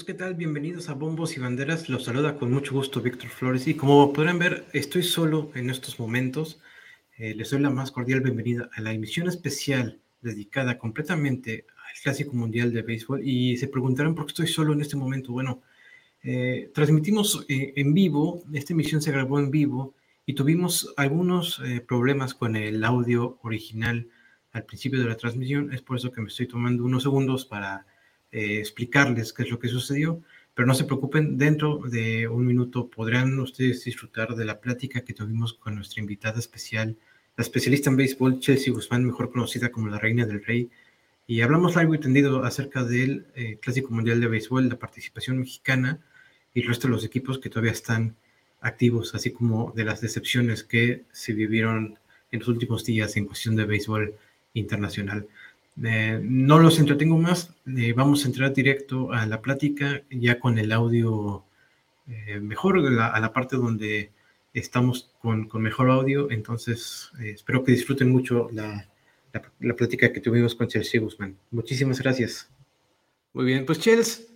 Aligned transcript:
amigos, 0.00 0.04
¿qué 0.04 0.14
tal? 0.14 0.34
Bienvenidos 0.34 0.88
a 0.88 0.94
Bombos 0.94 1.36
y 1.36 1.40
Banderas. 1.40 1.90
Los 1.90 2.04
saluda 2.04 2.36
con 2.36 2.50
mucho 2.50 2.72
gusto 2.72 3.02
Víctor 3.02 3.28
Flores 3.28 3.66
y 3.66 3.74
como 3.74 4.12
podrán 4.14 4.38
ver, 4.38 4.64
estoy 4.72 5.02
solo 5.02 5.50
en 5.54 5.68
estos 5.68 5.98
momentos. 6.00 6.58
Eh, 7.18 7.34
les 7.34 7.50
doy 7.50 7.60
la 7.60 7.68
más 7.68 7.90
cordial 7.90 8.22
bienvenida 8.22 8.70
a 8.72 8.80
la 8.80 8.94
emisión 8.94 9.28
especial 9.28 9.98
dedicada 10.22 10.78
completamente 10.78 11.66
al 11.76 12.02
Clásico 12.02 12.34
Mundial 12.34 12.72
de 12.72 12.80
Béisbol 12.80 13.20
y 13.22 13.58
se 13.58 13.68
preguntarán 13.68 14.14
por 14.14 14.24
qué 14.24 14.30
estoy 14.30 14.46
solo 14.46 14.72
en 14.72 14.80
este 14.80 14.96
momento. 14.96 15.32
Bueno, 15.32 15.60
eh, 16.22 16.70
transmitimos 16.72 17.44
eh, 17.48 17.74
en 17.76 17.92
vivo, 17.92 18.42
esta 18.54 18.72
emisión 18.72 19.02
se 19.02 19.12
grabó 19.12 19.38
en 19.38 19.50
vivo 19.50 19.94
y 20.24 20.32
tuvimos 20.32 20.94
algunos 20.96 21.60
problemas 21.86 22.32
con 22.32 22.56
el 22.56 22.82
audio 22.84 23.38
original 23.42 24.08
al 24.52 24.64
principio 24.64 24.98
de 24.98 25.08
la 25.08 25.16
transmisión. 25.16 25.74
Es 25.74 25.82
por 25.82 25.98
eso 25.98 26.10
que 26.10 26.22
me 26.22 26.28
estoy 26.28 26.46
tomando 26.46 26.84
unos 26.84 27.02
segundos 27.02 27.44
para 27.44 27.84
eh, 28.32 28.58
explicarles 28.58 29.32
qué 29.32 29.42
es 29.42 29.50
lo 29.50 29.58
que 29.58 29.68
sucedió, 29.68 30.22
pero 30.54 30.66
no 30.66 30.74
se 30.74 30.84
preocupen, 30.84 31.38
dentro 31.38 31.78
de 31.78 32.28
un 32.28 32.46
minuto 32.46 32.88
podrán 32.88 33.38
ustedes 33.38 33.84
disfrutar 33.84 34.34
de 34.34 34.44
la 34.44 34.60
plática 34.60 35.02
que 35.02 35.14
tuvimos 35.14 35.54
con 35.54 35.74
nuestra 35.76 36.00
invitada 36.00 36.38
especial, 36.38 36.96
la 37.36 37.42
especialista 37.42 37.90
en 37.90 37.96
béisbol 37.96 38.40
Chelsea 38.40 38.72
Guzmán, 38.72 39.04
mejor 39.04 39.30
conocida 39.30 39.70
como 39.70 39.88
la 39.88 39.98
Reina 39.98 40.26
del 40.26 40.44
Rey, 40.44 40.70
y 41.26 41.40
hablamos 41.42 41.76
largo 41.76 41.94
y 41.94 42.00
tendido 42.00 42.44
acerca 42.44 42.84
del 42.84 43.26
eh, 43.36 43.58
Clásico 43.62 43.94
Mundial 43.94 44.20
de 44.20 44.26
Béisbol, 44.26 44.68
la 44.68 44.78
participación 44.78 45.38
mexicana 45.38 46.00
y 46.52 46.60
el 46.60 46.66
resto 46.66 46.88
de 46.88 46.94
los 46.94 47.04
equipos 47.04 47.38
que 47.38 47.48
todavía 47.48 47.72
están 47.72 48.16
activos, 48.60 49.14
así 49.14 49.30
como 49.30 49.72
de 49.74 49.84
las 49.84 50.00
decepciones 50.00 50.64
que 50.64 51.04
se 51.12 51.32
vivieron 51.32 51.98
en 52.32 52.40
los 52.40 52.48
últimos 52.48 52.84
días 52.84 53.16
en 53.16 53.26
cuestión 53.26 53.56
de 53.56 53.64
béisbol 53.64 54.14
internacional. 54.54 55.26
Eh, 55.82 56.20
no 56.22 56.58
los 56.58 56.78
entretengo 56.78 57.16
más, 57.16 57.54
eh, 57.66 57.92
vamos 57.94 58.24
a 58.24 58.28
entrar 58.28 58.52
directo 58.52 59.12
a 59.12 59.24
la 59.26 59.40
plática 59.40 60.02
ya 60.10 60.38
con 60.38 60.58
el 60.58 60.72
audio 60.72 61.44
eh, 62.06 62.38
mejor, 62.40 62.78
a 62.78 63.20
la 63.20 63.32
parte 63.32 63.56
donde 63.56 64.12
estamos 64.52 65.14
con, 65.22 65.48
mejor 65.54 65.90
audio, 65.90 66.30
entonces 66.30 67.12
espero 67.20 67.64
que 67.64 67.72
disfruten 67.72 68.10
mucho 68.10 68.48
la, 68.52 68.88
la, 69.60 69.76
plática 69.76 70.12
que 70.12 70.20
tuvimos 70.20 70.54
con 70.54 70.66
Chelsea 70.66 71.00
Guzmán. 71.00 71.38
Muchísimas 71.52 72.00
gracias. 72.00 72.50
Muy 73.32 73.44
bien, 73.44 73.64
pues 73.64 73.78
Chelsea, 73.78 74.26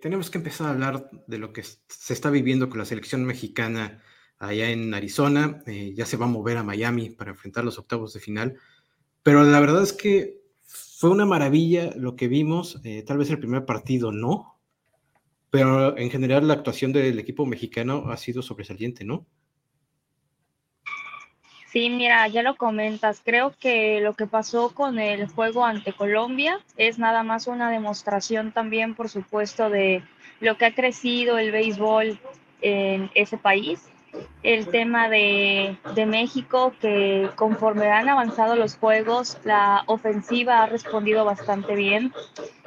tenemos 0.00 0.30
que 0.30 0.38
empezar 0.38 0.68
a 0.68 0.70
hablar 0.70 1.10
de 1.26 1.38
lo 1.38 1.52
que 1.52 1.64
se 1.64 2.12
está 2.14 2.30
viviendo 2.30 2.70
con 2.70 2.78
la 2.78 2.84
selección 2.84 3.24
mexicana 3.24 4.00
allá 4.38 4.70
en 4.70 4.94
Arizona, 4.94 5.62
ya 5.66 6.06
se 6.06 6.16
va 6.16 6.26
a 6.26 6.28
mover 6.28 6.56
a 6.56 6.62
Miami 6.62 7.10
para 7.10 7.32
enfrentar 7.32 7.64
los 7.64 7.78
octavos 7.78 8.14
de 8.14 8.20
final, 8.20 8.56
pero 9.24 9.42
la 9.42 9.58
verdad 9.58 9.82
es 9.82 9.92
que 9.92 10.39
fue 11.00 11.08
una 11.08 11.24
maravilla 11.24 11.92
lo 11.96 12.14
que 12.14 12.28
vimos, 12.28 12.78
eh, 12.84 13.02
tal 13.02 13.16
vez 13.16 13.30
el 13.30 13.38
primer 13.38 13.64
partido 13.64 14.12
no, 14.12 14.58
pero 15.48 15.96
en 15.96 16.10
general 16.10 16.46
la 16.46 16.52
actuación 16.52 16.92
del 16.92 17.18
equipo 17.18 17.46
mexicano 17.46 18.10
ha 18.10 18.18
sido 18.18 18.42
sobresaliente, 18.42 19.02
¿no? 19.02 19.24
Sí, 21.72 21.88
mira, 21.88 22.28
ya 22.28 22.42
lo 22.42 22.54
comentas. 22.54 23.22
Creo 23.24 23.54
que 23.58 24.02
lo 24.02 24.12
que 24.12 24.26
pasó 24.26 24.74
con 24.74 24.98
el 24.98 25.26
juego 25.26 25.64
ante 25.64 25.94
Colombia 25.94 26.60
es 26.76 26.98
nada 26.98 27.22
más 27.22 27.46
una 27.46 27.70
demostración 27.70 28.52
también, 28.52 28.94
por 28.94 29.08
supuesto, 29.08 29.70
de 29.70 30.02
lo 30.40 30.58
que 30.58 30.66
ha 30.66 30.74
crecido 30.74 31.38
el 31.38 31.50
béisbol 31.50 32.20
en 32.60 33.10
ese 33.14 33.38
país 33.38 33.88
el 34.42 34.68
tema 34.68 35.08
de, 35.08 35.76
de, 35.94 36.06
México, 36.06 36.72
que 36.80 37.28
conforme 37.36 37.90
han 37.90 38.08
avanzado 38.08 38.56
los 38.56 38.76
juegos, 38.76 39.38
la 39.44 39.82
ofensiva 39.86 40.62
ha 40.62 40.66
respondido 40.66 41.24
bastante 41.24 41.74
bien. 41.74 42.12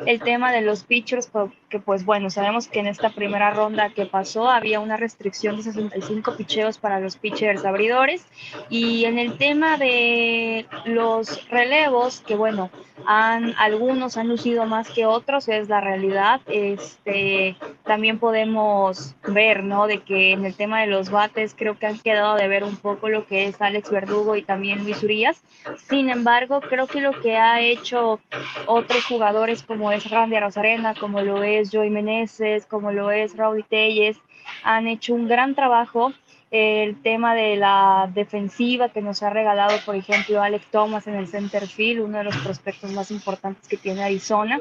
El 0.05 0.19
tema 0.21 0.51
de 0.51 0.61
los 0.61 0.83
pitchers, 0.83 1.31
que 1.69 1.79
pues 1.79 2.05
bueno, 2.05 2.29
sabemos 2.29 2.67
que 2.67 2.79
en 2.79 2.87
esta 2.87 3.09
primera 3.09 3.51
ronda 3.51 3.89
que 3.89 4.05
pasó 4.05 4.49
había 4.49 4.79
una 4.79 4.97
restricción 4.97 5.57
de 5.57 5.63
65 5.63 6.35
picheos 6.35 6.77
para 6.77 6.99
los 6.99 7.17
pitchers 7.17 7.65
abridores. 7.65 8.25
Y 8.69 9.05
en 9.05 9.17
el 9.17 9.37
tema 9.37 9.77
de 9.77 10.67
los 10.85 11.49
relevos, 11.49 12.21
que 12.21 12.35
bueno, 12.35 12.69
han, 13.05 13.55
algunos 13.57 14.17
han 14.17 14.27
lucido 14.27 14.65
más 14.65 14.89
que 14.89 15.05
otros, 15.05 15.47
es 15.47 15.69
la 15.69 15.81
realidad. 15.81 16.41
Este, 16.45 17.55
también 17.83 18.19
podemos 18.19 19.15
ver, 19.27 19.63
¿no? 19.63 19.87
De 19.87 20.01
que 20.01 20.33
en 20.33 20.45
el 20.45 20.55
tema 20.55 20.81
de 20.81 20.87
los 20.87 21.09
creo 21.55 21.77
que 21.77 21.85
han 21.85 21.99
quedado 21.99 22.35
de 22.35 22.47
ver 22.47 22.63
un 22.63 22.75
poco 22.75 23.09
lo 23.09 23.25
que 23.25 23.45
es 23.45 23.61
Alex 23.61 23.89
Verdugo 23.89 24.35
y 24.35 24.43
también 24.43 24.83
Luis 24.83 25.03
Urias. 25.03 25.41
Sin 25.89 26.09
embargo, 26.09 26.61
creo 26.61 26.87
que 26.87 27.01
lo 27.01 27.11
que 27.19 27.37
ha 27.37 27.61
hecho 27.61 28.19
otros 28.65 29.05
jugadores 29.05 29.63
como 29.63 29.91
es 29.91 30.09
Randy 30.09 30.39
Rosarena, 30.39 30.93
como 30.95 31.21
lo 31.21 31.43
es 31.43 31.69
Joey 31.71 31.89
Meneses, 31.89 32.65
como 32.65 32.91
lo 32.91 33.11
es 33.11 33.35
Raúl 33.35 33.65
Telles, 33.67 34.17
han 34.63 34.87
hecho 34.87 35.13
un 35.13 35.27
gran 35.27 35.55
trabajo 35.55 36.13
el 36.51 37.01
tema 37.01 37.33
de 37.33 37.55
la 37.55 38.09
defensiva 38.13 38.89
que 38.89 39.01
nos 39.01 39.23
ha 39.23 39.31
regalado, 39.31 39.75
por 39.87 39.95
ejemplo, 39.95 40.39
Alex 40.41 40.67
Thomas 40.67 41.07
en 41.07 41.15
el 41.15 41.27
center 41.27 41.67
field, 41.67 42.03
uno 42.03 42.19
de 42.19 42.25
los 42.25 42.37
prospectos 42.37 42.91
más 42.91 43.09
importantes 43.09 43.67
que 43.67 43.75
tiene 43.75 44.03
Arizona, 44.03 44.59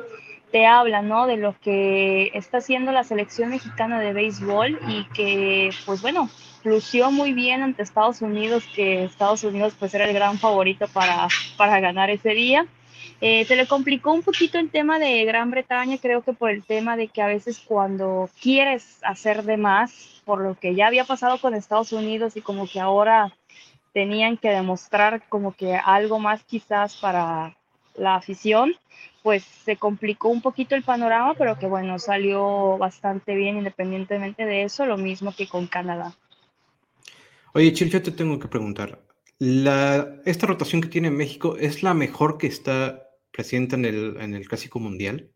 te 0.53 0.67
habla, 0.67 1.03
¿no? 1.03 1.27
De 1.27 1.37
lo 1.37 1.55
que 1.61 2.31
está 2.33 2.59
haciendo 2.59 2.93
la 2.93 3.05
selección 3.05 3.51
mexicana 3.51 4.01
de 4.01 4.15
béisbol 4.15 4.79
y 4.89 5.05
que, 5.15 5.71
pues 5.85 6.01
bueno, 6.01 6.31
lució 6.65 7.11
muy 7.11 7.33
bien 7.33 7.63
ante 7.63 7.83
Estados 7.83 8.23
Unidos, 8.23 8.65
que 8.75 9.05
Estados 9.05 9.45
Unidos 9.45 9.75
pues 9.79 9.95
era 9.95 10.05
el 10.05 10.15
gran 10.15 10.39
favorito 10.39 10.87
para, 10.89 11.29
para 11.57 11.81
ganar 11.81 12.11
ese 12.11 12.31
día. 12.31 12.67
Eh, 13.21 13.45
se 13.45 13.55
le 13.55 13.67
complicó 13.67 14.13
un 14.13 14.23
poquito 14.23 14.59
el 14.59 14.71
tema 14.71 14.99
de 14.99 15.25
Gran 15.25 15.51
Bretaña, 15.51 15.99
creo 15.99 16.23
que 16.23 16.33
por 16.33 16.51
el 16.51 16.65
tema 16.65 16.97
de 16.97 17.07
que 17.09 17.23
a 17.23 17.27
veces 17.27 17.61
cuando 17.61 18.29
quieres 18.41 18.99
hacer 19.03 19.45
de 19.45 19.57
más, 19.57 20.23
por 20.25 20.41
lo 20.41 20.59
que 20.59 20.75
ya 20.75 20.89
había 20.89 21.05
pasado 21.05 21.39
con 21.39 21.55
Estados 21.55 21.93
Unidos 21.93 22.37
y 22.37 22.41
como 22.41 22.67
que 22.67 22.81
ahora 22.81 23.33
tenían 23.93 24.37
que 24.37 24.51
demostrar 24.51 25.23
como 25.29 25.53
que 25.53 25.77
algo 25.77 26.19
más 26.19 26.43
quizás 26.45 26.97
para 26.97 27.57
la 27.95 28.17
afición, 28.17 28.75
pues 29.23 29.45
se 29.45 29.77
complicó 29.77 30.29
un 30.29 30.41
poquito 30.41 30.75
el 30.75 30.83
panorama, 30.83 31.35
pero 31.35 31.59
que 31.59 31.67
bueno, 31.67 31.99
salió 31.99 32.77
bastante 32.79 33.35
bien 33.35 33.57
independientemente 33.57 34.45
de 34.45 34.65
eso, 34.65 34.87
lo 34.87 34.97
mismo 34.97 35.33
que 35.33 35.47
con 35.47 35.67
Canadá. 35.67 36.13
Oye, 37.55 37.73
Chil, 37.73 37.91
yo 37.91 38.03
te 38.03 38.11
tengo 38.11 38.39
que 38.39 38.49
preguntar, 38.49 39.01
¿esta 39.39 40.47
rotación 40.47 40.81
que 40.81 40.89
tiene 40.89 41.11
México 41.11 41.57
es 41.59 41.83
la 41.83 41.93
mejor 41.93 42.39
que 42.39 42.47
está 42.47 43.11
presente 43.31 43.77
en 43.77 43.85
el, 43.85 44.17
en 44.21 44.35
el 44.35 44.49
Clásico 44.49 44.79
Mundial? 44.79 45.31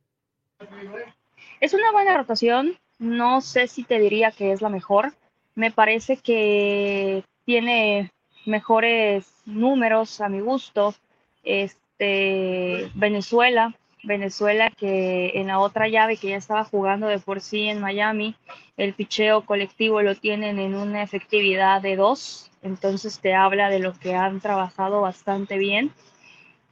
Es 1.61 1.75
una 1.75 1.93
buena 1.93 2.17
rotación, 2.17 2.79
no 2.99 3.41
sé 3.41 3.67
si 3.69 3.85
te 3.85 3.99
diría 3.99 4.31
que 4.31 4.53
es 4.53 4.63
la 4.63 4.71
mejor, 4.71 5.13
me 5.55 5.71
parece 5.71 6.17
que 6.17 7.23
tiene 7.45 8.13
mejores 8.47 9.27
números 9.45 10.21
a 10.21 10.29
mi 10.29 10.41
gusto. 10.41 10.95
Este, 11.43 12.91
Venezuela, 12.95 13.75
Venezuela 14.07 14.71
que 14.71 15.33
en 15.35 15.49
la 15.49 15.59
otra 15.59 15.89
llave 15.89 16.17
que 16.17 16.29
ya 16.29 16.37
estaba 16.37 16.65
jugando 16.65 17.09
de 17.09 17.19
por 17.19 17.41
sí 17.41 17.69
en 17.69 17.81
Miami, 17.81 18.35
el 18.77 18.95
picheo 18.95 19.45
colectivo 19.45 20.01
lo 20.03 20.15
tienen 20.15 20.59
en 20.59 20.75
una 20.75 21.03
efectividad 21.03 21.83
de 21.83 21.97
dos, 21.97 22.51
entonces 22.63 23.21
te 23.21 23.35
habla 23.35 23.69
de 23.69 23.81
lo 23.81 23.93
que 23.95 24.15
han 24.15 24.41
trabajado 24.41 25.01
bastante 25.01 25.59
bien. 25.59 25.91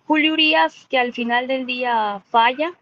Julio 0.06 0.34
Urias, 0.34 0.86
que 0.88 0.98
al 0.98 1.12
final 1.12 1.46
del 1.46 1.66
día 1.66 2.22
falla, 2.30 2.72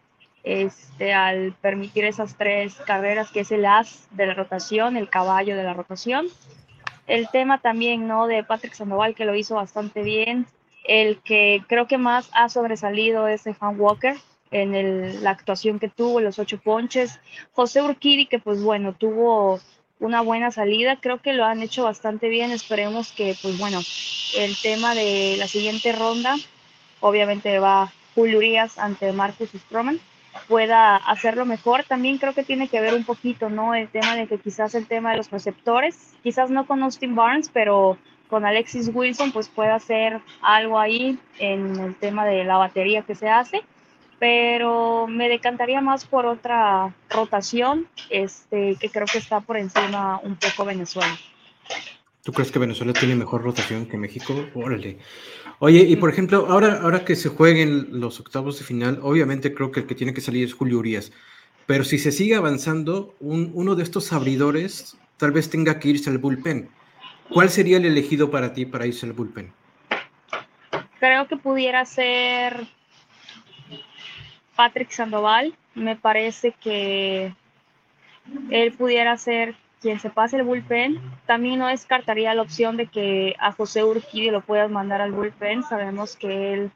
este, 0.44 1.14
al 1.14 1.52
permitir 1.60 2.04
esas 2.04 2.36
tres 2.36 2.74
carreras, 2.86 3.30
que 3.30 3.40
es 3.40 3.52
el 3.52 3.64
as 3.64 4.08
de 4.10 4.26
la 4.26 4.34
rotación, 4.34 4.96
el 4.96 5.08
caballo 5.08 5.56
de 5.56 5.62
la 5.62 5.72
rotación. 5.72 6.26
El 7.06 7.28
tema 7.28 7.58
también, 7.58 8.08
¿no? 8.08 8.26
De 8.26 8.42
Patrick 8.44 8.74
Sandoval, 8.74 9.14
que 9.14 9.24
lo 9.24 9.34
hizo 9.34 9.54
bastante 9.54 10.02
bien. 10.02 10.46
El 10.84 11.18
que 11.18 11.62
creo 11.68 11.86
que 11.86 11.98
más 11.98 12.28
ha 12.32 12.48
sobresalido 12.48 13.28
es 13.28 13.42
Stefan 13.42 13.78
Walker, 13.78 14.16
en 14.52 15.24
la 15.24 15.30
actuación 15.30 15.78
que 15.78 15.88
tuvo, 15.88 16.20
los 16.20 16.38
ocho 16.38 16.58
ponches. 16.58 17.18
José 17.52 17.82
Urquidi, 17.82 18.26
que 18.26 18.38
pues 18.38 18.62
bueno, 18.62 18.94
tuvo 18.94 19.60
una 19.98 20.20
buena 20.20 20.50
salida, 20.50 20.98
creo 21.00 21.22
que 21.22 21.32
lo 21.32 21.44
han 21.44 21.62
hecho 21.62 21.84
bastante 21.84 22.28
bien, 22.28 22.50
esperemos 22.50 23.12
que 23.12 23.36
pues 23.40 23.58
bueno, 23.58 23.80
el 24.36 24.56
tema 24.60 24.94
de 24.94 25.36
la 25.38 25.48
siguiente 25.48 25.92
ronda, 25.92 26.36
obviamente 27.00 27.58
va 27.58 27.92
Julio 28.14 28.38
Urias 28.38 28.78
ante 28.78 29.12
Marcus 29.12 29.50
Stroman, 29.50 30.00
pueda 30.48 30.96
hacerlo 30.96 31.46
mejor. 31.46 31.84
También 31.84 32.18
creo 32.18 32.34
que 32.34 32.42
tiene 32.42 32.68
que 32.68 32.80
ver 32.80 32.94
un 32.94 33.04
poquito, 33.04 33.48
¿no? 33.48 33.74
El 33.74 33.88
tema 33.88 34.16
de 34.16 34.26
que 34.26 34.38
quizás 34.38 34.74
el 34.74 34.86
tema 34.86 35.12
de 35.12 35.18
los 35.18 35.30
receptores, 35.30 36.14
quizás 36.22 36.50
no 36.50 36.66
con 36.66 36.82
Austin 36.82 37.14
Barnes, 37.14 37.50
pero 37.52 37.96
con 38.28 38.44
Alexis 38.44 38.90
Wilson, 38.92 39.30
pues 39.30 39.48
puede 39.48 39.70
hacer 39.70 40.20
algo 40.40 40.78
ahí 40.78 41.18
en 41.38 41.78
el 41.78 41.94
tema 41.94 42.24
de 42.24 42.44
la 42.44 42.56
batería 42.56 43.02
que 43.02 43.14
se 43.14 43.28
hace 43.28 43.62
pero 44.22 45.08
me 45.08 45.28
decantaría 45.28 45.80
más 45.80 46.04
por 46.04 46.26
otra 46.26 46.94
rotación, 47.10 47.88
este, 48.08 48.76
que 48.80 48.88
creo 48.88 49.04
que 49.04 49.18
está 49.18 49.40
por 49.40 49.56
encima 49.56 50.20
un 50.22 50.36
poco 50.36 50.64
Venezuela. 50.64 51.18
¿Tú 52.22 52.32
crees 52.32 52.52
que 52.52 52.60
Venezuela 52.60 52.92
tiene 52.92 53.16
mejor 53.16 53.42
rotación 53.42 53.86
que 53.86 53.96
México? 53.96 54.32
Órale. 54.54 54.98
Oye, 55.58 55.80
y 55.80 55.96
por 55.96 56.08
ejemplo, 56.08 56.46
ahora, 56.48 56.82
ahora 56.82 57.04
que 57.04 57.16
se 57.16 57.30
jueguen 57.30 57.98
los 57.98 58.20
octavos 58.20 58.60
de 58.60 58.64
final, 58.64 59.00
obviamente 59.02 59.52
creo 59.52 59.72
que 59.72 59.80
el 59.80 59.86
que 59.88 59.96
tiene 59.96 60.14
que 60.14 60.20
salir 60.20 60.44
es 60.44 60.54
Julio 60.54 60.78
Urias. 60.78 61.10
pero 61.66 61.82
si 61.82 61.98
se 61.98 62.12
sigue 62.12 62.36
avanzando, 62.36 63.16
uno 63.18 63.74
de 63.74 63.82
estos 63.82 64.12
abridores 64.12 64.96
tal 65.16 65.32
vez 65.32 65.50
tenga 65.50 65.80
que 65.80 65.88
irse 65.88 66.10
al 66.10 66.18
bullpen. 66.18 66.70
¿Cuál 67.28 67.50
sería 67.50 67.78
el 67.78 67.86
elegido 67.86 68.30
para 68.30 68.54
ti 68.54 68.66
para 68.66 68.86
irse 68.86 69.04
al 69.04 69.14
bullpen? 69.14 69.52
Creo 71.00 71.26
que 71.26 71.36
pudiera 71.36 71.84
ser 71.84 72.68
Patrick 74.56 74.90
Sandoval. 74.90 75.54
Me 75.74 75.96
parece 75.96 76.52
que 76.52 77.34
él 78.50 78.72
pudiera 78.72 79.16
ser 79.16 79.54
quien 79.80 79.98
se 80.00 80.10
pase 80.10 80.36
el 80.36 80.44
bullpen. 80.44 81.00
También 81.26 81.58
no 81.58 81.66
descartaría 81.66 82.34
la 82.34 82.42
opción 82.42 82.76
de 82.76 82.86
que 82.86 83.34
a 83.38 83.52
José 83.52 83.82
Urquidi 83.84 84.30
lo 84.30 84.40
puedas 84.40 84.70
mandar 84.70 85.00
al 85.00 85.12
bullpen. 85.12 85.64
Sabemos 85.64 86.16
que 86.16 86.54
él, 86.54 86.70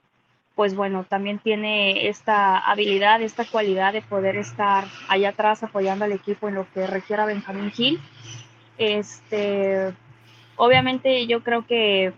pues 0.55 0.75
bueno, 0.75 1.05
también 1.05 1.39
tiene 1.39 2.09
esta 2.09 2.59
habilidad, 2.59 3.23
esta 3.23 3.45
cualidad 3.45 3.93
de 3.93 4.03
poder 4.03 4.37
estar 4.37 4.85
allá 5.09 5.31
atrás 5.31 5.63
apoyando 5.63 6.05
al 6.05 6.13
equipo 6.13 6.49
en 6.49 6.57
lo 6.57 6.67
que 6.73 6.87
requiera 6.87 7.27
Benjamín 7.27 7.71
Gil. 7.71 8.01
Este, 8.77 9.95
obviamente 10.57 11.27
yo 11.27 11.43
creo 11.43 11.65
que 11.67 12.13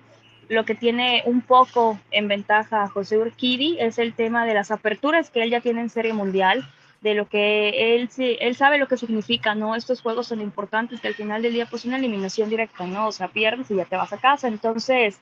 lo 0.48 0.64
que 0.64 0.74
tiene 0.74 1.22
un 1.26 1.42
poco 1.42 1.98
en 2.10 2.28
ventaja 2.28 2.82
a 2.82 2.88
José 2.88 3.18
Urquidi 3.18 3.76
es 3.78 3.98
el 3.98 4.14
tema 4.14 4.46
de 4.46 4.54
las 4.54 4.70
aperturas 4.70 5.30
que 5.30 5.42
él 5.42 5.50
ya 5.50 5.60
tiene 5.60 5.82
en 5.82 5.90
Serie 5.90 6.12
Mundial 6.12 6.68
de 7.00 7.14
lo 7.14 7.28
que 7.28 7.94
él, 7.94 8.10
él 8.16 8.56
sabe 8.56 8.78
lo 8.78 8.88
que 8.88 8.96
significa, 8.96 9.54
¿no? 9.54 9.76
Estos 9.76 10.00
juegos 10.00 10.26
son 10.26 10.40
importantes 10.40 11.00
que 11.00 11.08
al 11.08 11.14
final 11.14 11.42
del 11.42 11.52
día 11.52 11.66
pues 11.66 11.84
una 11.84 11.96
eliminación 11.96 12.50
directa, 12.50 12.86
¿no? 12.86 13.08
O 13.08 13.12
sea, 13.12 13.28
pierdes 13.28 13.70
y 13.70 13.76
ya 13.76 13.84
te 13.84 13.96
vas 13.96 14.12
a 14.12 14.18
casa. 14.18 14.48
Entonces, 14.48 15.20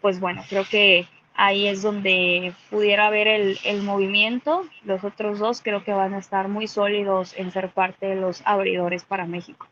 pues 0.00 0.18
bueno, 0.18 0.42
creo 0.48 0.64
que 0.64 1.06
ahí 1.34 1.68
es 1.68 1.82
donde 1.82 2.52
pudiera 2.70 3.06
haber 3.06 3.28
el, 3.28 3.58
el 3.64 3.82
movimiento. 3.82 4.64
Los 4.84 5.04
otros 5.04 5.38
dos 5.38 5.62
creo 5.62 5.84
que 5.84 5.92
van 5.92 6.14
a 6.14 6.18
estar 6.18 6.48
muy 6.48 6.66
sólidos 6.66 7.34
en 7.36 7.52
ser 7.52 7.68
parte 7.70 8.06
de 8.06 8.16
los 8.16 8.42
abridores 8.44 9.04
para 9.04 9.26
México. 9.26 9.68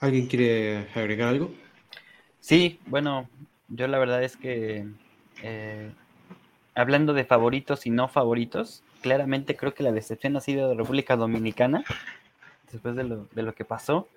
¿Alguien 0.00 0.26
quiere 0.26 0.88
agregar 0.94 1.28
algo? 1.28 1.52
Sí, 2.40 2.80
bueno, 2.86 3.28
yo 3.68 3.86
la 3.86 3.98
verdad 3.98 4.22
es 4.24 4.36
que 4.36 4.86
eh, 5.42 5.92
hablando 6.74 7.12
de 7.12 7.24
favoritos 7.24 7.86
y 7.86 7.90
no 7.90 8.08
favoritos, 8.08 8.82
claramente 9.02 9.56
creo 9.56 9.74
que 9.74 9.82
la 9.82 9.92
decepción 9.92 10.36
ha 10.36 10.40
sido 10.40 10.68
de 10.68 10.74
República 10.74 11.16
Dominicana, 11.16 11.84
después 12.72 12.96
de 12.96 13.04
lo, 13.04 13.28
de 13.32 13.42
lo 13.42 13.54
que 13.54 13.64
pasó. 13.64 14.08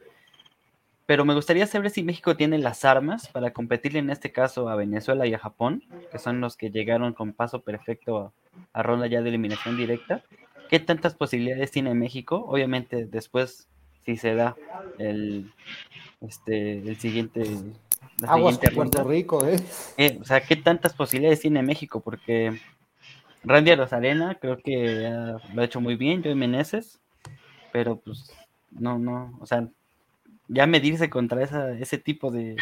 Pero 1.05 1.25
me 1.25 1.33
gustaría 1.33 1.67
saber 1.67 1.89
si 1.89 2.01
México 2.01 2.37
tiene 2.37 2.57
las 2.57 2.85
armas 2.85 3.27
para 3.27 3.51
competir 3.51 3.97
en 3.97 4.09
este 4.09 4.31
caso 4.31 4.69
a 4.69 4.75
Venezuela 4.75 5.27
y 5.27 5.33
a 5.33 5.39
Japón, 5.39 5.83
que 6.11 6.17
son 6.17 6.39
los 6.39 6.55
que 6.55 6.71
llegaron 6.71 7.13
con 7.13 7.33
paso 7.33 7.61
perfecto 7.61 8.33
a, 8.71 8.83
ronda 8.83 9.07
ya 9.07 9.21
de 9.21 9.29
eliminación 9.29 9.75
directa. 9.75 10.23
¿Qué 10.69 10.79
tantas 10.79 11.13
posibilidades 11.13 11.71
tiene 11.71 11.93
México? 11.93 12.45
Obviamente 12.47 13.05
después, 13.05 13.67
si 14.05 14.17
se 14.17 14.35
da 14.35 14.55
el, 14.97 15.51
este, 16.21 16.79
el 16.79 16.97
siguiente 16.97 17.43
Aguas 18.27 18.57
con 18.57 18.73
Puerto 18.75 19.03
Rico, 19.03 19.45
¿eh? 19.45 19.57
¿eh? 19.97 20.17
O 20.21 20.25
sea, 20.25 20.41
¿qué 20.41 20.55
tantas 20.55 20.93
posibilidades 20.93 21.41
tiene 21.41 21.63
México? 21.63 21.99
Porque 21.99 22.59
Randy 23.43 23.75
Rosarena 23.75 24.35
creo 24.35 24.57
que 24.57 25.09
lo 25.53 25.61
ha 25.61 25.65
hecho 25.65 25.81
muy 25.81 25.95
bien, 25.95 26.21
Joey 26.23 26.35
Meneses, 26.35 26.99
pero 27.71 27.97
pues 27.97 28.31
no, 28.71 28.99
no, 28.99 29.37
o 29.41 29.45
sea, 29.45 29.67
ya 30.47 30.67
medirse 30.67 31.09
contra 31.09 31.43
esa, 31.43 31.71
ese 31.71 31.97
tipo 31.97 32.31
de, 32.31 32.55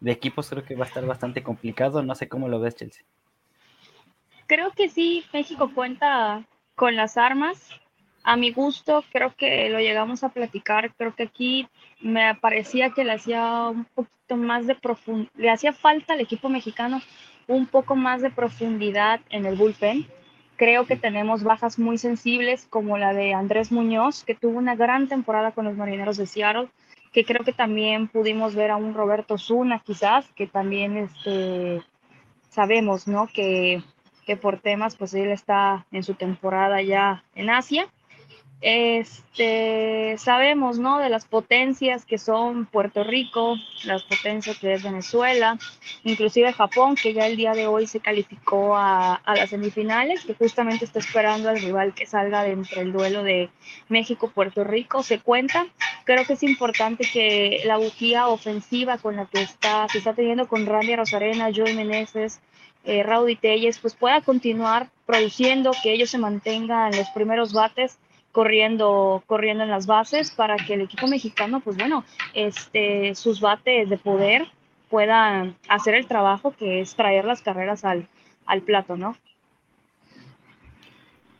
de 0.00 0.12
equipos 0.12 0.48
creo 0.48 0.64
que 0.64 0.76
va 0.76 0.84
a 0.84 0.88
estar 0.88 1.04
bastante 1.06 1.42
complicado. 1.42 2.02
No 2.02 2.14
sé 2.14 2.28
cómo 2.28 2.48
lo 2.48 2.60
ves, 2.60 2.76
Chelsea. 2.76 3.04
Creo 4.46 4.70
que 4.72 4.88
sí, 4.88 5.24
México 5.32 5.72
cuenta 5.74 6.44
con 6.74 6.94
las 6.94 7.16
armas 7.16 7.70
a 8.26 8.36
mi 8.36 8.50
gusto, 8.50 9.04
creo 9.12 9.36
que 9.36 9.70
lo 9.70 9.78
llegamos 9.78 10.24
a 10.24 10.30
platicar, 10.30 10.92
creo 10.96 11.14
que 11.14 11.22
aquí 11.22 11.68
me 12.00 12.34
parecía 12.34 12.90
que 12.90 13.04
le 13.04 13.12
hacía 13.12 13.68
un 13.68 13.84
poquito 13.84 14.36
más 14.36 14.66
de 14.66 14.74
profundidad, 14.74 15.30
le 15.36 15.48
hacía 15.48 15.72
falta 15.72 16.14
al 16.14 16.20
equipo 16.20 16.48
mexicano 16.48 17.00
un 17.46 17.66
poco 17.66 17.94
más 17.94 18.22
de 18.22 18.30
profundidad 18.30 19.20
en 19.30 19.46
el 19.46 19.54
bullpen. 19.54 20.08
Creo 20.56 20.86
que 20.86 20.96
tenemos 20.96 21.44
bajas 21.44 21.78
muy 21.78 21.98
sensibles 21.98 22.66
como 22.68 22.98
la 22.98 23.14
de 23.14 23.32
Andrés 23.32 23.70
Muñoz, 23.70 24.24
que 24.24 24.34
tuvo 24.34 24.58
una 24.58 24.74
gran 24.74 25.06
temporada 25.06 25.52
con 25.52 25.64
los 25.64 25.76
Marineros 25.76 26.16
de 26.16 26.26
Seattle, 26.26 26.68
que 27.12 27.24
creo 27.24 27.44
que 27.44 27.52
también 27.52 28.08
pudimos 28.08 28.56
ver 28.56 28.72
a 28.72 28.76
un 28.76 28.94
Roberto 28.94 29.38
Zuna 29.38 29.78
quizás, 29.86 30.26
que 30.34 30.48
también 30.48 30.96
este, 30.96 31.80
sabemos, 32.48 33.06
¿no? 33.06 33.28
Que, 33.28 33.84
que 34.26 34.36
por 34.36 34.58
temas, 34.58 34.96
pues 34.96 35.14
él 35.14 35.30
está 35.30 35.86
en 35.92 36.02
su 36.02 36.14
temporada 36.14 36.82
ya 36.82 37.22
en 37.36 37.50
Asia 37.50 37.88
este, 38.62 40.16
sabemos, 40.18 40.78
¿no? 40.78 40.98
De 40.98 41.10
las 41.10 41.26
potencias 41.26 42.06
que 42.06 42.16
son 42.16 42.64
Puerto 42.64 43.04
Rico, 43.04 43.56
las 43.84 44.02
potencias 44.04 44.58
que 44.58 44.72
es 44.72 44.82
Venezuela, 44.82 45.58
inclusive 46.04 46.52
Japón, 46.54 46.96
que 46.96 47.12
ya 47.12 47.26
el 47.26 47.36
día 47.36 47.52
de 47.52 47.66
hoy 47.66 47.86
se 47.86 48.00
calificó 48.00 48.76
a, 48.76 49.20
las 49.26 49.50
semifinales, 49.50 50.24
que 50.24 50.34
justamente 50.34 50.86
está 50.86 51.00
esperando 51.00 51.50
al 51.50 51.60
rival 51.60 51.94
que 51.94 52.06
salga 52.06 52.42
de 52.44 52.52
entre 52.52 52.80
el 52.80 52.92
duelo 52.92 53.22
de 53.22 53.50
México-Puerto 53.88 54.64
Rico, 54.64 55.02
se 55.02 55.20
cuenta. 55.20 55.66
Creo 56.04 56.24
que 56.24 56.32
es 56.32 56.42
importante 56.42 57.06
que 57.12 57.60
la 57.66 57.76
bujía 57.76 58.28
ofensiva 58.28 58.96
con 58.96 59.16
la 59.16 59.26
que 59.26 59.42
está, 59.42 59.86
se 59.88 59.98
está 59.98 60.14
teniendo 60.14 60.48
con 60.48 60.64
Randy 60.64 60.96
Rosarena, 60.96 61.50
Joey 61.54 61.74
Meneses, 61.74 62.40
eh, 62.84 63.04
Telles, 63.40 63.78
pues 63.80 63.94
pueda 63.94 64.20
continuar 64.22 64.88
produciendo, 65.04 65.72
que 65.82 65.92
ellos 65.92 66.10
se 66.10 66.18
mantengan 66.18 66.92
en 66.92 67.00
los 67.00 67.10
primeros 67.10 67.52
bates 67.52 67.98
corriendo, 68.36 69.24
corriendo 69.26 69.64
en 69.64 69.70
las 69.70 69.86
bases 69.86 70.30
para 70.30 70.56
que 70.56 70.74
el 70.74 70.82
equipo 70.82 71.06
mexicano, 71.06 71.60
pues 71.60 71.78
bueno, 71.78 72.04
este, 72.34 73.14
sus 73.14 73.40
bates 73.40 73.88
de 73.88 73.96
poder 73.96 74.46
puedan 74.90 75.56
hacer 75.70 75.94
el 75.94 76.06
trabajo 76.06 76.54
que 76.54 76.82
es 76.82 76.94
traer 76.94 77.24
las 77.24 77.40
carreras 77.40 77.86
al, 77.86 78.06
al 78.44 78.60
plato, 78.60 78.98
¿no? 78.98 79.16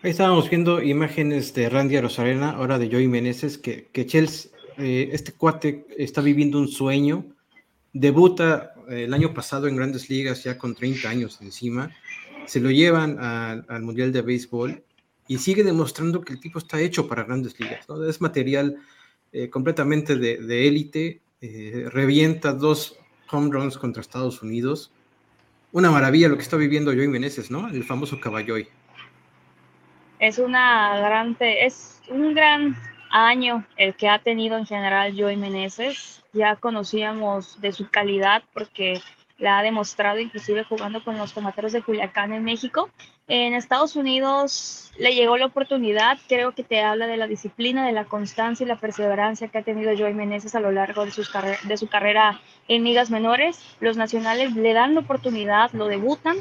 Ahí 0.03 0.11
estábamos 0.11 0.49
viendo 0.49 0.83
imágenes 0.83 1.53
de 1.53 1.69
Randy 1.69 2.01
Rosarena, 2.01 2.53
ahora 2.53 2.79
de 2.79 2.91
Joey 2.91 3.09
Meneses, 3.09 3.59
que, 3.59 3.89
que 3.93 4.07
Chelsea, 4.07 4.51
eh, 4.79 5.11
este 5.13 5.33
cuate 5.33 5.85
está 5.99 6.23
viviendo 6.23 6.59
un 6.59 6.69
sueño, 6.69 7.27
debuta 7.93 8.73
eh, 8.89 9.05
el 9.05 9.13
año 9.13 9.35
pasado 9.35 9.69
en 9.69 9.77
grandes 9.77 10.09
ligas 10.09 10.45
ya 10.45 10.57
con 10.57 10.75
30 10.75 11.11
años 11.11 11.43
encima, 11.43 11.91
se 12.47 12.59
lo 12.59 12.71
llevan 12.71 13.19
al 13.19 13.83
Mundial 13.83 14.13
de 14.13 14.23
Béisbol 14.23 14.83
y 15.29 15.39
sigue 15.39 15.65
demostrando 15.65 16.21
que 16.21 16.33
el 16.33 16.41
tipo 16.41 16.59
está 16.59 16.81
hecho 16.81 17.09
para 17.09 17.25
grandes 17.25 17.59
ligas. 17.59 17.87
Es 18.09 18.21
material 18.21 18.77
eh, 19.33 19.51
completamente 19.51 20.17
de 20.17 20.69
élite, 20.69 21.21
eh, 21.41 21.89
revienta 21.93 22.53
dos 22.53 22.99
home 23.31 23.51
runs 23.53 23.77
contra 23.77 24.01
Estados 24.01 24.43
Unidos. 24.43 24.91
Una 25.73 25.91
maravilla 25.91 26.29
lo 26.29 26.37
que 26.37 26.43
está 26.43 26.57
viviendo 26.57 26.93
Joey 26.93 27.09
Meneses, 27.09 27.51
¿no? 27.51 27.69
El 27.69 27.85
famoso 27.85 28.19
caballoy. 28.21 28.69
Es 30.19 30.39
una 30.39 30.99
gran, 30.99 31.37
es 31.41 32.01
un 32.09 32.35
gran 32.35 32.77
año 33.11 33.67
el 33.77 33.95
que 33.95 34.09
ha 34.09 34.19
tenido 34.19 34.57
en 34.57 34.65
general 34.65 35.15
Joey 35.17 35.37
Meneses. 35.37 36.25
Ya 36.33 36.57
conocíamos 36.57 37.61
de 37.61 37.73
su 37.73 37.89
calidad 37.91 38.43
porque 38.55 39.01
la 39.39 39.59
ha 39.59 39.63
demostrado 39.63 40.19
inclusive 40.19 40.65
jugando 40.65 41.05
con 41.05 41.19
los 41.19 41.35
tomateros 41.35 41.73
de 41.73 41.83
Culiacán 41.83 42.33
en 42.33 42.45
México. 42.45 42.89
En 43.29 43.55
Estados 43.55 43.97
Unidos 43.97 44.93
le 44.99 45.13
llegó 45.13 45.37
la 45.37 45.47
oportunidad, 45.47 46.17
creo 46.29 46.53
que 46.53 46.63
te 46.63 46.81
habla 46.81 47.09
de 47.09 47.17
la 47.17 47.27
disciplina, 47.27 47.85
de 47.85 47.91
la 47.91 48.05
constancia 48.05 48.63
y 48.63 48.69
la 48.69 48.79
perseverancia 48.79 49.49
que 49.49 49.59
ha 49.59 49.63
tenido 49.63 49.97
Joey 49.99 50.15
Meneses 50.15 50.55
a 50.55 50.61
lo 50.61 50.71
largo 50.71 51.05
de, 51.05 51.11
sus 51.11 51.29
de 51.65 51.77
su 51.77 51.89
carrera 51.89 52.41
en 52.69 52.85
ligas 52.85 53.11
menores. 53.11 53.59
Los 53.81 53.97
nacionales 53.97 54.55
le 54.55 54.73
dan 54.75 54.95
la 54.95 55.01
oportunidad, 55.01 55.73
lo 55.73 55.89
debutan 55.89 56.37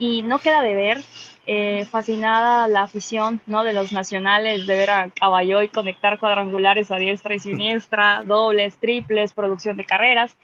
y 0.00 0.22
no 0.22 0.40
queda 0.40 0.62
de 0.62 0.74
ver. 0.74 1.04
Eh, 1.46 1.84
fascinada 1.90 2.68
la 2.68 2.82
afición 2.82 3.40
¿no? 3.46 3.64
de 3.64 3.72
los 3.72 3.92
nacionales 3.92 4.68
de 4.68 4.76
ver 4.76 4.90
a 4.90 5.10
Caballo 5.10 5.62
y 5.62 5.68
conectar 5.68 6.20
cuadrangulares 6.20 6.92
a 6.92 6.96
diestra 6.96 7.34
y 7.34 7.40
siniestra, 7.40 8.22
dobles, 8.24 8.76
triples, 8.76 9.32
producción 9.32 9.76
de 9.76 9.84
carreras. 9.84 10.36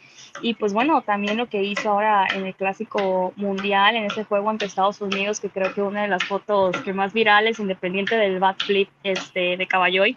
Y 0.43 0.55
pues 0.55 0.73
bueno, 0.73 1.03
también 1.03 1.37
lo 1.37 1.49
que 1.49 1.63
hizo 1.63 1.91
ahora 1.91 2.27
en 2.35 2.47
el 2.47 2.55
clásico 2.55 3.33
mundial, 3.37 3.95
en 3.95 4.07
ese 4.07 4.25
juego 4.25 4.51
ante 4.51 4.65
Estados 4.65 5.01
Unidos, 5.01 5.39
que 5.39 5.51
creo 5.51 5.73
que 5.73 5.83
una 5.83 6.03
de 6.03 6.09
las 6.09 6.25
fotos 6.25 6.77
que 6.79 6.93
más 6.93 7.13
virales, 7.13 7.61
independiente 7.61 8.17
del 8.17 8.41
bat 8.41 8.61
flip 8.61 8.89
este, 9.05 9.57
de 9.57 9.67
Caballoy, 9.67 10.17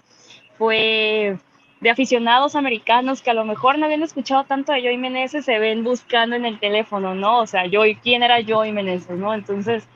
fue 0.58 1.38
de 1.82 1.90
aficionados 1.90 2.56
americanos 2.56 3.22
que 3.22 3.32
a 3.32 3.34
lo 3.34 3.46
mejor 3.46 3.78
no 3.78 3.86
habían 3.86 4.04
escuchado 4.04 4.44
tanto 4.44 4.74
de 4.74 4.82
Joey 4.82 4.98
Meneses, 4.98 5.46
se 5.46 5.60
ven 5.60 5.84
buscando 5.84 6.36
en 6.36 6.46
el 6.46 6.60
teléfono, 6.60 7.16
¿no? 7.16 7.40
O 7.40 7.48
sea, 7.48 7.64
¿quién 8.02 8.24
era 8.24 8.44
Joey 8.46 8.72
Meneses, 8.74 9.18
no? 9.18 9.34
Entonces, 9.34 9.88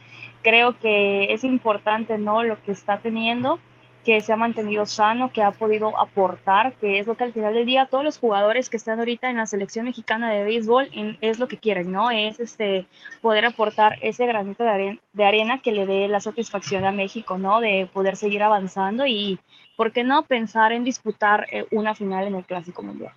creo 0.41 0.77
que 0.79 1.33
es 1.33 1.43
importante, 1.43 2.17
¿no? 2.17 2.43
Lo 2.43 2.61
que 2.63 2.71
está 2.71 2.99
teniendo. 2.99 3.59
que 4.03 4.19
se 4.19 4.33
ha 4.33 4.35
mantenido 4.35 4.85
sano, 4.85 5.31
que 5.31 5.41
ha 5.41 5.51
podido 5.51 5.97
aportar, 5.97 6.73
que 6.75 6.99
es 6.99 7.07
lo 7.07 7.15
que 7.15 7.23
al 7.23 7.31
final 7.33 7.53
del 7.53 7.65
día 7.65 7.85
todos 7.85 8.03
los 8.03 8.19
jugadores 8.19 8.69
que 8.69 8.75
están 8.77 8.99
ahorita 8.99 9.29
en 9.29 9.37
la 9.37 9.45
selección 9.45 9.85
mexicana 9.85 10.29
de 10.29 10.43
béisbol 10.43 10.89
es 11.21 11.39
lo 11.39 11.47
que 11.47 11.57
quieren, 11.57 11.91
¿no? 11.91 12.11
Es 12.11 12.39
este 12.39 12.85
poder 13.21 13.45
aportar 13.45 13.97
ese 14.01 14.25
granito 14.25 14.63
de, 14.65 14.99
de 15.13 15.25
arena 15.25 15.61
que 15.61 15.71
le 15.71 15.85
dé 15.85 16.09
la 16.09 16.19
satisfacción 16.19 16.83
a 16.85 16.91
México, 16.91 17.37
¿no? 17.37 17.61
De 17.61 17.87
poder 17.93 18.17
seguir 18.17 18.43
avanzando 18.43 19.05
y, 19.07 19.39
¿por 19.75 19.91
qué 19.91 20.03
no 20.03 20.25
pensar 20.25 20.71
en 20.71 20.83
disputar 20.83 21.47
eh, 21.51 21.65
una 21.71 21.95
final 21.95 22.27
en 22.27 22.35
el 22.35 22.45
Clásico 22.45 22.83
Mundial? 22.83 23.13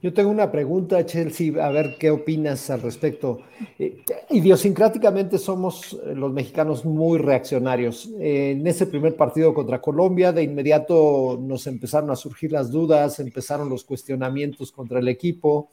Yo 0.00 0.14
tengo 0.14 0.30
una 0.30 0.52
pregunta, 0.52 1.04
Chelsea, 1.04 1.52
a 1.64 1.70
ver 1.70 1.96
qué 1.98 2.12
opinas 2.12 2.70
al 2.70 2.82
respecto. 2.82 3.40
Eh, 3.80 4.04
idiosincráticamente 4.30 5.38
somos 5.38 5.92
eh, 5.92 6.14
los 6.14 6.32
mexicanos 6.32 6.84
muy 6.84 7.18
reaccionarios. 7.18 8.08
en 8.20 8.64
ese 8.64 8.86
primer 8.86 9.16
partido 9.16 9.52
contra 9.52 9.80
Colombia, 9.80 10.30
de 10.32 10.44
inmediato 10.44 11.36
nos 11.40 11.66
empezaron 11.66 12.10
a 12.12 12.16
surgir 12.16 12.52
las 12.52 12.70
dudas, 12.70 13.18
empezaron 13.18 13.68
los 13.68 13.82
cuestionamientos 13.82 14.70
contra 14.70 15.00
el 15.00 15.08
equipo. 15.08 15.70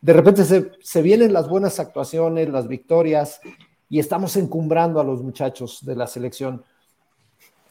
De 0.00 0.14
repente 0.14 0.44
se, 0.44 0.70
se 0.80 1.02
vienen 1.02 1.34
las 1.34 1.46
buenas 1.46 1.78
actuaciones, 1.78 2.48
las 2.48 2.66
victorias, 2.66 3.40
y 3.90 3.98
estamos 3.98 4.36
encumbrando 4.36 5.00
a 5.00 5.04
los 5.04 5.22
muchachos 5.22 5.84
de 5.84 5.96
la 5.96 6.06
selección. 6.06 6.64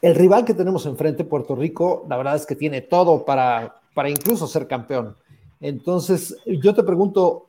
El 0.04 0.14
rival 0.14 0.46
que 0.46 0.54
tenemos 0.54 0.86
enfrente, 0.86 1.24
Puerto 1.24 1.56
Rico, 1.56 2.06
la 2.08 2.18
verdad 2.18 2.36
es 2.36 2.46
que 2.46 2.56
tiene 2.56 2.82
todo 2.82 3.26
para, 3.26 3.82
para 3.96 4.10
incluso 4.10 4.46
ser 4.46 4.68
campeón 4.68 5.16
entonces, 5.64 6.36
yo 6.46 6.76
te 6.76 6.84
pregunto, 6.84 7.48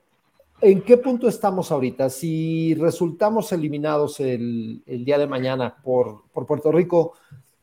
¿en 0.61 0.83
qué 0.83 0.97
punto 0.99 1.27
estamos 1.27 1.73
ahorita? 1.73 2.09
Si 2.09 2.73
resultamos 2.77 3.51
eliminados 3.51 4.21
el, 4.21 4.85
día 4.87 5.19
de 5.19 5.27
mañana 5.27 5.75
por, 5.83 6.23
Puerto 6.47 6.71
Rico, 6.71 7.15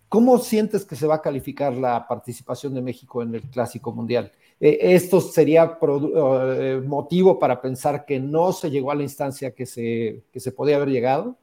¿cómo 0.10 0.38
sientes 0.40 0.84
que 0.84 0.98
se 0.98 1.08
va 1.08 1.16
a 1.16 1.22
calificar 1.22 1.74
la 1.74 2.06
participación 2.06 2.74
de 2.74 2.82
México 2.82 3.24
en 3.24 3.34
el 3.34 3.44
Clásico 3.44 3.94
Mundial? 3.94 4.34
Eh, 4.60 4.78
¿Esto 4.82 5.22
sería 5.22 5.80
eh, 5.82 6.82
motivo 6.86 7.40
para 7.40 7.62
pensar 7.62 8.04
que 8.04 8.20
no 8.20 8.52
se 8.52 8.70
llegó 8.70 8.92
a 8.92 8.96
la 8.96 9.04
instancia 9.04 9.52
que 9.52 9.66
se, 9.66 10.24
que 10.34 10.42
se 10.42 10.52
podía 10.52 10.76
haber 10.76 10.90
llegado? 10.90 11.38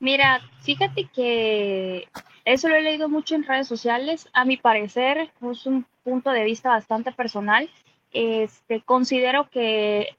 Mira, 0.00 0.40
fíjate 0.62 1.04
que 1.04 2.08
eso 2.46 2.68
lo 2.68 2.76
he 2.76 2.80
leído 2.80 3.10
mucho 3.10 3.34
en 3.34 3.44
redes 3.44 3.68
sociales. 3.68 4.28
A 4.32 4.46
mi 4.46 4.56
parecer, 4.56 5.30
es 5.42 5.66
un 5.66 5.84
punto 6.02 6.30
de 6.30 6.44
vista 6.44 6.70
bastante 6.70 7.12
personal. 7.12 7.68
Este, 8.10 8.80
considero 8.80 9.50
que 9.50 10.16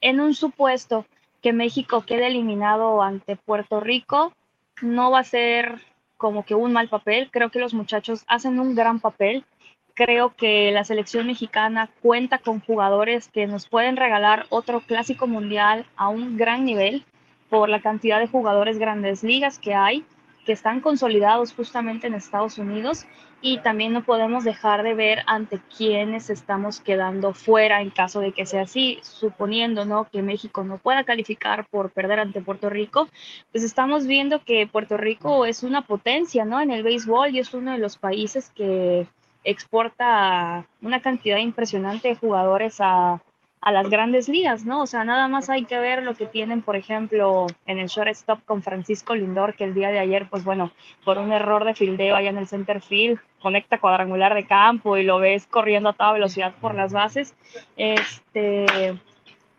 en 0.00 0.20
un 0.20 0.34
supuesto 0.34 1.04
que 1.42 1.52
México 1.52 2.06
quede 2.06 2.28
eliminado 2.28 3.02
ante 3.02 3.36
Puerto 3.36 3.80
Rico, 3.80 4.32
no 4.80 5.10
va 5.10 5.20
a 5.20 5.24
ser 5.24 5.82
como 6.16 6.46
que 6.46 6.54
un 6.54 6.72
mal 6.72 6.88
papel. 6.88 7.28
Creo 7.30 7.50
que 7.50 7.60
los 7.60 7.74
muchachos 7.74 8.24
hacen 8.28 8.58
un 8.58 8.74
gran 8.74 8.98
papel. 8.98 9.44
Creo 9.92 10.34
que 10.34 10.70
la 10.72 10.84
selección 10.84 11.26
mexicana 11.26 11.90
cuenta 12.00 12.38
con 12.38 12.60
jugadores 12.60 13.28
que 13.28 13.46
nos 13.46 13.68
pueden 13.68 13.98
regalar 13.98 14.46
otro 14.48 14.80
clásico 14.80 15.26
mundial 15.26 15.84
a 15.96 16.08
un 16.08 16.38
gran 16.38 16.64
nivel 16.64 17.04
por 17.50 17.68
la 17.68 17.82
cantidad 17.82 18.20
de 18.20 18.28
jugadores 18.28 18.78
grandes 18.78 19.22
ligas 19.22 19.58
que 19.58 19.74
hay 19.74 20.04
que 20.44 20.52
están 20.52 20.80
consolidados 20.80 21.52
justamente 21.52 22.06
en 22.06 22.14
Estados 22.14 22.58
Unidos 22.58 23.06
y 23.42 23.58
también 23.58 23.92
no 23.92 24.04
podemos 24.04 24.44
dejar 24.44 24.82
de 24.82 24.94
ver 24.94 25.22
ante 25.26 25.60
quiénes 25.76 26.30
estamos 26.30 26.80
quedando 26.80 27.32
fuera 27.32 27.80
en 27.80 27.90
caso 27.90 28.20
de 28.20 28.32
que 28.32 28.46
sea 28.46 28.62
así, 28.62 28.98
suponiendo 29.02 29.84
¿no? 29.84 30.08
que 30.10 30.22
México 30.22 30.62
no 30.64 30.78
pueda 30.78 31.04
calificar 31.04 31.66
por 31.68 31.90
perder 31.90 32.20
ante 32.20 32.42
Puerto 32.42 32.68
Rico, 32.68 33.08
pues 33.52 33.64
estamos 33.64 34.06
viendo 34.06 34.42
que 34.44 34.66
Puerto 34.66 34.96
Rico 34.96 35.46
es 35.46 35.62
una 35.62 35.82
potencia 35.82 36.44
¿no? 36.44 36.60
en 36.60 36.70
el 36.70 36.82
béisbol 36.82 37.34
y 37.34 37.38
es 37.38 37.54
uno 37.54 37.72
de 37.72 37.78
los 37.78 37.96
países 37.96 38.50
que 38.54 39.06
exporta 39.42 40.66
una 40.82 41.00
cantidad 41.00 41.38
impresionante 41.38 42.08
de 42.08 42.16
jugadores 42.16 42.76
a, 42.80 43.22
a 43.60 43.72
las 43.72 43.90
grandes 43.90 44.28
ligas, 44.28 44.64
¿no? 44.64 44.82
O 44.82 44.86
sea, 44.86 45.04
nada 45.04 45.28
más 45.28 45.50
hay 45.50 45.64
que 45.64 45.78
ver 45.78 46.02
lo 46.02 46.14
que 46.14 46.26
tienen, 46.26 46.62
por 46.62 46.76
ejemplo, 46.76 47.46
en 47.66 47.78
el 47.78 47.88
shortstop 47.88 48.42
con 48.46 48.62
Francisco 48.62 49.14
Lindor, 49.14 49.54
que 49.54 49.64
el 49.64 49.74
día 49.74 49.90
de 49.90 49.98
ayer, 49.98 50.28
pues 50.30 50.44
bueno, 50.44 50.72
por 51.04 51.18
un 51.18 51.30
error 51.32 51.64
de 51.64 51.74
fildeo 51.74 52.16
allá 52.16 52.30
en 52.30 52.38
el 52.38 52.48
center 52.48 52.80
field, 52.80 53.18
conecta 53.40 53.78
cuadrangular 53.78 54.34
de 54.34 54.46
campo 54.46 54.96
y 54.96 55.04
lo 55.04 55.18
ves 55.18 55.46
corriendo 55.46 55.90
a 55.90 55.92
toda 55.92 56.12
velocidad 56.12 56.54
por 56.60 56.74
las 56.74 56.92
bases. 56.92 57.34
Este, 57.76 58.98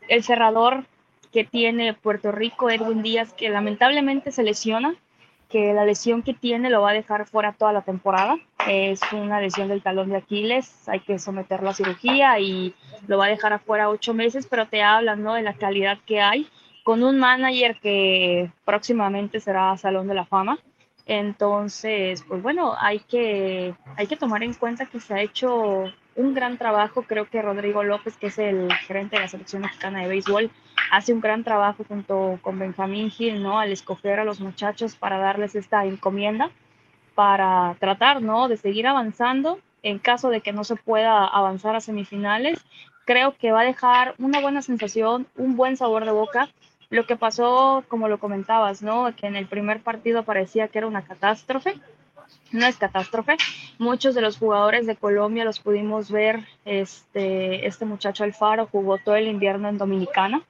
el 0.07 0.23
cerrador 0.23 0.83
que 1.31 1.43
tiene 1.43 1.93
Puerto 1.93 2.31
Rico, 2.31 2.69
Edwin 2.69 3.03
Díaz, 3.03 3.33
que 3.33 3.49
lamentablemente 3.49 4.31
se 4.31 4.43
lesiona, 4.43 4.95
que 5.51 5.73
la 5.73 5.85
lesión 5.85 6.23
que 6.23 6.33
tiene 6.33 6.69
lo 6.69 6.81
va 6.81 6.91
a 6.91 6.93
dejar 6.93 7.25
fuera 7.27 7.51
toda 7.51 7.73
la 7.73 7.81
temporada. 7.81 8.37
Es 8.67 9.01
una 9.11 9.41
lesión 9.41 9.67
del 9.67 9.81
talón 9.81 10.09
de 10.09 10.17
Aquiles, 10.17 10.87
hay 10.87 11.01
que 11.01 11.19
someterlo 11.19 11.69
a 11.69 11.73
cirugía 11.73 12.39
y 12.39 12.73
lo 13.07 13.17
va 13.17 13.25
a 13.25 13.29
dejar 13.29 13.53
afuera 13.53 13.89
ocho 13.89 14.13
meses, 14.13 14.47
pero 14.49 14.67
te 14.67 14.81
hablan 14.81 15.23
¿no? 15.23 15.33
de 15.33 15.41
la 15.41 15.53
calidad 15.53 15.97
que 16.05 16.21
hay 16.21 16.47
con 16.83 17.03
un 17.03 17.19
manager 17.19 17.79
que 17.79 18.51
próximamente 18.65 19.39
será 19.39 19.77
Salón 19.77 20.07
de 20.07 20.15
la 20.15 20.25
Fama. 20.25 20.59
Entonces, 21.05 22.23
pues 22.27 22.41
bueno, 22.41 22.73
hay 22.79 22.99
que, 22.99 23.73
hay 23.97 24.07
que 24.07 24.15
tomar 24.15 24.43
en 24.43 24.53
cuenta 24.53 24.85
que 24.85 24.99
se 24.99 25.13
ha 25.13 25.21
hecho 25.21 25.91
un 26.15 26.33
gran 26.33 26.57
trabajo. 26.57 27.03
Creo 27.03 27.29
que 27.29 27.41
Rodrigo 27.41 27.83
López, 27.83 28.17
que 28.17 28.27
es 28.27 28.37
el 28.37 28.71
gerente 28.87 29.15
de 29.15 29.23
la 29.23 29.27
selección 29.27 29.61
mexicana 29.61 30.01
de 30.01 30.07
béisbol, 30.07 30.51
hace 30.91 31.13
un 31.13 31.21
gran 31.21 31.43
trabajo 31.43 31.85
junto 31.87 32.39
con 32.41 32.59
Benjamín 32.59 33.09
Gil, 33.09 33.41
¿no? 33.41 33.59
Al 33.59 33.71
escoger 33.71 34.19
a 34.19 34.25
los 34.25 34.39
muchachos 34.39 34.95
para 34.95 35.17
darles 35.17 35.55
esta 35.55 35.85
encomienda, 35.85 36.51
para 37.15 37.75
tratar, 37.79 38.21
¿no? 38.21 38.47
De 38.47 38.57
seguir 38.57 38.87
avanzando 38.87 39.59
en 39.83 39.99
caso 39.99 40.29
de 40.29 40.41
que 40.41 40.53
no 40.53 40.63
se 40.63 40.75
pueda 40.75 41.25
avanzar 41.25 41.75
a 41.75 41.81
semifinales. 41.81 42.63
Creo 43.05 43.35
que 43.37 43.51
va 43.51 43.61
a 43.61 43.65
dejar 43.65 44.15
una 44.19 44.39
buena 44.39 44.61
sensación, 44.61 45.27
un 45.35 45.55
buen 45.55 45.75
sabor 45.77 46.05
de 46.05 46.11
boca. 46.11 46.49
Lo 46.89 47.05
que 47.05 47.15
pasó, 47.15 47.83
como 47.87 48.09
lo 48.09 48.19
comentabas, 48.19 48.81
¿no? 48.83 49.15
Que 49.15 49.27
en 49.27 49.35
el 49.37 49.47
primer 49.47 49.81
partido 49.81 50.23
parecía 50.23 50.67
que 50.67 50.77
era 50.77 50.87
una 50.87 51.03
catástrofe 51.03 51.79
no 52.51 52.65
es 52.65 52.77
catástrofe. 52.77 53.37
Muchos 53.77 54.15
de 54.15 54.21
los 54.21 54.37
jugadores 54.37 54.85
de 54.85 54.95
Colombia 54.95 55.45
los 55.45 55.59
pudimos 55.59 56.11
ver. 56.11 56.45
Este, 56.65 57.65
este 57.65 57.85
muchacho 57.85 58.23
Alfaro 58.23 58.67
jugó 58.67 58.97
todo 58.97 59.15
el 59.15 59.27
invierno 59.27 59.69
en 59.69 59.77
Dominicana 59.77 60.41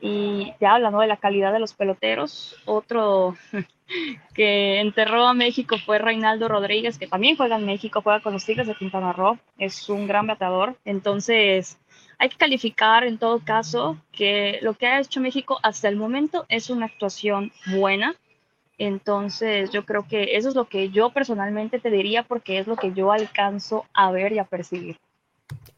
y 0.00 0.52
te 0.58 0.66
habla 0.66 0.90
¿no? 0.90 1.00
de 1.00 1.06
la 1.06 1.16
calidad 1.16 1.52
de 1.52 1.60
los 1.60 1.72
peloteros. 1.72 2.56
Otro 2.64 3.36
que 4.34 4.80
enterró 4.80 5.26
a 5.26 5.34
México 5.34 5.76
fue 5.84 5.98
Reinaldo 5.98 6.48
Rodríguez, 6.48 6.98
que 6.98 7.06
también 7.06 7.36
juega 7.36 7.56
en 7.56 7.66
México, 7.66 8.02
juega 8.02 8.20
con 8.20 8.32
los 8.32 8.44
Tigres 8.44 8.66
de 8.66 8.74
Quintana 8.74 9.12
Roo, 9.12 9.38
es 9.58 9.88
un 9.88 10.06
gran 10.06 10.26
bateador. 10.26 10.76
Entonces, 10.84 11.78
hay 12.18 12.28
que 12.28 12.36
calificar 12.36 13.04
en 13.04 13.18
todo 13.18 13.40
caso 13.44 13.98
que 14.12 14.58
lo 14.62 14.74
que 14.74 14.86
ha 14.86 15.00
hecho 15.00 15.20
México 15.20 15.58
hasta 15.62 15.88
el 15.88 15.96
momento 15.96 16.46
es 16.48 16.70
una 16.70 16.86
actuación 16.86 17.52
buena 17.66 18.14
entonces, 18.78 19.70
yo 19.70 19.84
creo 19.84 20.06
que 20.06 20.36
eso 20.36 20.48
es 20.48 20.54
lo 20.54 20.66
que 20.66 20.90
yo 20.90 21.10
personalmente 21.10 21.78
te 21.78 21.90
diría 21.90 22.22
porque 22.22 22.58
es 22.58 22.66
lo 22.66 22.76
que 22.76 22.92
yo 22.92 23.10
alcanzo 23.12 23.86
a 23.94 24.10
ver 24.10 24.32
y 24.32 24.38
a 24.38 24.44
percibir. 24.44 24.98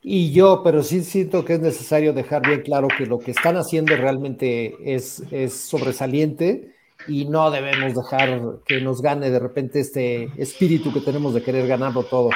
Y 0.03 0.33
yo, 0.33 0.63
pero 0.65 0.83
sí 0.83 1.03
siento 1.03 1.45
que 1.45 1.55
es 1.55 1.61
necesario 1.61 2.13
dejar 2.13 2.43
bien 2.43 2.63
claro 2.63 2.89
que 2.89 3.07
lo 3.07 3.19
que 3.19 3.33
están 3.33 3.57
haciendo 3.57 3.95
realmente 3.97 4.75
es, 4.95 5.23
es 5.31 5.55
sobresaliente 5.55 6.75
y 7.07 7.27
no 7.27 7.51
debemos 7.51 7.95
dejar 7.95 8.41
que 8.67 8.81
nos 8.81 9.03
gane 9.03 9.31
de 9.31 9.39
repente 9.39 9.81
este 9.81 10.31
espíritu 10.37 10.93
que 10.93 11.01
tenemos 11.01 11.35
de 11.35 11.43
querer 11.43 11.67
ganarlo 11.67 12.03
todo. 12.05 12.31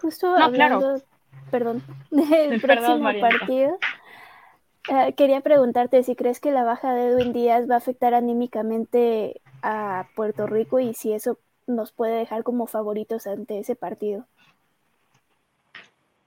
Justo 0.00 0.34
hablando, 0.36 1.00
perdón, 1.50 1.82
del 2.10 2.60
próximo 2.60 3.10
partido, 3.20 3.78
eh, 4.88 5.14
quería 5.14 5.40
preguntarte 5.40 6.02
si 6.02 6.14
crees 6.14 6.40
que 6.40 6.50
la 6.50 6.64
baja 6.64 6.92
de 6.92 7.06
Edwin 7.06 7.32
Díaz 7.32 7.68
va 7.68 7.74
a 7.74 7.78
afectar 7.78 8.14
anímicamente 8.14 9.40
a 9.62 10.08
Puerto 10.14 10.46
Rico 10.46 10.78
y 10.78 10.94
si 10.94 11.12
eso 11.12 11.38
nos 11.66 11.92
puede 11.92 12.16
dejar 12.16 12.42
como 12.42 12.66
favoritos 12.66 13.26
ante 13.26 13.58
ese 13.58 13.76
partido. 13.76 14.26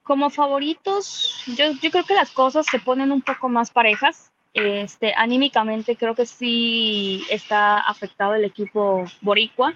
Como 0.01 0.29
favoritos, 0.29 1.43
yo, 1.47 1.65
yo 1.81 1.91
creo 1.91 2.05
que 2.05 2.15
las 2.15 2.31
cosas 2.31 2.65
se 2.65 2.79
ponen 2.79 3.11
un 3.11 3.21
poco 3.21 3.49
más 3.49 3.71
parejas. 3.71 4.31
Este, 4.53 5.13
anímicamente 5.15 5.95
creo 5.95 6.15
que 6.15 6.25
sí 6.25 7.23
está 7.29 7.77
afectado 7.79 8.33
el 8.33 8.45
equipo 8.45 9.05
boricua. 9.21 9.75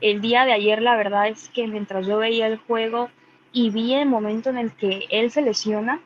El 0.00 0.20
día 0.20 0.44
de 0.44 0.52
ayer 0.52 0.80
la 0.82 0.96
verdad 0.96 1.28
es 1.28 1.48
que 1.48 1.66
mientras 1.66 2.06
yo 2.06 2.18
veía 2.18 2.46
el 2.46 2.58
juego 2.58 3.10
y 3.52 3.70
vi 3.70 3.94
el 3.94 4.06
momento 4.08 4.50
en 4.50 4.58
el 4.58 4.72
que 4.72 5.06
él 5.10 5.30
se 5.30 5.42
lesiona, 5.42 6.00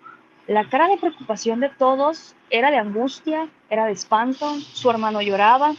la 0.46 0.68
cara 0.68 0.88
de 0.88 0.98
preocupación 0.98 1.60
de 1.60 1.70
todos 1.70 2.34
era 2.50 2.70
de 2.70 2.78
angustia, 2.78 3.48
era 3.70 3.86
de 3.86 3.92
espanto, 3.92 4.58
su 4.60 4.90
hermano 4.90 5.22
lloraba, 5.22 5.74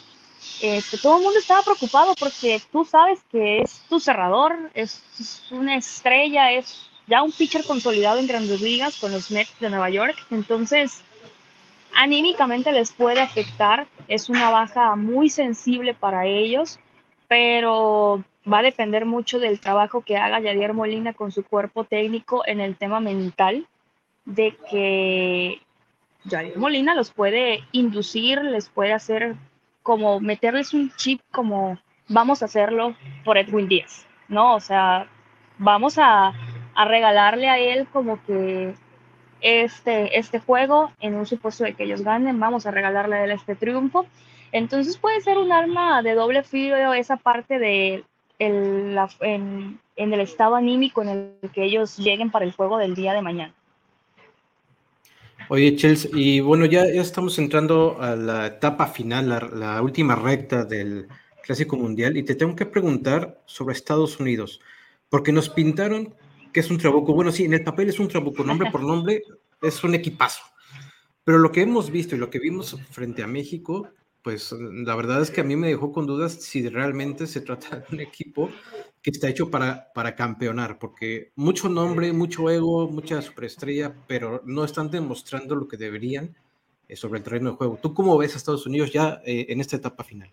este, 0.61 0.97
todo 0.97 1.17
el 1.17 1.23
mundo 1.23 1.39
estaba 1.39 1.61
preocupado 1.61 2.15
porque 2.19 2.61
tú 2.71 2.85
sabes 2.85 3.19
que 3.31 3.61
es 3.61 3.81
tu 3.89 3.99
cerrador, 3.99 4.71
es 4.73 5.03
una 5.51 5.75
estrella, 5.75 6.51
es 6.51 6.89
ya 7.07 7.21
un 7.21 7.31
pitcher 7.31 7.63
consolidado 7.65 8.19
en 8.19 8.27
grandes 8.27 8.61
ligas 8.61 8.97
con 8.99 9.11
los 9.11 9.31
Mets 9.31 9.59
de 9.59 9.69
Nueva 9.69 9.89
York, 9.89 10.15
entonces 10.31 11.03
anímicamente 11.95 12.71
les 12.71 12.91
puede 12.91 13.21
afectar, 13.21 13.87
es 14.07 14.29
una 14.29 14.49
baja 14.49 14.95
muy 14.95 15.29
sensible 15.29 15.93
para 15.93 16.25
ellos, 16.25 16.79
pero 17.27 18.23
va 18.51 18.59
a 18.59 18.63
depender 18.63 19.05
mucho 19.05 19.39
del 19.39 19.59
trabajo 19.59 20.01
que 20.01 20.17
haga 20.17 20.39
Yadier 20.39 20.73
Molina 20.73 21.13
con 21.13 21.31
su 21.31 21.43
cuerpo 21.43 21.83
técnico 21.83 22.43
en 22.45 22.59
el 22.59 22.75
tema 22.75 22.99
mental, 22.99 23.67
de 24.25 24.57
que 24.69 25.61
Yadier 26.25 26.57
Molina 26.57 26.95
los 26.95 27.11
puede 27.11 27.63
inducir, 27.71 28.41
les 28.43 28.69
puede 28.69 28.93
hacer 28.93 29.35
como 29.83 30.19
meterles 30.19 30.73
un 30.73 30.91
chip 30.95 31.21
como 31.31 31.77
vamos 32.07 32.41
a 32.41 32.45
hacerlo 32.45 32.95
por 33.23 33.37
Edwin 33.37 33.67
Díaz, 33.67 34.05
¿no? 34.27 34.55
O 34.55 34.59
sea, 34.59 35.07
vamos 35.57 35.97
a, 35.97 36.33
a 36.73 36.85
regalarle 36.85 37.47
a 37.49 37.59
él 37.59 37.87
como 37.91 38.23
que 38.25 38.73
este, 39.41 40.17
este 40.17 40.39
juego 40.39 40.91
en 40.99 41.15
un 41.15 41.25
supuesto 41.25 41.63
de 41.63 41.73
que 41.73 41.83
ellos 41.83 42.01
ganen, 42.01 42.39
vamos 42.39 42.65
a 42.65 42.71
regalarle 42.71 43.15
a 43.15 43.23
él 43.25 43.31
este 43.31 43.55
triunfo. 43.55 44.05
Entonces 44.51 44.97
puede 44.97 45.21
ser 45.21 45.37
un 45.37 45.51
arma 45.51 46.01
de 46.01 46.15
doble 46.15 46.43
filo 46.43 46.93
esa 46.93 47.17
parte 47.17 47.59
de 47.59 48.03
el, 48.39 48.97
en, 49.21 49.79
en, 49.95 50.13
el 50.13 50.19
estado 50.19 50.55
anímico 50.55 51.01
en 51.01 51.09
el 51.41 51.49
que 51.51 51.63
ellos 51.63 51.97
lleguen 51.97 52.31
para 52.31 52.45
el 52.45 52.53
juego 52.53 52.77
del 52.77 52.95
día 52.95 53.13
de 53.13 53.21
mañana. 53.21 53.53
Oye, 55.49 55.75
Chelsea, 55.75 56.09
y 56.13 56.39
bueno, 56.39 56.65
ya, 56.65 56.91
ya 56.91 57.01
estamos 57.01 57.37
entrando 57.37 58.01
a 58.01 58.15
la 58.15 58.47
etapa 58.47 58.87
final, 58.87 59.29
la, 59.29 59.39
la 59.39 59.81
última 59.81 60.15
recta 60.15 60.65
del 60.65 61.07
Clásico 61.43 61.77
Mundial, 61.77 62.17
y 62.17 62.23
te 62.23 62.35
tengo 62.35 62.55
que 62.55 62.65
preguntar 62.65 63.41
sobre 63.45 63.73
Estados 63.73 64.19
Unidos, 64.19 64.59
porque 65.09 65.31
nos 65.31 65.49
pintaron 65.49 66.15
que 66.55 66.61
es 66.61 66.71
un 66.71 66.77
trabuco. 66.77 67.13
Bueno, 67.13 67.33
sí, 67.33 67.43
en 67.43 67.53
el 67.53 67.65
papel 67.65 67.89
es 67.89 67.99
un 67.99 68.07
trabuco, 68.07 68.43
nombre 68.43 68.71
por 68.71 68.81
nombre, 68.81 69.23
es 69.61 69.83
un 69.83 69.93
equipazo. 69.93 70.41
Pero 71.25 71.37
lo 71.37 71.51
que 71.51 71.61
hemos 71.61 71.91
visto 71.91 72.15
y 72.15 72.17
lo 72.17 72.29
que 72.29 72.39
vimos 72.39 72.77
frente 72.91 73.23
a 73.23 73.27
México, 73.27 73.89
pues 74.21 74.51
la 74.51 74.95
verdad 74.95 75.21
es 75.21 75.31
que 75.31 75.41
a 75.41 75.43
mí 75.43 75.57
me 75.57 75.67
dejó 75.67 75.91
con 75.91 76.07
dudas 76.07 76.33
si 76.33 76.67
realmente 76.69 77.27
se 77.27 77.41
trata 77.41 77.79
de 77.79 77.85
un 77.91 77.99
equipo 77.99 78.49
que 79.05 79.11
está 79.11 79.29
hecho 79.29 79.51
para, 79.51 79.93
para 79.93 80.15
campeonar, 80.15 80.79
porque 80.79 81.31
mucho 81.35 81.69
nombre, 81.69 82.11
mucho 82.11 82.49
ego, 82.49 82.89
mucha 82.89 83.21
superestrella, 83.21 83.93
pero 84.07 84.41
no 84.45 84.63
están 84.65 84.89
demostrando 84.89 85.53
lo 85.53 85.67
que 85.67 85.77
deberían 85.77 86.35
eh, 86.87 86.95
sobre 86.95 87.19
el 87.19 87.23
terreno 87.23 87.51
de 87.51 87.55
juego. 87.55 87.77
¿Tú 87.79 87.93
cómo 87.93 88.17
ves 88.17 88.33
a 88.33 88.37
Estados 88.37 88.65
Unidos 88.65 88.91
ya 88.91 89.21
eh, 89.23 89.45
en 89.49 89.61
esta 89.61 89.75
etapa 89.75 90.03
final? 90.03 90.31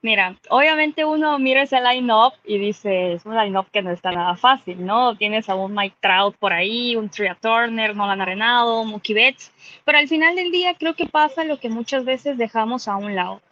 Mira, 0.00 0.38
obviamente 0.48 1.04
uno 1.04 1.38
mira 1.38 1.64
ese 1.64 1.82
line-up 1.82 2.32
y 2.46 2.56
dice, 2.56 3.12
es 3.12 3.26
un 3.26 3.36
line-up 3.36 3.66
que 3.70 3.82
no 3.82 3.90
está 3.90 4.10
nada 4.10 4.34
fácil, 4.34 4.86
¿no? 4.86 5.18
Tienes 5.18 5.50
a 5.50 5.54
un 5.54 5.74
Mike 5.74 5.96
Trout 6.00 6.34
por 6.38 6.54
ahí, 6.54 6.96
un 6.96 7.10
Tria 7.10 7.36
Turner, 7.38 7.94
Nolan 7.94 8.22
Arenado, 8.22 8.84
Mookie 8.84 9.12
Betts, 9.12 9.52
pero 9.84 9.98
al 9.98 10.08
final 10.08 10.34
del 10.34 10.50
día 10.50 10.74
creo 10.78 10.94
que 10.94 11.04
pasa 11.04 11.44
lo 11.44 11.60
que 11.60 11.68
muchas 11.68 12.06
veces 12.06 12.38
dejamos 12.38 12.88
a 12.88 12.96
un 12.96 13.14
lado. 13.14 13.42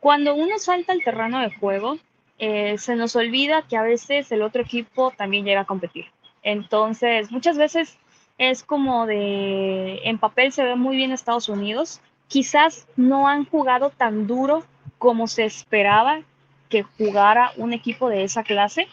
Cuando 0.00 0.34
uno 0.34 0.58
salta 0.58 0.92
al 0.92 1.04
terreno 1.04 1.40
de 1.40 1.50
juego, 1.50 1.98
eh, 2.38 2.78
se 2.78 2.96
nos 2.96 3.16
olvida 3.16 3.62
que 3.62 3.76
a 3.76 3.82
veces 3.82 4.30
el 4.30 4.42
otro 4.42 4.62
equipo 4.62 5.12
también 5.16 5.44
llega 5.44 5.62
a 5.62 5.66
competir. 5.66 6.06
Entonces, 6.42 7.30
muchas 7.30 7.58
veces 7.58 7.98
es 8.38 8.62
como 8.62 9.06
de, 9.06 10.00
en 10.04 10.18
papel 10.18 10.52
se 10.52 10.62
ve 10.62 10.76
muy 10.76 10.96
bien 10.96 11.10
Estados 11.10 11.48
Unidos, 11.48 12.00
quizás 12.28 12.86
no 12.96 13.26
han 13.26 13.44
jugado 13.44 13.90
tan 13.90 14.26
duro 14.26 14.64
como 14.98 15.26
se 15.26 15.44
esperaba 15.44 16.22
que 16.68 16.82
jugara 16.82 17.52
un 17.56 17.72
equipo 17.72 18.08
de 18.08 18.24
esa 18.24 18.44
clase. 18.44 18.86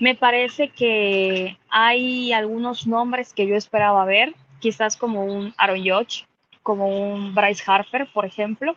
Me 0.00 0.14
parece 0.14 0.70
que 0.70 1.58
hay 1.68 2.32
algunos 2.32 2.86
nombres 2.86 3.32
que 3.32 3.46
yo 3.46 3.54
esperaba 3.54 4.04
ver, 4.04 4.34
quizás 4.58 4.96
como 4.96 5.24
un 5.24 5.54
Aaron 5.58 5.78
Judge, 5.78 6.26
como 6.62 6.88
un 6.88 7.34
Bryce 7.34 7.62
Harper, 7.66 8.08
por 8.12 8.24
ejemplo. 8.24 8.74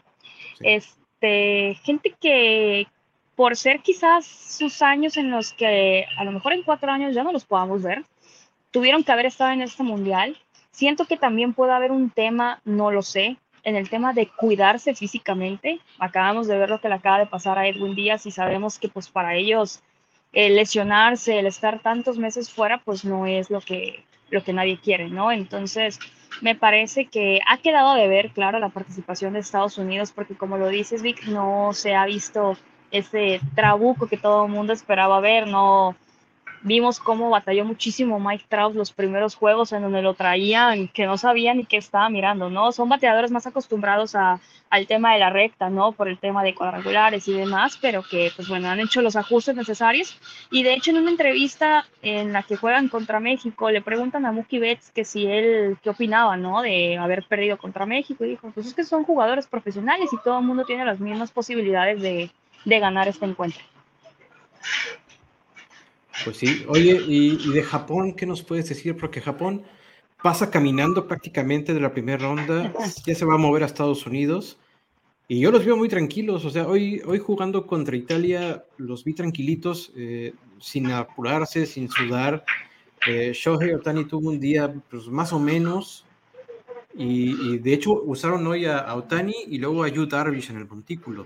Este, 0.59 1.79
gente 1.83 2.13
que 2.19 2.87
por 3.35 3.55
ser 3.55 3.81
quizás 3.81 4.25
sus 4.25 4.81
años 4.81 5.17
en 5.17 5.31
los 5.31 5.53
que 5.53 6.05
a 6.17 6.23
lo 6.23 6.31
mejor 6.31 6.53
en 6.53 6.63
cuatro 6.63 6.91
años 6.91 7.15
ya 7.15 7.23
no 7.23 7.31
los 7.31 7.45
podamos 7.45 7.81
ver, 7.81 8.03
tuvieron 8.71 9.03
que 9.03 9.11
haber 9.11 9.25
estado 9.25 9.51
en 9.51 9.61
este 9.61 9.83
mundial. 9.83 10.37
Siento 10.71 11.05
que 11.05 11.17
también 11.17 11.53
puede 11.53 11.73
haber 11.73 11.91
un 11.91 12.09
tema, 12.09 12.61
no 12.65 12.91
lo 12.91 13.01
sé, 13.01 13.37
en 13.63 13.75
el 13.75 13.89
tema 13.89 14.13
de 14.13 14.27
cuidarse 14.27 14.93
físicamente. 14.95 15.79
Acabamos 15.99 16.47
de 16.47 16.57
ver 16.57 16.69
lo 16.69 16.81
que 16.81 16.89
le 16.89 16.95
acaba 16.95 17.19
de 17.19 17.27
pasar 17.27 17.57
a 17.57 17.67
Edwin 17.67 17.95
Díaz 17.95 18.25
y 18.25 18.31
sabemos 18.31 18.79
que 18.79 18.89
pues 18.89 19.09
para 19.09 19.35
ellos 19.35 19.81
el 20.33 20.55
lesionarse, 20.55 21.39
el 21.39 21.45
estar 21.45 21.79
tantos 21.79 22.17
meses 22.17 22.51
fuera, 22.51 22.79
pues 22.83 23.05
no 23.05 23.27
es 23.27 23.49
lo 23.49 23.61
que, 23.61 24.03
lo 24.31 24.43
que 24.43 24.53
nadie 24.53 24.79
quiere, 24.79 25.09
¿no? 25.09 25.31
Entonces, 25.31 25.99
me 26.41 26.55
parece 26.55 27.05
que 27.05 27.39
ha 27.47 27.59
quedado 27.59 27.93
de 27.93 28.07
ver, 28.07 28.31
claro, 28.31 28.59
la 28.59 28.69
participación 28.69 29.33
de 29.33 29.39
Estados 29.39 29.77
Unidos, 29.77 30.11
porque 30.11 30.35
como 30.35 30.57
lo 30.57 30.69
dices, 30.69 31.03
Vic, 31.03 31.23
no 31.27 31.71
se 31.73 31.93
ha 31.93 32.05
visto 32.05 32.57
ese 32.93 33.41
trabuco 33.55 34.07
que 34.07 34.17
todo 34.17 34.45
el 34.45 34.51
mundo 34.51 34.71
esperaba 34.71 35.19
ver, 35.19 35.47
no, 35.47 35.97
Vimos 36.65 37.01
cómo 37.01 37.29
batalló 37.29 37.65
muchísimo 37.65 38.21
Mike 38.21 38.45
Trout 38.47 38.73
los 38.73 38.93
primeros 38.93 39.35
juegos 39.35 39.73
en 39.73 39.81
donde 39.81 40.01
lo 40.01 40.13
traían, 40.13 40.87
que 40.87 41.05
no 41.05 41.17
sabían 41.17 41.57
ni 41.57 41.65
qué 41.65 41.75
estaba 41.75 42.09
mirando, 42.09 42.49
¿no? 42.49 42.71
Son 42.71 42.87
bateadores 42.87 43.31
más 43.31 43.45
acostumbrados 43.45 44.15
a, 44.15 44.39
al 44.69 44.87
tema 44.87 45.11
de 45.11 45.19
la 45.19 45.29
recta, 45.29 45.69
¿no? 45.69 45.91
Por 45.91 46.07
el 46.07 46.17
tema 46.17 46.41
de 46.41 46.55
cuadrangulares 46.55 47.27
y 47.27 47.33
demás, 47.33 47.77
pero 47.81 48.01
que, 48.01 48.31
pues 48.33 48.47
bueno, 48.47 48.69
han 48.69 48.79
hecho 48.79 49.01
los 49.01 49.17
ajustes 49.17 49.57
necesarios. 49.57 50.17
Y 50.51 50.63
de 50.63 50.73
hecho, 50.73 50.91
en 50.91 50.99
una 50.99 51.11
entrevista 51.11 51.85
en 52.01 52.31
la 52.31 52.43
que 52.43 52.55
juegan 52.55 52.87
contra 52.87 53.19
México, 53.19 53.69
le 53.69 53.81
preguntan 53.81 54.25
a 54.25 54.31
Mookie 54.31 54.59
Betts 54.59 54.89
que 54.91 55.03
si 55.03 55.27
él, 55.27 55.77
qué 55.83 55.89
opinaba, 55.89 56.37
¿no? 56.37 56.61
De 56.61 56.97
haber 56.97 57.25
perdido 57.27 57.57
contra 57.57 57.85
México. 57.85 58.23
Y 58.23 58.29
dijo, 58.29 58.51
pues 58.51 58.67
es 58.67 58.73
que 58.73 58.85
son 58.85 59.03
jugadores 59.03 59.47
profesionales 59.47 60.11
y 60.13 60.23
todo 60.23 60.39
el 60.39 60.45
mundo 60.45 60.63
tiene 60.63 60.85
las 60.85 61.01
mismas 61.01 61.29
posibilidades 61.31 62.01
de, 62.01 62.31
de 62.65 62.79
ganar 62.79 63.07
este 63.07 63.25
encuentro. 63.25 63.61
Pues 66.23 66.37
sí, 66.37 66.63
oye, 66.67 67.01
y, 67.07 67.51
de 67.51 67.63
Japón, 67.63 68.13
¿qué 68.13 68.25
nos 68.25 68.43
puedes 68.43 68.69
decir? 68.69 68.95
Porque 68.95 69.19
Japón 69.19 69.63
pasa 70.21 70.49
caminando 70.49 71.07
prácticamente 71.07 71.73
de 71.73 71.81
la 71.81 71.91
primera 71.91 72.23
ronda, 72.23 72.73
ya 73.05 73.15
se 73.15 73.25
va 73.25 73.33
a 73.33 73.37
mover 73.37 73.63
a 73.63 73.65
Estados 73.65 74.05
Unidos, 74.05 74.57
y 75.27 75.39
yo 75.39 75.51
los 75.51 75.65
veo 75.65 75.75
muy 75.75 75.89
tranquilos, 75.89 76.45
o 76.45 76.49
sea, 76.49 76.67
hoy, 76.67 77.01
hoy 77.05 77.19
jugando 77.19 77.65
contra 77.65 77.95
Italia 77.95 78.63
los 78.77 79.03
vi 79.03 79.13
tranquilitos, 79.13 79.91
eh, 79.95 80.33
sin 80.59 80.91
apurarse, 80.91 81.65
sin 81.65 81.89
sudar. 81.89 82.45
Eh, 83.07 83.31
Shohei 83.33 83.73
Otani 83.73 84.05
tuvo 84.05 84.29
un 84.29 84.39
día 84.39 84.73
pues, 84.89 85.07
más 85.07 85.33
o 85.33 85.39
menos, 85.39 86.05
y, 86.95 87.57
de 87.57 87.73
hecho 87.73 88.03
usaron 88.03 88.45
hoy 88.45 88.65
a, 88.65 88.77
a, 88.77 88.95
Otani 88.95 89.33
y 89.47 89.57
luego 89.57 89.83
a 89.83 89.87
Yu 89.87 90.05
Darvish 90.05 90.51
en 90.51 90.57
el 90.57 90.67
montículo. 90.67 91.25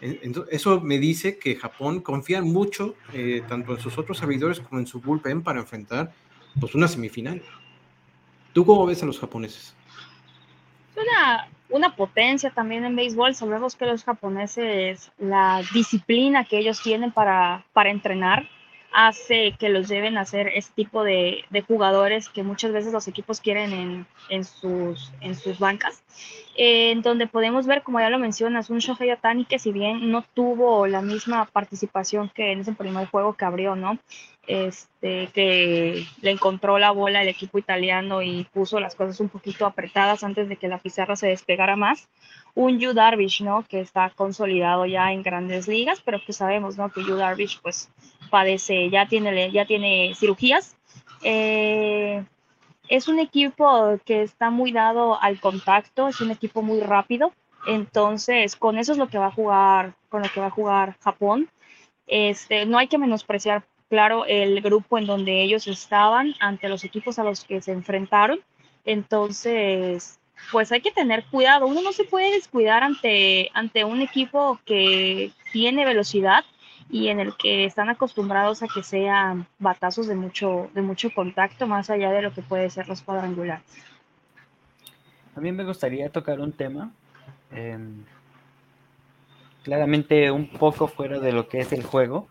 Eso 0.00 0.80
me 0.80 0.98
dice 0.98 1.38
que 1.38 1.56
Japón 1.56 2.00
confía 2.00 2.40
mucho 2.40 2.94
eh, 3.12 3.42
tanto 3.48 3.74
en 3.74 3.80
sus 3.80 3.98
otros 3.98 4.18
servidores 4.18 4.60
como 4.60 4.80
en 4.80 4.86
su 4.86 5.00
bullpen 5.00 5.42
para 5.42 5.60
enfrentar 5.60 6.12
pues, 6.58 6.74
una 6.74 6.88
semifinal. 6.88 7.42
¿Tú 8.52 8.64
cómo 8.64 8.86
ves 8.86 9.02
a 9.02 9.06
los 9.06 9.18
japoneses? 9.18 9.74
Es 10.90 11.02
una, 11.02 11.48
una 11.68 11.94
potencia 11.96 12.50
también 12.50 12.84
en 12.84 12.96
béisbol. 12.96 13.34
Sabemos 13.34 13.76
que 13.76 13.86
los 13.86 14.02
japoneses, 14.02 15.12
la 15.18 15.62
disciplina 15.74 16.44
que 16.44 16.58
ellos 16.58 16.82
tienen 16.82 17.12
para, 17.12 17.64
para 17.72 17.90
entrenar, 17.90 18.48
hace 18.92 19.54
que 19.58 19.68
los 19.68 19.88
lleven 19.88 20.18
a 20.18 20.24
ser 20.24 20.48
este 20.48 20.72
tipo 20.74 21.04
de, 21.04 21.44
de 21.50 21.60
jugadores 21.62 22.28
que 22.28 22.42
muchas 22.42 22.72
veces 22.72 22.92
los 22.92 23.08
equipos 23.08 23.40
quieren 23.40 23.72
en, 23.72 24.06
en, 24.28 24.44
sus, 24.44 25.12
en 25.20 25.34
sus 25.34 25.58
bancas. 25.58 26.02
en 26.56 27.02
donde 27.02 27.26
podemos 27.26 27.66
ver, 27.66 27.82
como 27.82 28.00
ya 28.00 28.10
lo 28.10 28.18
mencionas, 28.18 28.70
un 28.70 28.78
Shohei 28.78 29.10
Otani 29.12 29.44
que 29.44 29.58
si 29.58 29.72
bien 29.72 30.10
no 30.10 30.22
tuvo 30.34 30.86
la 30.86 31.00
misma 31.02 31.46
participación 31.46 32.30
que 32.34 32.52
en 32.52 32.60
ese 32.60 32.72
primer 32.72 33.06
juego 33.08 33.34
que 33.34 33.44
abrió, 33.44 33.76
¿no? 33.76 33.98
Este, 34.46 35.28
que 35.32 36.04
le 36.22 36.30
encontró 36.32 36.78
la 36.78 36.90
bola 36.90 37.22
el 37.22 37.28
equipo 37.28 37.58
italiano 37.58 38.20
y 38.22 38.44
puso 38.52 38.80
las 38.80 38.96
cosas 38.96 39.20
un 39.20 39.28
poquito 39.28 39.64
apretadas 39.64 40.24
antes 40.24 40.48
de 40.48 40.56
que 40.56 40.66
la 40.66 40.78
pizarra 40.78 41.14
se 41.14 41.28
despegara 41.28 41.76
más. 41.76 42.08
Un 42.54 42.80
Yu 42.80 42.92
Darvish, 42.92 43.42
¿no? 43.42 43.64
Que 43.68 43.80
está 43.80 44.10
consolidado 44.10 44.86
ya 44.86 45.12
en 45.12 45.22
grandes 45.22 45.68
ligas, 45.68 46.00
pero 46.04 46.18
que 46.24 46.32
sabemos, 46.32 46.76
¿no? 46.76 46.90
Que 46.90 47.04
Yu 47.04 47.14
Darvish, 47.14 47.60
pues, 47.62 47.90
padece, 48.30 48.88
ya 48.90 49.06
tiene, 49.06 49.50
ya 49.50 49.66
tiene 49.66 50.14
cirugías. 50.14 50.76
Eh, 51.22 52.24
es 52.88 53.08
un 53.08 53.18
equipo 53.18 53.98
que 54.04 54.22
está 54.22 54.50
muy 54.50 54.72
dado 54.72 55.20
al 55.20 55.38
contacto, 55.40 56.08
es 56.08 56.20
un 56.20 56.30
equipo 56.30 56.62
muy 56.62 56.80
rápido. 56.80 57.32
Entonces, 57.66 58.56
con 58.56 58.78
eso 58.78 58.92
es 58.92 58.98
lo 58.98 59.08
que 59.08 59.18
va 59.18 59.26
a 59.26 59.32
jugar, 59.32 59.94
con 60.08 60.22
lo 60.22 60.28
que 60.28 60.40
va 60.40 60.46
a 60.46 60.50
jugar 60.50 60.96
Japón. 61.00 61.48
Este, 62.06 62.66
no 62.66 62.78
hay 62.78 62.88
que 62.88 62.98
menospreciar, 62.98 63.64
claro, 63.88 64.24
el 64.26 64.60
grupo 64.60 64.98
en 64.98 65.06
donde 65.06 65.42
ellos 65.42 65.66
estaban 65.68 66.34
ante 66.40 66.68
los 66.68 66.84
equipos 66.84 67.18
a 67.18 67.24
los 67.24 67.44
que 67.44 67.60
se 67.60 67.72
enfrentaron. 67.72 68.40
Entonces, 68.84 70.18
pues 70.50 70.72
hay 70.72 70.80
que 70.80 70.90
tener 70.90 71.24
cuidado. 71.26 71.66
Uno 71.66 71.82
no 71.82 71.92
se 71.92 72.04
puede 72.04 72.32
descuidar 72.32 72.82
ante, 72.82 73.50
ante 73.54 73.84
un 73.84 74.00
equipo 74.00 74.58
que 74.64 75.30
tiene 75.52 75.84
velocidad 75.84 76.44
y 76.90 77.08
en 77.08 77.20
el 77.20 77.36
que 77.36 77.64
están 77.64 77.88
acostumbrados 77.88 78.62
a 78.62 78.68
que 78.68 78.82
sean 78.82 79.46
batazos 79.58 80.08
de 80.08 80.16
mucho, 80.16 80.70
de 80.74 80.82
mucho 80.82 81.10
contacto, 81.14 81.66
más 81.66 81.88
allá 81.88 82.10
de 82.10 82.22
lo 82.22 82.32
que 82.32 82.42
puede 82.42 82.68
ser 82.68 82.88
los 82.88 83.02
cuadrangulares. 83.02 83.64
a 85.36 85.40
mí 85.40 85.52
me 85.52 85.64
gustaría 85.64 86.10
tocar 86.10 86.40
un 86.40 86.52
tema. 86.52 86.92
Em, 87.52 88.04
claramente 89.62 90.30
un 90.30 90.48
poco 90.48 90.88
fuera 90.88 91.20
de 91.20 91.32
lo 91.32 91.48
que 91.48 91.60
es 91.60 91.72
el 91.72 91.84
juego, 91.84 92.28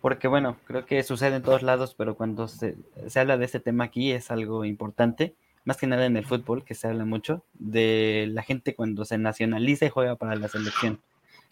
porque 0.00 0.28
bueno, 0.28 0.56
creo 0.64 0.86
que 0.86 1.02
sucede 1.02 1.36
en 1.36 1.42
todos 1.42 1.62
lados, 1.62 1.94
pero 1.96 2.14
cuando 2.14 2.48
se, 2.48 2.76
se, 3.08 3.20
habla 3.20 3.36
de 3.36 3.44
este 3.44 3.60
tema 3.60 3.84
aquí 3.84 4.12
es 4.12 4.30
algo 4.30 4.64
importante, 4.64 5.34
más 5.64 5.76
que 5.76 5.86
nada 5.86 6.06
en 6.06 6.16
el 6.16 6.24
fútbol, 6.24 6.64
que 6.64 6.74
se 6.74 6.88
habla 6.88 7.04
mucho, 7.04 7.44
de 7.54 8.28
la 8.30 8.42
gente 8.42 8.74
cuando 8.74 9.04
se 9.04 9.18
nacionaliza 9.18 9.86
y 9.86 9.90
juega 9.90 10.16
para 10.16 10.36
la 10.36 10.48
selección. 10.48 11.00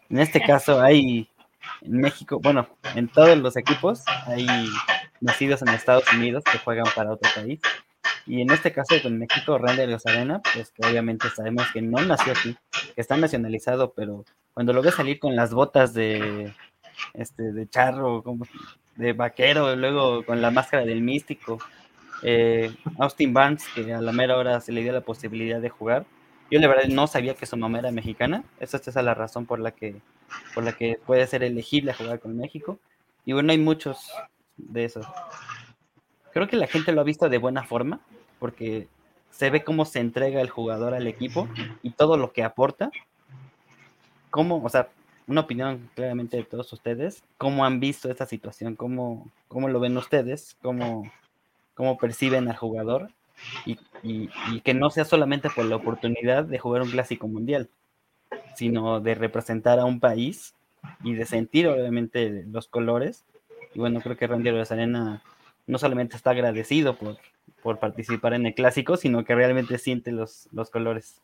En 0.09 0.19
este 0.19 0.41
caso 0.47 0.81
hay 0.81 1.29
en 1.83 2.01
México, 2.01 2.41
bueno, 2.43 2.69
en 2.95 3.09
todos 3.09 3.37
los 3.39 3.57
equipos 3.57 4.05
hay 4.27 4.47
nacidos 5.21 5.63
en 5.63 5.69
Estados 5.69 6.05
Unidos 6.13 6.45
que 6.45 6.59
juegan 6.59 6.87
para 6.95 7.13
otro 7.13 7.31
país. 7.35 7.61
Y 8.27 8.43
en 8.43 8.51
este 8.51 8.73
caso 8.73 8.95
con 9.03 9.19
México, 9.19 9.57
Randy 9.59 9.97
Arena, 10.05 10.41
pues 10.55 10.71
que 10.71 10.87
obviamente 10.87 11.29
sabemos 11.31 11.67
que 11.73 11.81
no 11.81 11.99
nació 12.03 12.33
aquí, 12.33 12.57
que 12.95 13.01
está 13.01 13.17
nacionalizado, 13.17 13.93
pero 13.95 14.25
cuando 14.53 14.73
lo 14.73 14.83
ves 14.83 14.95
salir 14.95 15.19
con 15.19 15.35
las 15.35 15.55
botas 15.55 15.95
de, 15.95 16.53
este, 17.15 17.53
de 17.53 17.69
charro, 17.69 18.23
de 18.97 19.13
vaquero, 19.15 19.75
luego 19.77 20.25
con 20.25 20.43
la 20.43 20.51
máscara 20.51 20.85
del 20.85 21.01
místico, 21.01 21.59
eh, 22.23 22.75
Austin 22.99 23.33
Barnes, 23.33 23.65
que 23.75 23.95
a 23.95 24.01
la 24.01 24.13
mera 24.13 24.37
hora 24.37 24.61
se 24.61 24.73
le 24.73 24.83
dio 24.83 24.93
la 24.93 25.01
posibilidad 25.01 25.61
de 25.61 25.71
jugar. 25.71 26.05
Yo 26.51 26.59
la 26.61 26.69
verdad 26.69 26.89
no 26.89 27.07
sabía 27.07 27.35
que 27.35 27.47
su 27.47 27.57
mamá 27.57 27.79
era 27.79 27.93
mexicana, 27.93 28.45
esa 28.61 28.77
es 28.77 28.95
la 28.95 29.15
razón 29.15 29.47
por 29.47 29.59
la 29.59 29.71
que, 29.71 30.01
por 30.55 30.65
la 30.65 30.73
que 30.73 30.99
puede 31.07 31.27
ser 31.27 31.43
elegible 31.43 31.91
a 31.91 31.95
jugar 31.95 32.21
con 32.21 32.37
México. 32.37 32.79
Y 33.25 33.33
bueno, 33.33 33.53
hay 33.53 33.59
muchos 33.59 34.11
de 34.57 34.85
esos. 34.85 35.07
Creo 36.33 36.49
que 36.49 36.57
la 36.57 36.67
gente 36.67 36.93
lo 36.93 37.01
ha 37.01 37.05
visto 37.05 37.29
de 37.29 37.39
buena 37.39 37.65
forma, 37.65 38.01
porque 38.39 38.89
se 39.31 39.51
ve 39.51 39.65
cómo 39.65 39.85
se 39.85 40.01
entrega 40.01 40.41
el 40.41 40.51
jugador 40.51 40.95
al 40.95 41.07
equipo 41.07 41.49
y 41.83 41.91
todo 41.91 42.17
lo 42.17 42.33
que 42.33 42.45
aporta. 42.45 42.91
Cómo, 44.31 44.63
o 44.63 44.69
sea, 44.69 44.89
una 45.27 45.43
opinión 45.43 45.91
claramente 45.95 46.39
de 46.39 46.45
todos 46.45 46.73
ustedes, 46.73 47.23
cómo 47.37 47.65
han 47.65 47.81
visto 47.81 48.11
esta 48.11 48.27
situación, 48.27 48.75
cómo, 48.75 49.31
cómo 49.47 49.69
lo 49.69 49.79
ven 49.79 49.97
ustedes, 49.97 50.57
cómo, 50.63 51.11
cómo 51.75 51.99
perciben 51.99 52.49
al 52.49 52.57
jugador 52.57 53.11
y, 53.65 53.79
y, 54.03 54.61
que 54.63 54.75
no 54.75 54.91
sea 54.91 55.05
solamente 55.05 55.51
por 55.51 55.67
la 55.67 55.77
oportunidad 55.77 56.45
de 56.45 56.59
jugar 56.59 56.83
un 56.83 56.91
clásico 56.91 57.29
mundial, 57.29 57.69
sino 58.55 59.01
de 59.01 59.15
representar 59.15 59.79
a 59.79 59.85
un 59.85 60.01
país 60.01 60.55
y 61.03 61.15
de 61.15 61.27
sentir 61.27 61.69
obviamente 61.69 62.45
los 62.49 62.69
colores. 62.69 63.25
Y 63.75 63.81
bueno, 63.81 64.01
creo 64.01 64.17
que 64.17 64.27
Randy 64.27 64.49
Arena 64.49 65.23
no 65.67 65.79
solamente 65.79 66.17
está 66.17 66.31
agradecido 66.31 66.97
por, 66.97 67.19
por 67.63 67.79
participar 67.79 68.35
en 68.35 68.47
el 68.47 68.55
clásico, 68.55 68.97
sino 68.97 69.25
que 69.25 69.35
realmente 69.35 69.79
siente 69.79 70.13
los, 70.13 70.49
los 70.53 70.71
colores. 70.71 71.21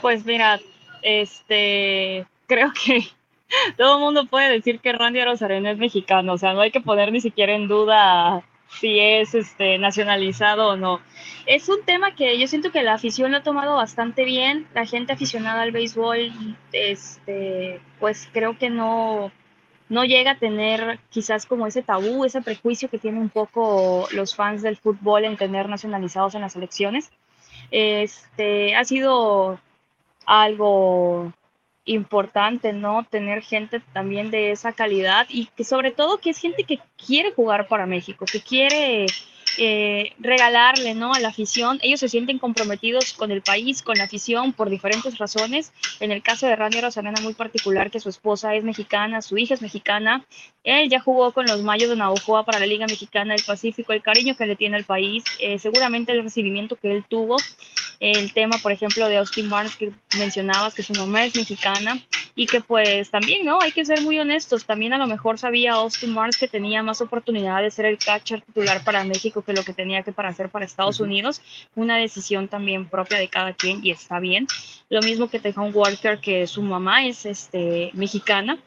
Pues 0.00 0.24
mira, 0.24 0.60
este, 1.02 2.26
creo 2.46 2.72
que 2.72 3.04
todo 3.76 3.96
el 3.96 4.00
mundo 4.00 4.26
puede 4.26 4.50
decir 4.50 4.80
que 4.80 4.92
Randy 4.92 5.24
Rosarena 5.24 5.70
es 5.70 5.78
mexicano, 5.78 6.34
o 6.34 6.38
sea, 6.38 6.52
no 6.54 6.60
hay 6.60 6.70
que 6.70 6.80
poner 6.80 7.12
ni 7.12 7.20
siquiera 7.20 7.54
en 7.54 7.68
duda 7.68 8.44
si 8.68 9.00
es 9.00 9.34
este 9.34 9.78
nacionalizado 9.78 10.68
o 10.68 10.76
no. 10.76 11.00
Es 11.46 11.68
un 11.68 11.82
tema 11.84 12.14
que 12.14 12.38
yo 12.38 12.46
siento 12.46 12.70
que 12.70 12.82
la 12.82 12.94
afición 12.94 13.32
lo 13.32 13.38
ha 13.38 13.42
tomado 13.42 13.76
bastante 13.76 14.24
bien, 14.24 14.66
la 14.74 14.86
gente 14.86 15.12
aficionada 15.12 15.62
al 15.62 15.72
béisbol, 15.72 16.32
este, 16.72 17.80
pues 17.98 18.28
creo 18.32 18.58
que 18.58 18.70
no, 18.70 19.32
no 19.88 20.04
llega 20.04 20.32
a 20.32 20.38
tener 20.38 21.00
quizás 21.10 21.46
como 21.46 21.66
ese 21.66 21.82
tabú, 21.82 22.24
ese 22.24 22.42
prejuicio 22.42 22.90
que 22.90 22.98
tienen 22.98 23.22
un 23.22 23.30
poco 23.30 24.06
los 24.12 24.34
fans 24.34 24.62
del 24.62 24.76
fútbol 24.76 25.24
en 25.24 25.36
tener 25.36 25.68
nacionalizados 25.68 26.34
en 26.34 26.42
las 26.42 26.56
elecciones. 26.56 27.10
Este, 27.70 28.76
ha 28.76 28.84
sido 28.84 29.58
algo 30.26 31.32
importante, 31.88 32.72
¿no? 32.72 33.04
Tener 33.08 33.42
gente 33.42 33.80
también 33.92 34.30
de 34.30 34.50
esa 34.50 34.72
calidad 34.72 35.26
y 35.28 35.46
que 35.46 35.64
sobre 35.64 35.90
todo 35.90 36.18
que 36.18 36.30
es 36.30 36.38
gente 36.38 36.64
que 36.64 36.78
quiere 37.04 37.32
jugar 37.32 37.66
para 37.66 37.86
México, 37.86 38.24
que 38.30 38.40
quiere 38.40 39.06
eh, 39.58 40.12
regalarle 40.18 40.94
¿no? 40.94 41.12
a 41.12 41.20
la 41.20 41.28
afición. 41.28 41.78
Ellos 41.82 42.00
se 42.00 42.08
sienten 42.08 42.38
comprometidos 42.38 43.12
con 43.12 43.30
el 43.30 43.42
país, 43.42 43.82
con 43.82 43.96
la 43.98 44.04
afición, 44.04 44.52
por 44.52 44.70
diferentes 44.70 45.18
razones. 45.18 45.72
En 46.00 46.12
el 46.12 46.22
caso 46.22 46.46
de 46.46 46.56
Randy 46.56 46.80
Rosarena, 46.80 47.20
muy 47.22 47.34
particular, 47.34 47.90
que 47.90 48.00
su 48.00 48.08
esposa 48.08 48.54
es 48.54 48.64
mexicana, 48.64 49.20
su 49.20 49.36
hija 49.36 49.54
es 49.54 49.62
mexicana. 49.62 50.24
Él 50.64 50.88
ya 50.88 51.00
jugó 51.00 51.32
con 51.32 51.46
los 51.46 51.62
Mayos 51.62 51.90
de 51.90 51.96
Navajoa 51.96 52.44
para 52.44 52.60
la 52.60 52.66
Liga 52.66 52.86
Mexicana 52.86 53.34
del 53.34 53.44
Pacífico, 53.44 53.92
el 53.92 54.02
cariño 54.02 54.36
que 54.36 54.46
le 54.46 54.56
tiene 54.56 54.76
al 54.76 54.84
país, 54.84 55.24
eh, 55.40 55.58
seguramente 55.58 56.12
el 56.12 56.22
recibimiento 56.22 56.76
que 56.76 56.92
él 56.92 57.04
tuvo, 57.08 57.36
el 58.00 58.32
tema, 58.32 58.58
por 58.58 58.72
ejemplo, 58.72 59.08
de 59.08 59.16
Austin 59.16 59.50
Barnes 59.50 59.76
que 59.76 59.92
mencionabas, 60.18 60.74
que 60.74 60.82
su 60.82 60.92
mamá 60.92 61.24
es 61.24 61.34
mexicana 61.34 62.00
y 62.34 62.46
que 62.46 62.60
pues 62.60 63.10
también, 63.10 63.44
¿no? 63.44 63.60
Hay 63.60 63.72
que 63.72 63.84
ser 63.84 64.00
muy 64.02 64.18
honestos, 64.18 64.64
también 64.64 64.92
a 64.92 64.98
lo 64.98 65.08
mejor 65.08 65.38
sabía 65.38 65.72
Austin 65.72 66.14
Barnes 66.14 66.36
que 66.36 66.46
tenía 66.46 66.82
más 66.84 67.00
oportunidad 67.00 67.62
de 67.62 67.70
ser 67.72 67.86
el 67.86 67.98
catcher 67.98 68.42
titular 68.42 68.84
para 68.84 69.02
México 69.02 69.42
que 69.48 69.54
lo 69.54 69.64
que 69.64 69.72
tenía 69.72 70.02
que 70.02 70.12
para 70.12 70.28
hacer 70.28 70.50
para 70.50 70.66
Estados 70.66 71.00
Unidos, 71.00 71.40
una 71.74 71.96
decisión 71.96 72.48
también 72.48 72.86
propia 72.86 73.18
de 73.18 73.28
cada 73.28 73.54
quien 73.54 73.80
y 73.82 73.90
está 73.90 74.20
bien. 74.20 74.46
Lo 74.90 75.00
mismo 75.00 75.30
que 75.30 75.40
Tejon 75.40 75.70
Walker, 75.74 76.18
que 76.20 76.46
su 76.46 76.60
mamá 76.60 77.06
es 77.06 77.24
este, 77.24 77.90
mexicana 77.94 78.58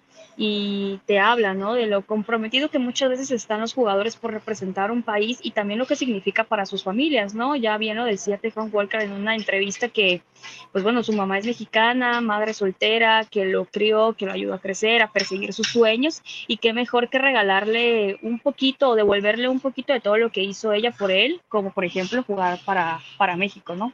y 0.43 0.99
te 1.05 1.19
habla, 1.19 1.53
¿no? 1.53 1.75
De 1.75 1.85
lo 1.85 2.03
comprometido 2.03 2.71
que 2.71 2.79
muchas 2.79 3.11
veces 3.11 3.29
están 3.29 3.61
los 3.61 3.75
jugadores 3.75 4.15
por 4.15 4.33
representar 4.33 4.89
un 4.89 5.03
país 5.03 5.37
y 5.43 5.51
también 5.51 5.77
lo 5.77 5.85
que 5.85 5.95
significa 5.95 6.45
para 6.45 6.65
sus 6.65 6.83
familias, 6.83 7.35
¿no? 7.35 7.55
Ya 7.55 7.77
bien 7.77 7.95
lo 7.95 8.05
decía 8.05 8.39
Tejon 8.39 8.71
Walker 8.73 9.01
en 9.01 9.11
una 9.11 9.35
entrevista 9.35 9.89
que, 9.89 10.23
pues 10.71 10.83
bueno, 10.83 11.03
su 11.03 11.13
mamá 11.13 11.37
es 11.37 11.45
mexicana, 11.45 12.21
madre 12.21 12.55
soltera, 12.55 13.23
que 13.29 13.45
lo 13.45 13.65
crió, 13.65 14.13
que 14.13 14.25
lo 14.25 14.31
ayudó 14.31 14.55
a 14.55 14.59
crecer, 14.59 15.03
a 15.03 15.11
perseguir 15.11 15.53
sus 15.53 15.67
sueños 15.67 16.23
y 16.47 16.57
qué 16.57 16.73
mejor 16.73 17.09
que 17.09 17.19
regalarle 17.19 18.17
un 18.23 18.39
poquito 18.39 18.89
o 18.89 18.95
devolverle 18.95 19.47
un 19.47 19.59
poquito 19.59 19.93
de 19.93 19.99
todo 19.99 20.17
lo 20.17 20.31
que 20.31 20.41
hizo 20.41 20.73
ella 20.73 20.89
por 20.89 21.11
él, 21.11 21.39
como 21.49 21.71
por 21.71 21.85
ejemplo 21.85 22.23
jugar 22.23 22.57
para, 22.65 22.99
para 23.15 23.37
México, 23.37 23.75
¿no? 23.75 23.93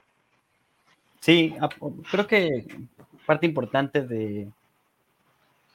Sí, 1.19 1.53
creo 2.09 2.25
que 2.25 2.65
parte 3.25 3.45
importante 3.45 4.01
de, 4.01 4.47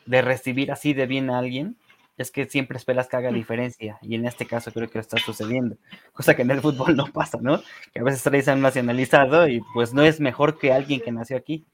de 0.07 0.23
recibir 0.23 0.73
así 0.73 0.95
de 0.95 1.07
bien 1.07 1.31
a 1.31 1.39
alguien 1.39 1.77
es 2.19 2.31
que 2.31 2.47
siempre 2.47 2.77
esperas 2.77 3.09
que 3.09 3.17
haga 3.17 3.31
mm. 3.31 3.35
diferencia 3.35 3.99
y 4.03 4.15
en 4.15 4.27
este 4.27 4.47
caso 4.47 4.73
creo 4.73 4.89
que 4.89 4.99
lo 4.99 5.03
está 5.03 5.19
sucediendo, 5.19 5.77
cosa 6.13 6.35
que 6.35 6.43
en 6.43 6.51
el 6.51 6.61
fútbol 6.61 6.97
no 6.97 7.07
pasa, 7.07 7.39
¿no? 7.41 7.63
Que 7.93 8.01
a 8.01 8.03
veces 8.03 8.23
traes 8.23 8.49
a 8.49 8.55
un 8.55 8.63
nacionalizado 8.63 9.49
y 9.49 9.61
pues 9.75 9.95
no 9.95 10.03
es 10.03 10.21
mejor 10.21 10.59
que 10.59 10.73
alguien 10.73 11.01
que 11.01 11.13
nació 11.13 11.37
aquí. 11.37 11.65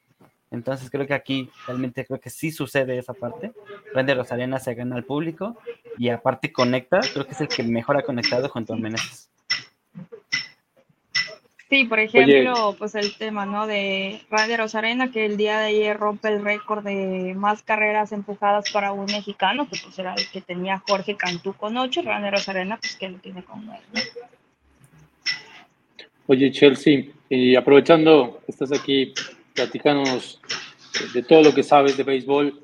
Entonces 0.50 0.90
creo 0.90 1.06
que 1.06 1.14
aquí 1.14 1.50
realmente 1.66 2.06
creo 2.06 2.20
que 2.20 2.30
sí 2.30 2.50
sucede 2.50 2.98
esa 2.98 3.12
parte. 3.12 3.52
Randy 3.92 4.14
Rosarena 4.14 4.58
se 4.58 4.74
gana 4.74 4.96
al 4.96 5.04
público 5.04 5.58
y 5.98 6.08
aparte 6.08 6.52
conecta, 6.52 7.00
creo 7.12 7.26
que 7.26 7.32
es 7.32 7.40
el 7.40 7.48
que 7.48 7.62
mejor 7.62 7.98
ha 7.98 8.02
conectado 8.02 8.48
junto 8.48 8.72
a 8.72 8.76
Meneses. 8.76 9.28
Sí, 11.70 11.84
por 11.84 11.98
ejemplo, 11.98 12.74
pues 12.78 12.94
el 12.94 13.14
tema, 13.16 13.44
¿no? 13.44 13.66
De 13.66 14.22
Radio 14.30 14.56
Rosarena, 14.56 15.10
que 15.10 15.26
el 15.26 15.36
día 15.36 15.58
de 15.58 15.66
ayer 15.66 15.98
rompe 15.98 16.28
el 16.28 16.42
récord 16.42 16.82
de 16.82 17.34
más 17.36 17.62
carreras 17.62 18.10
empujadas 18.12 18.70
para 18.72 18.92
un 18.92 19.04
mexicano, 19.04 19.68
que 19.68 19.78
pues 19.82 19.98
era 19.98 20.14
el 20.14 20.30
que 20.30 20.40
tenía 20.40 20.82
Jorge 20.88 21.16
Cantú 21.16 21.52
con 21.52 21.76
ocho, 21.76 22.00
Radio 22.00 22.30
Rosarena, 22.30 22.78
pues 22.78 22.96
que 22.96 23.10
lo 23.10 23.18
tiene 23.18 23.42
con 23.44 23.66
nueve, 23.66 23.82
Oye, 26.26 26.50
Chelsea, 26.52 27.04
y 27.28 27.54
aprovechando 27.54 28.40
que 28.46 28.52
estás 28.52 28.72
aquí 28.72 29.12
platicándonos 29.54 30.40
de 31.12 31.22
todo 31.22 31.42
lo 31.42 31.54
que 31.54 31.62
sabes 31.62 31.98
de 31.98 32.02
béisbol, 32.02 32.58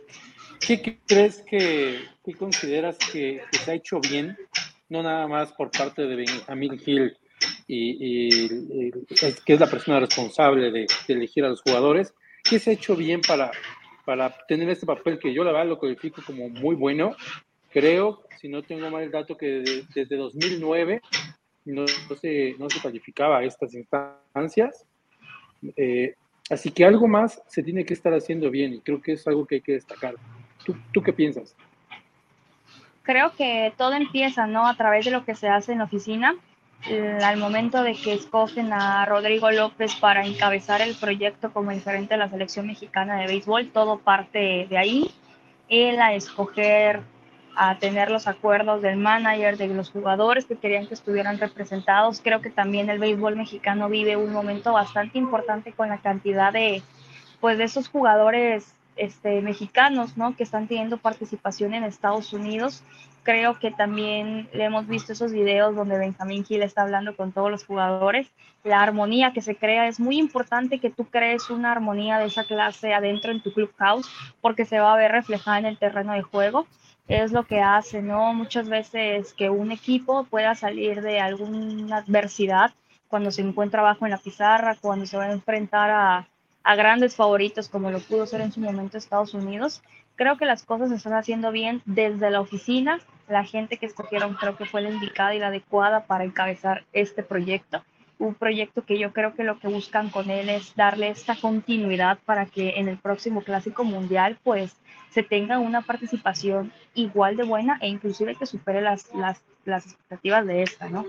¿qué 0.67 0.99
crees 1.07 1.43
que, 1.43 1.99
qué 2.25 2.33
consideras 2.35 2.97
que, 2.97 3.43
que 3.53 3.59
se 3.59 3.71
ha 3.71 3.75
hecho 3.75 4.01
bien, 4.01 4.35
no 4.89 5.03
nada 5.03 5.27
más 5.29 5.53
por 5.53 5.71
parte 5.71 6.07
de 6.07 6.17
Benjamín 6.17 6.79
Gil, 6.79 7.17
y, 7.67 8.91
que 9.45 9.55
es 9.55 9.61
la 9.61 9.71
persona 9.71 10.01
responsable 10.01 10.71
de, 10.71 10.87
elegir 11.09 11.45
a 11.45 11.49
los 11.49 11.63
jugadores, 11.63 12.15
¿qué 12.43 12.59
se 12.59 12.71
ha 12.71 12.75
hecho 12.75 12.97
bien 12.97 13.21
para, 13.27 13.51
para 14.05 14.35
tener 14.47 14.69
este 14.69 14.87
papel 14.87 15.19
que 15.19 15.33
yo 15.33 15.45
la 15.45 15.53
verdad 15.53 15.69
lo 15.69 15.81
califico 15.81 16.23
como 16.27 16.49
muy 16.49 16.77
bueno? 16.77 17.17
Creo, 17.73 18.23
si 18.41 18.49
no 18.49 18.63
tengo 18.63 18.91
mal 18.91 19.03
el 19.03 19.11
dato, 19.11 19.37
que 19.37 19.85
desde 19.95 20.17
2009 20.17 21.01
no, 21.65 21.87
se, 22.21 22.55
no 22.59 22.71
se 22.71 22.81
calificaba 22.81 23.39
a 23.39 23.45
estas 23.45 23.75
instancias. 23.75 24.87
Eh, 25.77 26.15
así 26.51 26.71
que 26.71 26.85
algo 26.85 27.09
más 27.09 27.43
se 27.49 27.63
tiene 27.63 27.85
que 27.85 27.95
estar 27.95 28.13
haciendo 28.13 28.51
bien 28.51 28.75
y 28.75 28.81
creo 28.81 29.01
que 29.01 29.13
es 29.13 29.27
algo 29.27 29.47
que 29.47 29.57
hay 29.57 29.61
que 29.61 29.73
destacar. 29.73 30.15
¿Tú, 30.65 30.77
tú 30.93 31.03
qué 31.03 31.13
piensas? 31.13 31.57
Creo 33.03 33.33
que 33.37 33.73
todo 33.77 33.93
empieza, 33.95 34.47
¿no? 34.47 34.67
A 34.67 34.77
través 34.77 35.05
de 35.05 35.11
lo 35.11 35.25
que 35.25 35.35
se 35.35 35.49
hace 35.49 35.73
en 35.73 35.79
la 35.79 35.85
oficina 35.85 36.37
al 37.23 37.39
momento 37.39 37.83
de 37.83 37.95
que 37.95 38.13
escogen 38.13 38.73
a 38.73 39.07
Rodrigo 39.07 39.51
López 39.51 39.95
para 39.97 40.27
encabezar 40.27 40.83
el 40.83 40.95
proyecto 40.95 41.53
como 41.53 41.71
diferente 41.71 42.15
de 42.15 42.19
la 42.19 42.29
selección 42.29 42.67
mexicana 42.67 43.17
de 43.17 43.27
béisbol, 43.27 43.71
todo 43.71 43.99
parte 43.99 44.67
de 44.69 44.77
ahí. 44.77 45.11
Él 45.69 46.01
a 46.01 46.15
escoger 46.15 47.01
a 47.57 47.79
tener 47.79 48.11
los 48.11 48.27
acuerdos 48.27 48.83
del 48.83 48.97
manager, 48.97 49.57
de 49.57 49.69
los 49.69 49.91
jugadores 49.91 50.45
que 50.45 50.57
querían 50.57 50.87
que 50.87 50.95
estuvieran 50.95 51.39
representados. 51.39 52.21
Creo 52.23 52.41
que 52.41 52.51
también 52.51 52.91
el 52.91 52.99
béisbol 52.99 53.37
mexicano 53.37 53.89
vive 53.89 54.17
un 54.17 54.33
momento 54.33 54.73
bastante 54.73 55.19
importante 55.19 55.73
con 55.73 55.89
la 55.89 55.99
cantidad 55.99 56.53
de, 56.53 56.83
pues, 57.41 57.57
de 57.57 57.65
esos 57.65 57.89
jugadores 57.89 58.75
este, 58.97 59.41
mexicanos, 59.41 60.17
¿no? 60.17 60.37
Que 60.37 60.43
están 60.43 60.69
teniendo 60.69 60.99
participación 60.99 61.75
en 61.75 61.85
Estados 61.85 62.33
Unidos. 62.33 62.83
Creo 63.23 63.59
que 63.59 63.71
también 63.71 64.49
le 64.53 64.65
hemos 64.65 64.87
visto 64.87 65.13
esos 65.13 65.33
videos 65.33 65.75
donde 65.75 65.99
Benjamín 65.99 66.45
Gil 66.45 66.63
está 66.63 66.83
hablando 66.83 67.17
con 67.17 67.33
todos 67.33 67.51
los 67.51 67.65
jugadores. 67.65 68.29
La 68.65 68.83
armonía 68.83 69.33
que 69.33 69.41
se 69.41 69.57
crea 69.57 69.89
es 69.89 69.99
muy 69.99 70.19
importante 70.19 70.79
que 70.79 70.91
tú 70.91 71.07
crees 71.07 71.49
una 71.51 71.73
armonía 71.73 72.19
de 72.19 72.27
esa 72.27 72.45
clase 72.45 72.93
adentro 72.93 73.33
en 73.33 73.43
tu 73.43 73.53
clubhouse 73.53 74.09
porque 74.41 74.65
se 74.65 74.79
va 74.79 74.93
a 74.93 74.97
ver 74.97 75.13
reflejada 75.13 75.59
en 75.59 75.67
el 75.67 75.79
terreno 75.79 76.13
de 76.13 76.23
juego 76.23 76.67
es 77.09 77.33
lo 77.33 77.47
que 77.47 77.61
hace, 77.61 78.03
¿no? 78.03 78.33
Muchas 78.33 78.69
veces 78.69 79.35
que 79.35 79.51
un 79.51 79.73
equipo 79.73 80.25
pueda 80.25 80.55
salir 80.55 81.03
de 81.03 81.21
alguna 81.21 81.99
adversidad 81.99 82.73
cuando 83.09 83.31
se 83.31 83.43
encuentra 83.43 83.81
abajo 83.81 84.07
en 84.07 84.13
la 84.13 84.19
pizarra, 84.19 84.77
cuando 84.81 85.07
se 85.07 85.17
va 85.17 85.25
a 85.25 85.33
enfrentar 85.33 85.91
a, 85.91 86.29
a 86.65 86.75
grandes 86.77 87.15
favoritos 87.15 87.69
como 87.69 87.91
lo 87.91 88.01
pudo 88.01 88.27
ser 88.27 88.41
en 88.41 88.51
su 88.51 88.61
momento 88.61 88.97
Estados 88.97 89.35
Unidos. 89.35 89.83
Creo 90.17 90.37
que 90.39 90.47
las 90.47 90.65
cosas 90.65 90.89
se 90.89 90.97
están 90.97 91.13
haciendo 91.13 91.53
bien 91.53 91.83
desde 91.85 92.31
la 92.31 92.41
oficina. 92.41 93.01
La 93.29 93.45
gente 93.45 93.77
que 93.77 93.87
escogieron 93.87 94.35
creo 94.35 94.57
que 94.57 94.65
fue 94.65 94.81
la 94.81 94.91
indicada 94.91 95.35
y 95.35 95.39
la 95.39 95.49
adecuada 95.49 96.07
para 96.07 96.25
encabezar 96.25 96.85
este 96.93 97.23
proyecto. 97.23 97.85
Un 98.19 98.35
proyecto 98.35 98.85
que 98.85 98.99
yo 98.99 99.13
creo 99.13 99.35
que 99.35 99.45
lo 99.45 99.59
que 99.59 99.69
buscan 99.69 100.09
con 100.09 100.31
él 100.31 100.49
es 100.49 100.75
darle 100.75 101.09
esta 101.09 101.37
continuidad 101.37 102.19
para 102.25 102.47
que 102.47 102.79
en 102.79 102.89
el 102.89 102.97
próximo 102.97 103.43
Clásico 103.43 103.85
Mundial 103.85 104.39
pues 104.43 104.77
se 105.11 105.23
tenga 105.23 105.59
una 105.59 105.83
participación 105.83 106.73
igual 106.95 107.37
de 107.37 107.45
buena 107.45 107.79
e 107.83 107.89
inclusive 107.89 108.37
que 108.37 108.47
supere 108.47 108.81
las, 108.81 109.13
las, 109.15 109.43
las 109.65 109.87
expectativas 109.87 110.47
de 110.47 110.63
esta, 110.63 110.89
¿no? 110.89 111.05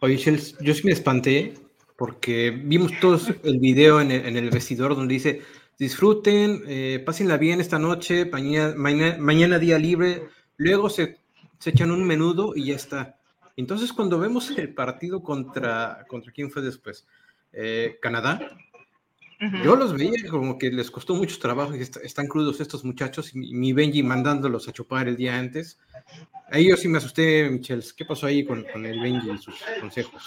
Oye, 0.00 0.16
yo 0.16 0.74
sí 0.74 0.82
me 0.84 0.92
espanté 0.92 1.54
porque 2.00 2.50
vimos 2.50 2.92
todos 2.98 3.28
el 3.42 3.58
video 3.58 4.00
en 4.00 4.10
el, 4.10 4.24
en 4.24 4.38
el 4.38 4.48
vestidor 4.48 4.96
donde 4.96 5.12
dice, 5.12 5.42
disfruten, 5.78 6.62
eh, 6.66 7.02
pásenla 7.04 7.36
bien 7.36 7.60
esta 7.60 7.78
noche, 7.78 8.24
mañana, 8.24 8.74
mañana, 9.18 9.58
día 9.58 9.78
libre, 9.78 10.22
luego 10.56 10.88
se, 10.88 11.18
se, 11.58 11.68
echan 11.68 11.90
un 11.90 12.06
menudo 12.06 12.54
y 12.56 12.68
ya 12.68 12.76
está. 12.76 13.18
Entonces 13.54 13.92
cuando 13.92 14.18
vemos 14.18 14.48
el 14.48 14.72
partido 14.72 15.22
contra, 15.22 16.06
¿contra 16.08 16.32
quién 16.32 16.50
fue 16.50 16.62
después? 16.62 17.06
Eh, 17.52 17.98
Canadá, 18.00 18.56
yo 19.62 19.76
los 19.76 19.92
veía 19.92 20.26
como 20.30 20.56
que 20.56 20.70
les 20.70 20.90
costó 20.90 21.14
mucho 21.14 21.38
trabajo 21.38 21.76
y 21.76 21.82
están 21.82 22.28
crudos 22.28 22.62
estos 22.62 22.82
muchachos 22.82 23.34
y 23.34 23.52
mi 23.52 23.74
Benji 23.74 24.02
mandándolos 24.02 24.66
a 24.68 24.72
chupar 24.72 25.06
el 25.06 25.16
día 25.16 25.38
antes. 25.38 25.78
Ahí 26.50 26.70
yo 26.70 26.78
sí 26.78 26.88
me 26.88 26.96
asusté, 26.96 27.50
Michelle. 27.50 27.84
¿Qué 27.94 28.06
pasó 28.06 28.26
ahí 28.26 28.42
con, 28.42 28.64
con 28.72 28.86
el 28.86 28.98
Benji 29.00 29.32
y 29.32 29.36
sus 29.36 29.56
consejos? 29.78 30.22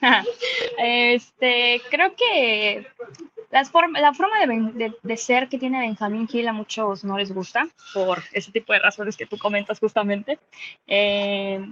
este, 0.78 1.80
creo 1.90 2.14
que 2.16 2.86
las 3.50 3.70
la 3.98 4.12
forma 4.12 4.38
de, 4.40 4.92
de, 5.02 5.16
ser 5.16 5.48
que 5.48 5.58
tiene 5.58 5.80
Benjamín 5.80 6.28
Gil 6.28 6.48
a 6.48 6.52
muchos 6.52 7.04
no 7.04 7.16
les 7.16 7.32
gusta 7.32 7.68
por 7.94 8.22
ese 8.32 8.52
tipo 8.52 8.72
de 8.72 8.80
razones 8.80 9.16
que 9.16 9.26
tú 9.26 9.38
comentas 9.38 9.78
justamente. 9.78 10.38
Eh, 10.86 11.64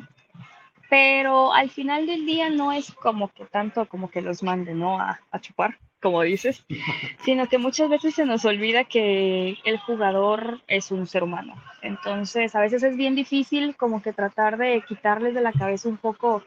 pero 0.91 1.53
al 1.53 1.71
final 1.71 2.07
del 2.07 2.27
día 2.27 2.51
no 2.51 2.73
es 2.73 2.93
como 2.93 3.29
que 3.29 3.45
tanto 3.45 3.87
como 3.87 4.11
que 4.11 4.23
los 4.23 4.43
mande, 4.43 4.75
¿no? 4.75 5.01
A, 5.01 5.21
a 5.31 5.41
chupar 5.41 5.79
como 6.05 6.21
dices, 6.21 6.63
sino 7.25 7.49
que 7.49 7.57
muchas 7.57 7.89
veces 7.89 8.15
se 8.15 8.27
nos 8.27 8.45
olvida 8.45 8.85
que 8.85 9.57
el 9.65 9.79
jugador 9.79 10.61
es 10.69 10.91
un 10.91 11.07
ser 11.07 11.23
humano. 11.23 11.55
Entonces, 11.81 12.55
a 12.55 12.61
veces 12.61 12.83
es 12.83 12.95
bien 12.95 13.15
difícil 13.15 13.75
como 13.75 14.03
que 14.03 14.13
tratar 14.13 14.59
de 14.59 14.85
quitarles 14.87 15.33
de 15.33 15.41
la 15.41 15.53
cabeza 15.53 15.89
un 15.89 15.97
poco, 15.97 16.43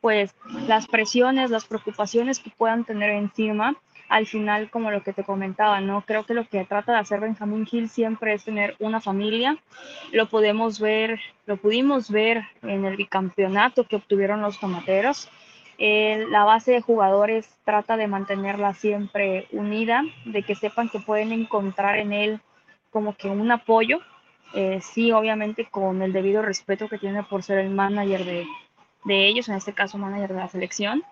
pues, 0.00 0.34
las 0.66 0.88
presiones, 0.88 1.50
las 1.50 1.66
preocupaciones 1.66 2.40
que 2.40 2.50
puedan 2.50 2.84
tener 2.84 3.10
encima. 3.10 3.76
Al 4.08 4.26
final, 4.26 4.70
como 4.70 4.90
lo 4.90 5.02
que 5.02 5.12
te 5.12 5.24
comentaba, 5.24 5.80
¿no? 5.80 6.02
Creo 6.02 6.24
que 6.24 6.34
lo 6.34 6.46
que 6.46 6.64
trata 6.64 6.92
de 6.92 6.98
hacer 6.98 7.20
Benjamin 7.20 7.66
Hill 7.70 7.88
siempre 7.88 8.34
es 8.34 8.44
tener 8.44 8.76
una 8.78 9.00
familia. 9.00 9.58
Lo 10.12 10.26
podemos 10.26 10.78
ver, 10.78 11.20
lo 11.46 11.56
pudimos 11.56 12.10
ver 12.10 12.44
en 12.62 12.84
el 12.84 12.96
bicampeonato 12.96 13.84
que 13.84 13.96
obtuvieron 13.96 14.42
los 14.42 14.60
tomateros 14.60 15.28
la 15.78 16.44
base 16.44 16.72
de 16.72 16.80
jugadores 16.80 17.48
trata 17.64 17.96
de 17.96 18.06
mantenerla 18.06 18.74
siempre 18.74 19.46
unida, 19.52 20.02
de 20.24 20.42
que 20.42 20.54
sepan 20.54 20.88
que 20.88 21.00
pueden 21.00 21.32
encontrar 21.32 21.98
en 21.98 22.12
él 22.12 22.40
como 22.90 23.14
que 23.14 23.28
un 23.28 23.50
apoyo, 23.50 24.00
eh, 24.54 24.80
sí, 24.80 25.12
obviamente 25.12 25.66
con 25.66 26.00
el 26.02 26.12
debido 26.12 26.40
respeto 26.40 26.88
que 26.88 26.98
tiene 26.98 27.22
por 27.24 27.42
ser 27.42 27.58
el 27.58 27.70
manager 27.70 28.24
de, 28.24 28.46
de 29.04 29.26
ellos, 29.26 29.48
en 29.48 29.56
este 29.56 29.74
caso 29.74 29.98
manager 29.98 30.32
de 30.32 30.40
la 30.40 30.48
selección. 30.48 31.02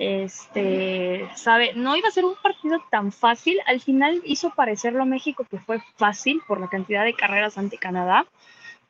Este, 0.00 1.28
sabe, 1.34 1.74
no 1.74 1.94
iba 1.94 2.08
a 2.08 2.10
ser 2.10 2.24
un 2.24 2.34
partido 2.34 2.82
tan 2.90 3.12
fácil, 3.12 3.58
al 3.66 3.82
final 3.82 4.22
hizo 4.24 4.48
parecerlo 4.48 5.04
México 5.04 5.44
que 5.44 5.58
fue 5.58 5.82
fácil 5.98 6.40
por 6.48 6.58
la 6.58 6.68
cantidad 6.70 7.04
de 7.04 7.12
carreras 7.12 7.58
ante 7.58 7.76
Canadá, 7.76 8.24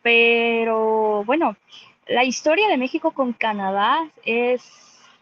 pero 0.03 1.25
bueno, 1.25 1.57
la 2.07 2.23
historia 2.23 2.69
de 2.69 2.77
México 2.77 3.11
con 3.11 3.33
Canadá 3.33 4.09
es 4.25 4.63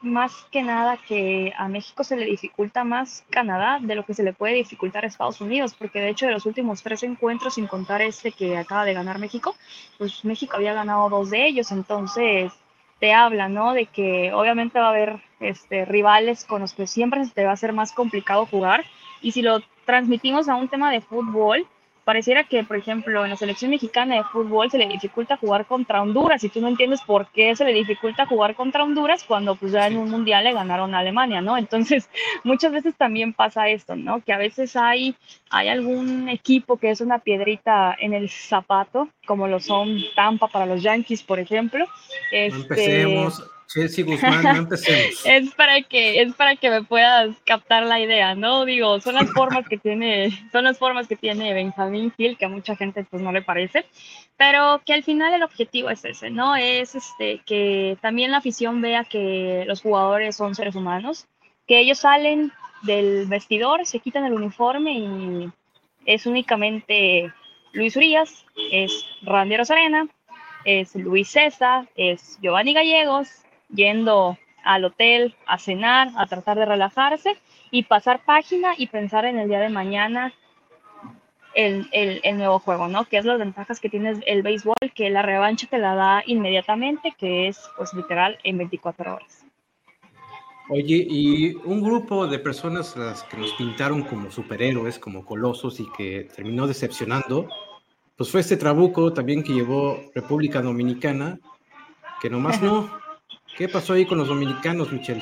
más 0.02 0.34
que 0.52 0.62
nada 0.62 0.98
que 0.98 1.54
a 1.56 1.68
México 1.68 2.04
se 2.04 2.16
le 2.16 2.26
dificulta 2.26 2.84
más 2.84 3.24
Canadá 3.30 3.78
de 3.80 3.94
lo 3.94 4.04
que 4.04 4.12
se 4.12 4.22
le 4.22 4.34
puede 4.34 4.56
dificultar 4.56 5.04
a 5.04 5.08
Estados 5.08 5.40
Unidos, 5.40 5.74
porque 5.74 6.02
de 6.02 6.10
hecho 6.10 6.26
de 6.26 6.32
los 6.32 6.44
últimos 6.44 6.82
tres 6.82 7.02
encuentros, 7.02 7.54
sin 7.54 7.66
contar 7.66 8.02
este 8.02 8.32
que 8.32 8.58
acaba 8.58 8.84
de 8.84 8.92
ganar 8.92 9.18
México, 9.18 9.56
pues 9.96 10.22
México 10.26 10.56
había 10.56 10.74
ganado 10.74 11.08
dos 11.08 11.30
de 11.30 11.46
ellos, 11.46 11.72
entonces 11.72 12.52
te 13.00 13.12
habla, 13.12 13.48
¿no? 13.48 13.72
De 13.72 13.86
que 13.86 14.32
obviamente 14.32 14.78
va 14.78 14.86
a 14.86 14.90
haber 14.90 15.20
este, 15.40 15.84
rivales 15.84 16.44
con 16.44 16.60
los 16.60 16.72
que 16.72 16.86
siempre 16.86 17.24
se 17.24 17.32
te 17.32 17.44
va 17.44 17.52
a 17.52 17.56
ser 17.56 17.72
más 17.72 17.92
complicado 17.92 18.46
jugar, 18.46 18.84
y 19.20 19.32
si 19.32 19.42
lo 19.42 19.60
transmitimos 19.84 20.48
a 20.48 20.54
un 20.54 20.68
tema 20.68 20.90
de 20.92 21.00
fútbol, 21.00 21.66
pareciera 22.08 22.44
que, 22.44 22.64
por 22.64 22.78
ejemplo, 22.78 23.22
en 23.22 23.28
la 23.28 23.36
selección 23.36 23.70
mexicana 23.70 24.14
de 24.14 24.24
fútbol 24.24 24.70
se 24.70 24.78
le 24.78 24.88
dificulta 24.88 25.36
jugar 25.36 25.66
contra 25.66 26.00
Honduras 26.00 26.42
y 26.42 26.48
tú 26.48 26.58
no 26.58 26.68
entiendes 26.68 27.02
por 27.02 27.30
qué 27.32 27.54
se 27.54 27.66
le 27.66 27.74
dificulta 27.74 28.24
jugar 28.24 28.54
contra 28.54 28.82
Honduras 28.82 29.24
cuando 29.24 29.56
pues 29.56 29.72
ya 29.72 29.86
en 29.86 29.98
un 29.98 30.10
mundial 30.10 30.44
le 30.44 30.54
ganaron 30.54 30.94
a 30.94 31.00
Alemania, 31.00 31.42
¿no? 31.42 31.58
Entonces, 31.58 32.08
muchas 32.44 32.72
veces 32.72 32.94
también 32.96 33.34
pasa 33.34 33.68
esto, 33.68 33.94
¿no? 33.94 34.22
Que 34.24 34.32
a 34.32 34.38
veces 34.38 34.74
hay, 34.74 35.16
hay 35.50 35.68
algún 35.68 36.30
equipo 36.30 36.78
que 36.78 36.88
es 36.88 37.02
una 37.02 37.18
piedrita 37.18 37.94
en 38.00 38.14
el 38.14 38.30
zapato, 38.30 39.10
como 39.26 39.46
lo 39.46 39.60
son 39.60 39.98
Tampa 40.16 40.48
para 40.48 40.64
los 40.64 40.82
Yankees, 40.82 41.22
por 41.22 41.38
ejemplo. 41.38 41.84
Este, 42.32 43.04
Guzmán, 43.74 44.42
no 44.42 44.56
empecemos. 44.56 45.20
es 45.26 45.54
para 45.54 45.82
que 45.82 46.22
es 46.22 46.34
para 46.34 46.56
que 46.56 46.70
me 46.70 46.82
puedas 46.82 47.36
captar 47.44 47.84
la 47.84 48.00
idea, 48.00 48.34
¿no? 48.34 48.64
Digo, 48.64 48.98
son 49.00 49.16
las 49.16 49.30
formas 49.32 49.68
que 49.68 49.76
tiene, 49.76 50.30
son 50.52 50.64
las 50.64 50.78
formas 50.78 51.06
que 51.06 51.16
tiene 51.16 51.52
Benjamín 51.52 52.12
Gil 52.16 52.38
que 52.38 52.46
a 52.46 52.48
mucha 52.48 52.76
gente 52.76 53.04
pues 53.04 53.22
no 53.22 53.30
le 53.30 53.42
parece, 53.42 53.84
pero 54.36 54.80
que 54.86 54.94
al 54.94 55.02
final 55.02 55.34
el 55.34 55.42
objetivo 55.42 55.90
es 55.90 56.04
ese, 56.04 56.30
¿no? 56.30 56.56
Es 56.56 56.94
este 56.94 57.42
que 57.44 57.98
también 58.00 58.30
la 58.30 58.38
afición 58.38 58.80
vea 58.80 59.04
que 59.04 59.64
los 59.66 59.82
jugadores 59.82 60.36
son 60.36 60.54
seres 60.54 60.74
humanos, 60.74 61.26
que 61.66 61.78
ellos 61.78 61.98
salen 61.98 62.52
del 62.82 63.26
vestidor, 63.26 63.84
se 63.84 63.98
quitan 63.98 64.24
el 64.24 64.32
uniforme 64.32 64.92
y 64.92 65.50
es 66.06 66.24
únicamente 66.24 67.30
Luis 67.72 67.96
Urias, 67.96 68.46
es 68.72 69.04
Randy 69.22 69.58
Rosarena, 69.58 70.08
es 70.64 70.94
Luis 70.94 71.28
César, 71.28 71.86
es 71.96 72.38
Giovanni 72.40 72.72
Gallegos, 72.72 73.28
yendo 73.68 74.38
al 74.64 74.84
hotel 74.84 75.34
a 75.46 75.58
cenar, 75.58 76.10
a 76.16 76.26
tratar 76.26 76.58
de 76.58 76.66
relajarse 76.66 77.36
y 77.70 77.84
pasar 77.84 78.24
página 78.24 78.74
y 78.76 78.86
pensar 78.86 79.24
en 79.24 79.38
el 79.38 79.48
día 79.48 79.60
de 79.60 79.68
mañana 79.68 80.32
el, 81.54 81.88
el, 81.92 82.36
nuevo 82.36 82.58
juego, 82.58 82.88
¿no? 82.88 83.04
Que 83.06 83.18
es 83.18 83.24
las 83.24 83.38
ventajas 83.38 83.80
que 83.80 83.88
tiene 83.88 84.20
el 84.26 84.42
béisbol, 84.42 84.76
que 84.94 85.10
la 85.10 85.22
revancha 85.22 85.66
te 85.66 85.78
la 85.78 85.94
da 85.94 86.22
inmediatamente, 86.26 87.14
que 87.18 87.48
es 87.48 87.58
pues 87.76 87.92
literal 87.94 88.38
en 88.44 88.58
24 88.58 89.14
horas. 89.14 89.44
Oye, 90.70 91.06
y 91.08 91.54
un 91.64 91.82
grupo 91.82 92.26
de 92.26 92.38
personas 92.38 92.94
las 92.96 93.24
que 93.24 93.38
nos 93.38 93.54
pintaron 93.54 94.02
como 94.02 94.30
superhéroes, 94.30 94.98
como 94.98 95.24
colosos 95.24 95.80
y 95.80 95.90
que 95.96 96.28
terminó 96.36 96.66
decepcionando, 96.66 97.48
pues 98.16 98.30
fue 98.30 98.42
este 98.42 98.58
trabuco 98.58 99.12
también 99.12 99.42
que 99.42 99.54
llevó 99.54 99.98
República 100.14 100.60
Dominicana, 100.60 101.40
que 102.20 102.28
nomás 102.28 102.60
no, 102.62 102.90
¿Qué 103.58 103.68
pasó 103.68 103.94
ahí 103.94 104.06
con 104.06 104.18
los 104.18 104.28
dominicanos, 104.28 104.92
Michelle? 104.92 105.20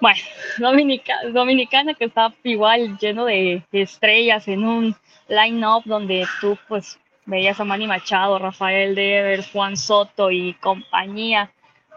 Bueno, 0.00 0.18
Dominica, 0.56 1.14
Dominicana 1.30 1.92
que 1.92 2.06
está 2.06 2.34
igual 2.42 2.96
lleno 2.96 3.26
de, 3.26 3.62
estrellas 3.70 4.48
en 4.48 4.64
un 4.64 4.96
line-up 5.28 5.82
donde 5.84 6.26
tú 6.40 6.56
pues 6.66 6.98
veías 7.26 7.60
a 7.60 7.64
Manny 7.64 7.86
Machado, 7.86 8.38
Rafael 8.38 8.94
Devers, 8.94 9.50
Juan 9.50 9.76
Soto 9.76 10.30
y 10.30 10.54
compañía, 10.54 11.52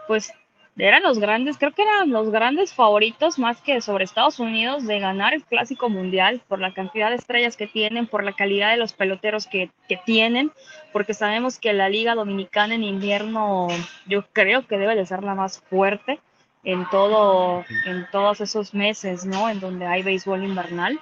pues 0.06 0.34
eran 0.78 1.02
los 1.02 1.18
grandes, 1.18 1.58
creo 1.58 1.72
que 1.72 1.82
eran 1.82 2.10
los 2.10 2.30
grandes 2.30 2.72
favoritos 2.72 3.38
más 3.38 3.60
que 3.60 3.80
sobre 3.82 4.04
Estados 4.04 4.40
Unidos 4.40 4.86
de 4.86 5.00
ganar 5.00 5.34
el 5.34 5.44
clásico 5.44 5.90
mundial 5.90 6.40
por 6.48 6.60
la 6.60 6.72
cantidad 6.72 7.10
de 7.10 7.16
estrellas 7.16 7.56
que 7.56 7.66
tienen, 7.66 8.06
por 8.06 8.24
la 8.24 8.32
calidad 8.32 8.70
de 8.70 8.78
los 8.78 8.94
peloteros 8.94 9.46
que, 9.46 9.70
que 9.86 9.98
tienen, 9.98 10.50
porque 10.92 11.12
sabemos 11.12 11.58
que 11.58 11.74
la 11.74 11.90
liga 11.90 12.14
dominicana 12.14 12.74
en 12.74 12.84
invierno 12.84 13.68
yo 14.06 14.24
creo 14.32 14.66
que 14.66 14.78
debe 14.78 14.96
de 14.96 15.04
ser 15.04 15.22
la 15.22 15.34
más 15.34 15.60
fuerte 15.60 16.20
en 16.64 16.88
todo, 16.90 17.64
en 17.84 18.06
todos 18.10 18.40
esos 18.40 18.72
meses, 18.72 19.26
¿no? 19.26 19.50
En 19.50 19.60
donde 19.60 19.86
hay 19.86 20.02
béisbol 20.02 20.44
invernal. 20.44 20.98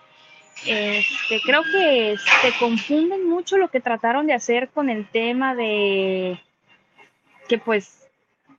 Este, 0.66 1.40
creo 1.44 1.62
que 1.62 2.16
se 2.18 2.52
confunden 2.58 3.28
mucho 3.28 3.56
lo 3.56 3.68
que 3.68 3.80
trataron 3.80 4.26
de 4.26 4.34
hacer 4.34 4.68
con 4.68 4.90
el 4.90 5.06
tema 5.08 5.54
de 5.54 6.38
que 7.48 7.58
pues 7.58 7.99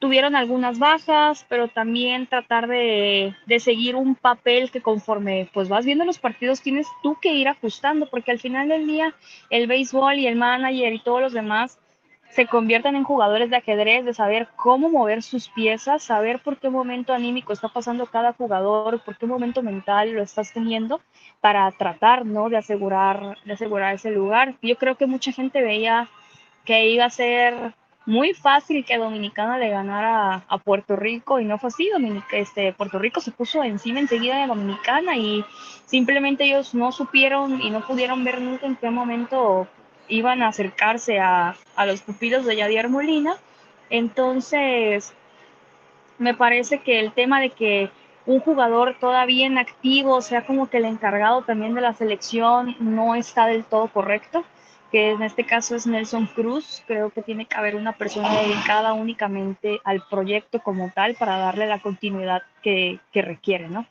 tuvieron 0.02 0.36
algunas 0.36 0.80
bajas, 0.80 1.46
pero 1.48 1.68
también 1.68 2.26
tratar 2.26 2.68
de, 2.68 3.36
de, 3.46 3.60
seguir 3.60 3.96
un 3.96 4.16
papel 4.16 4.72
que 4.72 4.82
conforme 4.82 5.48
pues 5.54 5.70
vas 5.70 5.86
viendo 5.86 6.06
los 6.06 6.18
partidos 6.18 6.64
tienes 6.64 6.88
tú 7.04 7.20
que 7.22 7.34
ir 7.34 7.48
ajustando, 7.48 8.10
porque 8.10 8.32
al 8.32 8.40
final 8.40 8.68
del 8.68 8.88
día 8.88 9.14
el 9.52 9.68
béisbol 9.68 10.16
y 10.16 10.26
el 10.26 10.38
manager 10.38 10.92
y 10.92 11.04
todos 11.04 11.22
los 11.22 11.34
demás 11.34 11.78
se 12.32 12.48
convierten 12.48 12.96
en 12.96 13.04
jugadores 13.04 13.52
de 13.52 13.58
ajedrez, 13.58 14.04
de 14.04 14.16
saber 14.16 14.48
cómo 14.56 14.90
mover 14.90 15.22
sus 15.22 15.50
piezas, 15.50 16.02
saber 16.02 16.40
por 16.40 16.58
qué 16.58 16.72
momento 16.72 17.14
anímico 17.14 17.54
está 17.54 17.68
pasando 17.68 18.08
cada 18.08 18.34
jugador, 18.34 19.04
por 19.04 19.18
qué 19.18 19.28
momento 19.28 19.62
mental 19.62 20.14
lo 20.14 20.24
estás 20.24 20.52
teniendo 20.52 21.00
para 21.42 21.70
tratar, 21.74 22.26
¿no? 22.26 22.50
De 22.50 22.58
asegurar, 22.58 23.38
de 23.46 23.54
asegurar 23.54 23.94
ese 23.94 24.10
lugar. 24.10 24.56
Yo 24.64 24.78
creo 24.78 24.96
que 24.96 25.06
mucha 25.06 25.32
gente 25.32 25.62
veía 25.62 26.08
que 26.66 26.90
iba 26.90 27.06
a 27.06 27.10
ser 27.12 27.76
muy 28.06 28.34
fácil 28.34 28.84
que 28.84 28.98
Dominicana 28.98 29.58
le 29.58 29.70
ganara 29.70 30.44
a, 30.48 30.58
Puerto 30.58 30.96
Rico 30.96 31.40
y 31.40 31.46
no 31.46 31.58
fue 31.58 31.68
así. 31.70 31.90
este, 32.32 32.74
Puerto 32.74 32.98
Rico 33.00 33.22
se 33.22 33.32
puso 33.32 33.64
encima 33.64 34.00
enseguida 34.00 34.42
de 34.42 34.48
Dominicana 34.48 35.16
y 35.18 35.46
simplemente 35.86 36.46
ellos 36.46 36.74
no 36.74 36.92
supieron 36.92 37.62
y 37.62 37.70
no 37.70 37.86
pudieron 37.86 38.24
ver 38.24 38.42
nunca 38.42 38.66
en 38.66 38.76
qué 38.76 38.90
momento 38.90 39.68
iban 40.08 40.42
a 40.42 40.48
acercarse 40.48 41.20
a, 41.20 41.56
a 41.76 41.86
los 41.86 42.02
pupilos 42.02 42.46
de 42.46 42.56
Yadier 42.58 42.90
Molina. 42.90 43.36
Entonces, 43.90 45.14
me 46.18 46.34
parece 46.34 46.80
que 46.82 47.00
el 47.00 47.12
tema 47.12 47.40
de 47.40 47.52
que 47.52 47.92
un 48.26 48.40
jugador 48.40 48.98
todavía 49.00 49.46
en 49.46 49.58
activo 49.58 50.22
sea 50.22 50.46
como 50.46 50.70
que 50.70 50.78
el 50.78 50.86
encargado 50.86 51.44
también 51.44 51.74
de 51.76 51.82
la 51.82 51.94
selección 51.94 52.76
no 52.80 53.16
está 53.16 53.48
del 53.48 53.64
todo 53.64 53.88
correcto 53.88 54.44
que 54.92 55.12
en 55.12 55.24
este 55.24 55.46
caso 55.46 55.76
es 55.76 55.88
Nelson 55.88 56.28
Cruz. 56.28 56.84
Creo 56.86 57.10
que 57.12 57.22
tiene 57.22 57.46
que 57.46 57.56
haber 57.56 57.76
una 57.76 57.94
persona 57.94 58.42
dedicada 58.42 58.94
únicamente 58.94 59.80
al 59.84 60.04
proyecto 60.10 60.60
como 60.60 60.92
tal 60.94 61.16
para 61.16 61.38
darle 61.38 61.66
la 61.68 61.80
continuidad 61.80 62.44
que, 62.62 63.00
requiere, 63.14 63.70
¿no? 63.70 63.88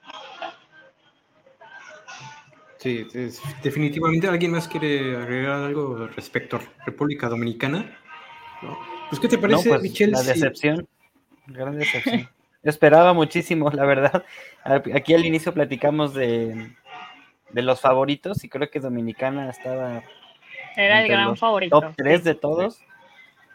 Sí, 2.76 3.06
definitivamente 3.62 4.28
alguien 4.28 4.52
más 4.52 4.68
quiere 4.68 5.16
agregar 5.16 5.62
algo 5.62 6.06
respecto 6.08 6.56
a 6.56 6.60
República 6.84 7.28
Dominicana. 7.28 7.98
Pues, 9.08 9.20
¿qué 9.20 9.28
te 9.28 9.38
parece, 9.38 9.68
pues, 9.68 9.82
Michelle? 9.82 10.12
La 10.12 10.22
decepción, 10.22 10.86
gran 11.46 11.78
decepción. 11.78 12.28
esperaba 12.62 13.12
muchísimo, 13.14 13.70
la 13.70 13.84
verdad. 13.84 14.24
Aquí 14.94 15.14
al 15.14 15.24
inicio 15.24 15.52
platicamos 15.52 16.14
de, 16.14 16.74
de 17.50 17.62
los 17.62 17.80
favoritos 17.80 18.44
y 18.44 18.48
creo 18.48 18.70
que 18.70 18.80
Dominicana 18.80 19.50
estaba 19.50 20.02
era 20.76 21.02
el 21.02 21.08
gran 21.08 21.36
favorito. 21.36 21.80
Top 21.80 21.92
3 21.96 22.24
de 22.24 22.34
todos. 22.34 22.80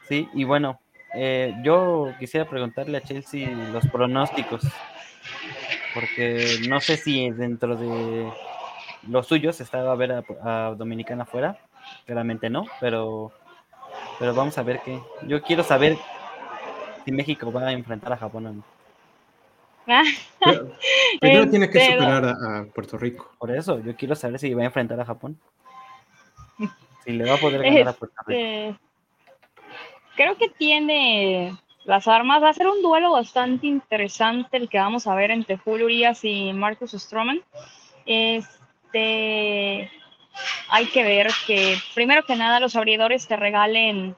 Sí, 0.08 0.30
y 0.34 0.44
bueno, 0.44 0.80
eh, 1.14 1.56
yo 1.64 2.14
quisiera 2.20 2.48
preguntarle 2.48 2.98
a 2.98 3.02
Chelsea 3.02 3.50
los 3.50 3.88
pronósticos. 3.88 4.64
Porque 5.94 6.58
no 6.68 6.82
sé 6.82 6.98
si 6.98 7.30
dentro 7.32 7.78
de 7.78 8.30
los 9.08 9.28
suyos 9.28 9.62
estaba 9.62 9.94
a 9.94 9.96
ver 9.96 10.24
a, 10.44 10.76
Dominicana 10.78 11.24
afuera. 11.24 11.58
Claramente 12.06 12.50
no, 12.50 12.66
pero, 12.80 13.32
pero 14.20 14.34
vamos 14.34 14.58
a 14.58 14.64
ver 14.64 14.82
qué. 14.84 15.00
Yo 15.28 15.42
quiero 15.42 15.64
saber 15.64 15.98
si 17.06 17.12
México 17.12 17.52
va 17.52 17.68
a 17.68 17.72
enfrentar 17.72 18.12
a 18.12 18.18
Japón 18.18 18.48
o 18.48 18.54
no. 18.54 18.64
primero 21.22 21.48
tiene 21.48 21.70
que 21.70 21.80
superar 21.80 22.26
a, 22.26 22.66
Puerto 22.74 22.98
Rico. 22.98 23.32
Por 23.38 23.52
eso, 23.52 23.80
yo 23.80 23.96
quiero 23.96 24.16
saber 24.16 24.40
si 24.40 24.54
va 24.54 24.64
a 24.64 24.66
enfrentar 24.66 25.00
a 25.00 25.06
Japón. 25.06 25.40
Si 27.06 27.12
le 27.12 27.26
va 27.26 27.36
a 27.36 27.38
poder 27.38 27.62
ganar 27.62 27.88
a 27.90 27.94
Puerto 27.94 28.16
Rico. 28.26 28.40
Este, 28.40 28.76
creo 30.16 30.38
que 30.38 30.50
tiene 30.50 31.56
las 31.86 32.08
armas. 32.08 32.42
Va 32.42 32.50
a 32.50 32.54
ser 32.54 32.68
un 32.68 32.82
duelo 32.82 33.12
bastante 33.12 33.68
interesante 33.68 34.58
el 34.58 34.70
que 34.70 34.80
vamos 34.80 35.08
a 35.08 35.16
ver 35.16 35.32
entre 35.32 35.58
Julio 35.58 35.86
Urias 35.86 36.24
y 36.24 36.52
Marcus 36.54 36.92
Stroman. 36.92 37.42
Este, 38.06 39.92
hay 40.70 40.86
que 40.88 41.04
ver 41.04 41.32
que, 41.48 41.78
primero 41.94 42.24
que 42.26 42.36
nada, 42.36 42.60
los 42.60 42.76
abridores 42.76 43.28
te 43.28 43.36
regalen 43.36 44.16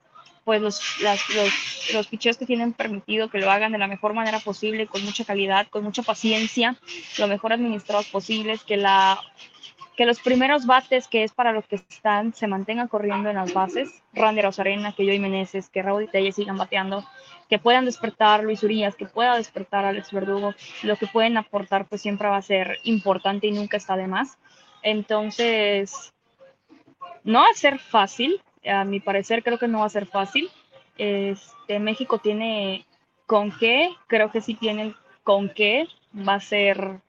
pues 0.47 0.62
los, 0.62 0.82
los, 1.02 1.91
los 1.93 2.08
picheos 2.08 2.38
que 2.38 2.45
tienen 2.45 2.71
permitido 2.71 3.30
que 3.30 3.38
lo 3.38 3.52
hagan 3.52 3.73
de 3.73 3.78
la 3.80 3.88
mejor 3.88 4.13
manera 4.13 4.39
posible, 4.39 4.88
con 4.88 5.04
mucha 5.04 5.26
calidad, 5.26 5.67
con 5.67 5.84
mucha 5.84 6.04
paciencia, 6.04 6.78
lo 7.17 7.28
mejor 7.28 7.52
administrados 7.52 8.08
posibles, 8.08 8.63
que 8.63 8.78
la 8.78 9.19
que 9.98 10.06
los 10.06 10.20
primeros 10.20 10.68
bates, 10.68 11.08
que 11.08 11.24
es 11.24 11.34
para 11.34 11.52
los 11.52 11.66
que 11.66 11.78
están, 11.78 12.32
se 12.32 12.46
mantengan 12.46 12.88
corriendo 12.88 13.30
en 13.30 13.36
las 13.36 13.52
bases. 13.52 14.04
Randy 14.14 14.44
Rosarena, 14.44 14.94
que 14.94 15.04
Joey 15.04 15.18
Meneses, 15.18 15.70
que 15.70 15.82
Raúl 15.82 16.04
y 16.04 16.08
Telle 16.08 16.32
sigan 16.32 16.56
bateando, 16.56 17.04
que 17.50 17.58
puedan 17.58 17.86
despertar 17.86 18.44
Luis 18.44 18.62
Urias, 18.62 18.96
que 18.96 19.08
pueda 19.08 19.36
despertar 19.36 19.86
Alex 19.86 20.12
Verdugo. 20.12 20.54
Lo 20.84 20.98
que 20.98 21.08
pueden 21.08 21.36
aportar, 21.36 21.88
pues 21.88 22.04
siempre 22.04 22.28
va 22.28 22.38
a 22.38 22.44
ser 22.44 22.78
importante 22.84 23.48
y 23.48 23.52
nunca 23.52 23.78
está 23.78 23.98
de 23.98 24.06
más. 24.06 24.38
Entonces, 24.84 26.14
no 27.24 27.40
va 27.40 27.48
a 27.52 27.56
ser 27.56 27.80
fácil. 27.80 28.40
A 28.70 28.84
mi 28.84 29.00
parecer, 29.00 29.42
creo 29.42 29.58
que 29.58 29.68
no 29.68 29.80
va 29.80 29.88
a 29.88 29.90
ser 29.90 30.06
fácil. 30.06 30.48
Este, 31.00 31.80
México 31.80 32.20
tiene 32.20 32.86
con 33.26 33.52
qué, 33.52 33.90
creo 34.06 34.32
que 34.32 34.42
sí 34.42 34.54
tienen 34.54 34.96
con 35.24 35.50
qué. 35.50 35.88
Va 36.16 36.36
a 36.36 36.40
ser 36.40 37.00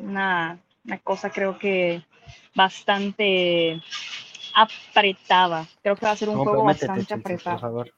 una 0.00 0.60
cosa, 1.02 1.30
creo 1.30 1.58
que 1.58 2.04
bastante 2.56 3.80
apretada. 4.54 5.66
Creo 5.82 5.94
que 5.94 6.06
va 6.06 6.12
a 6.12 6.16
ser 6.16 6.28
un 6.30 6.42
juego 6.42 6.64
bastante 6.64 7.14
apretado. 7.14 7.56
Por 7.56 7.60
favor. 7.60 7.92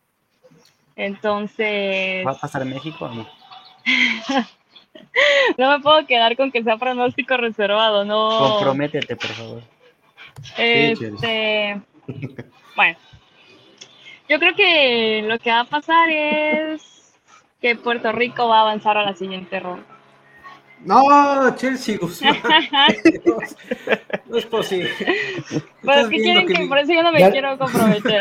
Entonces. 0.97 2.27
¿Va 2.27 2.33
a 2.33 2.39
pasar 2.39 2.65
México 2.65 3.07
o 3.07 3.15
no? 3.15 3.29
no 5.59 5.71
me 5.71 5.81
puedo 5.81 6.07
quedar 6.07 6.37
con 6.37 6.51
que 6.51 6.63
sea 6.63 6.77
pronóstico 6.77 7.37
reservado, 7.37 8.05
no. 8.05 8.39
Comprométete, 8.39 9.17
por 9.17 9.31
favor. 9.31 9.63
Este. 10.57 11.81
bueno. 12.77 12.99
Yo 14.29 14.39
creo 14.39 14.55
que 14.55 15.23
lo 15.27 15.39
que 15.39 15.51
va 15.51 15.61
a 15.61 15.65
pasar 15.65 16.11
es 16.11 17.15
que 17.63 17.77
Puerto 17.77 18.13
Rico 18.13 18.47
va 18.47 18.59
a 18.59 18.63
avanzar 18.63 18.99
a 18.99 19.05
la 19.05 19.15
siguiente 19.15 19.59
ronda. 19.59 19.98
No, 20.85 21.55
Chelsea 21.57 21.99
Guzmán. 21.99 22.37
no, 24.27 24.37
es 24.37 24.47
posible. 24.47 24.91
Pues 25.83 25.99
es 25.99 26.09
que 26.09 26.17
quieren 26.17 26.47
que, 26.47 26.67
por 26.67 26.79
eso 26.79 26.93
yo 26.93 27.03
no 27.03 27.13
me 27.13 27.31
quiero 27.31 27.59
comprometer. 27.59 28.21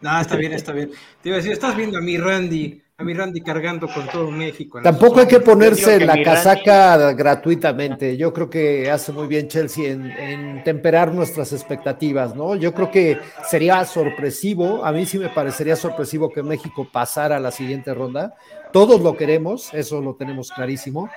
no, 0.00 0.20
está 0.20 0.36
bien, 0.36 0.52
está 0.52 0.72
bien. 0.72 0.90
Te 1.22 1.28
iba 1.28 1.36
a 1.36 1.38
decir, 1.38 1.52
estás 1.52 1.76
viendo 1.76 1.98
a 1.98 2.00
mi 2.00 2.18
Randy, 2.18 2.82
a 2.98 3.04
mi 3.04 3.12
Randy 3.12 3.40
cargando 3.42 3.86
con 3.88 4.06
todo 4.08 4.30
México. 4.30 4.80
Tampoco 4.82 5.20
hay 5.20 5.26
que 5.26 5.40
ponerse 5.40 6.00
la 6.04 6.22
casaca 6.22 7.12
gratuitamente. 7.12 8.16
Yo 8.16 8.32
creo 8.32 8.48
que 8.48 8.90
hace 8.90 9.12
muy 9.12 9.26
bien 9.26 9.48
Chelsea 9.48 9.90
en, 9.90 10.10
en, 10.10 10.64
temperar 10.64 11.12
nuestras 11.12 11.52
expectativas, 11.52 12.34
¿no? 12.34 12.56
Yo 12.56 12.72
creo 12.72 12.90
que 12.90 13.18
sería 13.48 13.84
sorpresivo, 13.84 14.84
a 14.84 14.92
mí 14.92 15.04
sí 15.04 15.18
me 15.18 15.28
parecería 15.28 15.76
sorpresivo 15.76 16.30
que 16.30 16.42
México 16.42 16.88
pasara 16.90 17.36
a 17.36 17.40
la 17.40 17.50
siguiente 17.50 17.92
ronda 17.92 18.34
todos 18.76 19.00
lo 19.00 19.16
queremos, 19.16 19.72
eso 19.72 20.02
lo 20.02 20.16
tenemos 20.16 20.50
clarísimo, 20.50 21.08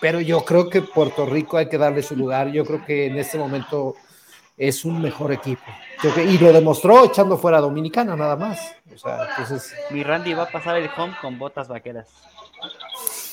pero 0.00 0.20
yo 0.20 0.44
creo 0.44 0.68
que 0.68 0.82
Puerto 0.82 1.26
Rico 1.26 1.56
hay 1.56 1.68
que 1.68 1.78
darle 1.78 2.02
su 2.02 2.16
lugar. 2.16 2.50
Yo 2.50 2.64
creo 2.64 2.84
que 2.84 3.06
en 3.06 3.16
este 3.16 3.38
momento 3.38 3.94
es 4.56 4.84
un 4.84 5.00
mejor 5.00 5.30
equipo. 5.30 5.62
y 6.02 6.38
lo 6.38 6.52
demostró 6.52 7.04
echando 7.04 7.38
fuera 7.38 7.58
a 7.58 7.60
Dominicana, 7.60 8.16
nada 8.16 8.34
más. 8.34 8.74
O 8.92 8.98
sea, 8.98 9.28
entonces... 9.30 9.72
Mi 9.90 10.02
Randy 10.02 10.34
va 10.34 10.42
a 10.42 10.50
pasar 10.50 10.76
el 10.76 10.90
home 10.96 11.14
con 11.22 11.38
botas 11.38 11.68
vaqueras. 11.68 12.08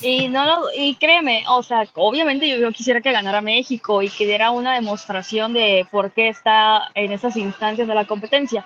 Y 0.00 0.28
no 0.28 0.66
y 0.72 0.94
créeme, 0.94 1.42
o 1.48 1.60
sea, 1.64 1.88
obviamente 1.94 2.48
yo, 2.48 2.58
yo, 2.58 2.70
quisiera 2.70 3.00
que 3.00 3.10
ganara 3.10 3.40
México 3.40 4.00
y 4.00 4.08
que 4.10 4.26
diera 4.26 4.52
una 4.52 4.74
demostración 4.74 5.54
de 5.54 5.88
por 5.90 6.12
qué 6.12 6.28
está 6.28 6.92
en 6.94 7.10
esas 7.10 7.36
instancias 7.36 7.88
de 7.88 7.94
la 7.96 8.04
competencia. 8.04 8.64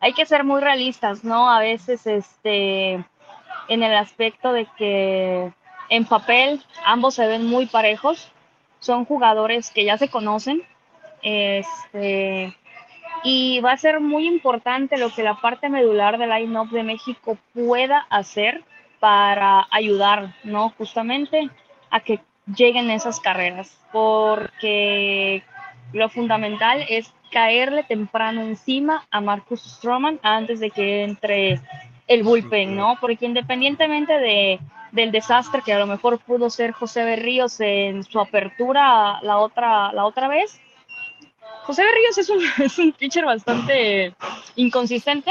Hay 0.00 0.14
que 0.14 0.24
ser 0.24 0.42
muy 0.42 0.62
realistas, 0.62 1.22
¿no? 1.22 1.50
A 1.50 1.60
veces, 1.60 2.06
este, 2.06 3.04
en 3.68 3.82
el 3.82 3.94
aspecto 3.94 4.52
de 4.52 4.66
que 4.76 5.52
en 5.90 6.04
papel 6.04 6.62
ambos 6.84 7.14
se 7.14 7.26
ven 7.26 7.46
muy 7.46 7.66
parejos, 7.66 8.30
son 8.80 9.04
jugadores 9.04 9.70
que 9.70 9.84
ya 9.84 9.98
se 9.98 10.08
conocen, 10.08 10.62
este, 11.22 12.54
y 13.24 13.60
va 13.60 13.72
a 13.72 13.76
ser 13.76 14.00
muy 14.00 14.26
importante 14.26 14.96
lo 14.98 15.10
que 15.10 15.22
la 15.22 15.34
parte 15.34 15.68
medular 15.68 16.18
del 16.18 16.30
line-up 16.30 16.70
de 16.70 16.82
México 16.82 17.36
pueda 17.54 18.06
hacer 18.10 18.64
para 19.00 19.66
ayudar, 19.70 20.34
¿no? 20.44 20.70
Justamente 20.70 21.50
a 21.90 22.00
que 22.00 22.20
lleguen 22.56 22.90
esas 22.90 23.20
carreras, 23.20 23.78
porque 23.92 25.42
lo 25.92 26.08
fundamental 26.08 26.84
es 26.88 27.12
caerle 27.30 27.82
temprano 27.82 28.42
encima 28.42 29.06
a 29.10 29.20
Marcus 29.20 29.62
Stroman 29.62 30.18
antes 30.22 30.60
de 30.60 30.70
que 30.70 31.04
entre 31.04 31.60
el 32.08 32.22
bullpen, 32.22 32.74
¿no? 32.74 32.96
Porque 33.00 33.26
independientemente 33.26 34.14
de, 34.14 34.58
del 34.92 35.12
desastre 35.12 35.62
que 35.64 35.72
a 35.72 35.78
lo 35.78 35.86
mejor 35.86 36.18
pudo 36.18 36.50
ser 36.50 36.72
José 36.72 37.04
Berríos 37.04 37.60
en 37.60 38.02
su 38.02 38.18
apertura 38.18 39.20
la 39.22 39.38
otra, 39.38 39.92
la 39.92 40.04
otra 40.04 40.28
vez, 40.28 40.60
José 41.64 41.84
Berríos 41.84 42.18
es 42.18 42.30
un, 42.30 42.40
es 42.64 42.78
un 42.78 42.92
pitcher 42.92 43.24
bastante 43.24 44.14
inconsistente, 44.56 45.30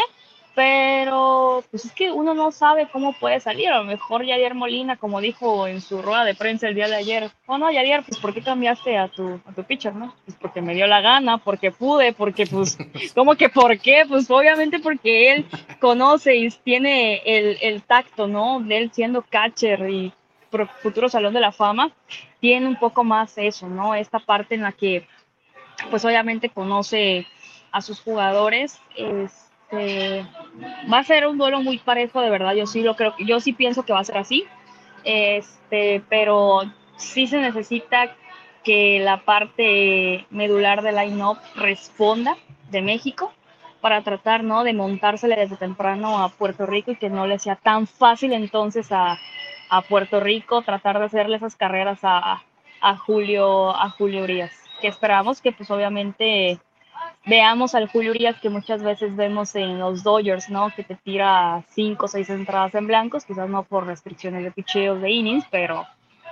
pero 0.58 1.64
pues 1.70 1.86
es 1.86 1.92
que 1.92 2.12
uno 2.12 2.34
no 2.34 2.52
sabe 2.52 2.90
cómo 2.92 3.14
puede 3.14 3.40
salir. 3.40 3.70
A 3.70 3.78
lo 3.78 3.84
mejor 3.84 4.26
Yadier 4.26 4.56
Molina, 4.56 4.98
como 4.98 5.22
dijo 5.22 5.68
en 5.68 5.82
su 5.82 6.02
rueda 6.02 6.26
de 6.26 6.34
prensa 6.34 6.68
el 6.68 6.74
día 6.74 6.88
de 6.88 6.96
ayer, 6.96 7.30
oh 7.46 7.60
no, 7.60 7.70
Yadier, 7.70 8.04
pues 8.04 8.20
¿por 8.20 8.34
qué 8.34 8.42
cambiaste 8.42 8.98
a 8.98 9.08
tu, 9.08 9.40
a 9.46 9.54
tu 9.54 9.64
pitcher, 9.64 9.94
no? 9.94 10.16
Pues 10.26 10.36
porque 10.42 10.64
me 10.64 10.74
dio 10.74 10.88
la 10.88 11.02
gana, 11.02 11.38
porque 11.38 11.72
pude, 11.72 12.12
porque 12.12 12.48
pues, 12.48 12.76
¿cómo 13.14 13.36
que 13.36 13.50
por 13.50 13.78
qué? 13.78 14.06
Pues 14.08 14.32
obviamente 14.32 14.80
porque 14.80 15.32
él 15.32 15.46
conoce 15.80 16.36
y 16.36 16.50
tiene 16.50 17.22
el, 17.24 17.60
el 17.62 17.84
tacto, 17.84 18.26
¿no? 18.26 18.60
De 18.60 18.80
él 18.80 18.92
siendo 18.92 19.22
catcher 19.22 19.88
y 19.88 20.12
futuro 20.82 21.08
Salón 21.08 21.36
de 21.36 21.40
la 21.40 21.52
Fama, 21.52 21.92
tiene 22.40 22.66
un 22.66 22.78
poco 22.78 23.04
más 23.04 23.38
eso, 23.38 23.68
¿no? 23.68 23.94
Esta 23.94 24.18
parte 24.18 24.56
en 24.56 24.64
la 24.64 24.72
que, 24.72 25.08
pues 25.92 26.04
obviamente 26.04 26.50
conoce 26.50 27.28
a 27.72 27.82
sus 27.82 28.00
jugadores, 28.00 28.80
es 28.96 29.47
este, 29.70 30.26
va 30.92 31.00
a 31.00 31.04
ser 31.04 31.28
un 31.28 31.38
duelo 31.38 31.62
muy 31.62 31.78
parejo, 31.78 32.22
de 32.22 32.30
verdad. 32.30 32.54
Yo 32.54 32.68
sí 32.68 32.82
lo 32.82 32.96
creo, 32.96 33.14
yo 33.20 33.40
sí 33.40 33.54
pienso 33.54 33.84
que 33.84 33.94
va 33.94 34.00
a 34.00 34.06
ser 34.06 34.18
así. 34.18 34.46
Este, 35.04 36.02
pero 36.10 36.62
sí 36.98 37.28
se 37.28 37.38
necesita 37.40 38.16
que 38.64 39.00
la 39.00 39.24
parte 39.24 40.26
medular 40.30 40.82
del 40.82 40.96
line-up 40.96 41.38
responda 41.56 42.38
de 42.70 42.82
México 42.82 43.32
para 43.80 44.02
tratar 44.02 44.44
¿no? 44.44 44.64
de 44.64 44.74
montársele 44.74 45.36
desde 45.36 45.56
temprano 45.56 46.22
a 46.22 46.30
Puerto 46.30 46.66
Rico 46.66 46.92
y 46.92 46.98
que 46.98 47.10
no 47.10 47.28
le 47.28 47.40
sea 47.40 47.56
tan 47.56 47.88
fácil 47.88 48.34
entonces 48.34 48.92
a, 48.92 49.18
a 49.70 49.82
Puerto 49.84 50.20
Rico 50.20 50.64
tratar 50.64 51.00
de 51.00 51.06
hacerle 51.06 51.38
esas 51.38 51.56
carreras 51.56 52.00
a, 52.02 52.44
a 52.82 52.98
Julio 52.98 53.70
a 53.70 53.90
Julio 53.92 54.24
Urias 54.24 54.52
que 54.82 54.88
esperamos 54.88 55.42
que 55.42 55.54
pues 55.54 55.72
obviamente 55.72 56.60
veamos 57.28 57.76
al 57.76 57.88
Julio 57.90 58.12
Urias 58.12 58.40
que 58.42 58.50
muchas 58.50 58.82
veces 58.82 59.16
vemos 59.16 59.56
en 59.56 59.80
los 59.80 60.04
Dodgers, 60.04 60.50
¿no? 60.50 60.72
Que 60.76 60.84
te 60.84 60.96
tira 60.96 61.64
cinco 61.70 62.06
o 62.06 62.08
seis 62.08 62.30
entradas 62.30 62.74
en 62.76 62.88
blancos, 62.88 63.26
quizás 63.26 63.50
no 63.50 63.64
por 63.64 63.86
restricciones 63.86 64.44
de 64.44 64.52
picheos 64.52 65.02
de 65.02 65.12
innings, 65.12 65.46
pero 65.52 65.86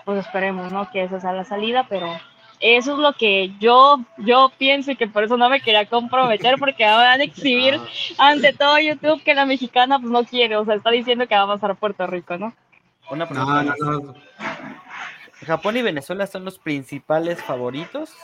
pues 0.06 0.26
esperemos, 0.26 0.72
¿no? 0.72 0.90
Que 0.92 1.04
esa 1.04 1.20
sea 1.20 1.34
la 1.34 1.44
salida, 1.44 1.86
pero 1.90 2.08
eso 2.60 2.94
es 2.94 3.00
lo 3.00 3.14
que 3.14 3.52
yo, 3.60 4.00
yo 4.18 4.52
pienso 4.58 4.92
y 4.92 4.96
que 4.96 5.08
por 5.08 5.24
eso 5.24 5.36
no 5.36 5.50
me 5.50 5.60
quería 5.60 5.86
comprometer 5.86 6.56
porque 6.58 6.86
van 6.86 7.20
a 7.20 7.24
exhibir 7.24 7.80
ante 8.18 8.54
todo 8.54 8.80
YouTube 8.80 9.22
que 9.24 9.36
la 9.36 9.46
mexicana 9.46 10.00
pues 10.00 10.12
no 10.12 10.24
quiere, 10.24 10.56
o 10.56 10.66
sea, 10.66 10.76
está 10.76 10.92
diciendo 10.92 11.28
que 11.28 11.36
va 11.36 11.44
a 11.44 11.48
pasar 11.48 11.72
a 11.72 11.76
Puerto 11.76 12.08
Rico, 12.08 12.38
¿no? 12.38 12.54
Una 13.12 13.28
pregunta. 13.28 13.76
Japón 15.46 15.78
y 15.78 15.82
Venezuela 15.82 16.26
son 16.26 16.46
los 16.46 16.58
principales 16.58 17.44
favoritos 17.44 18.16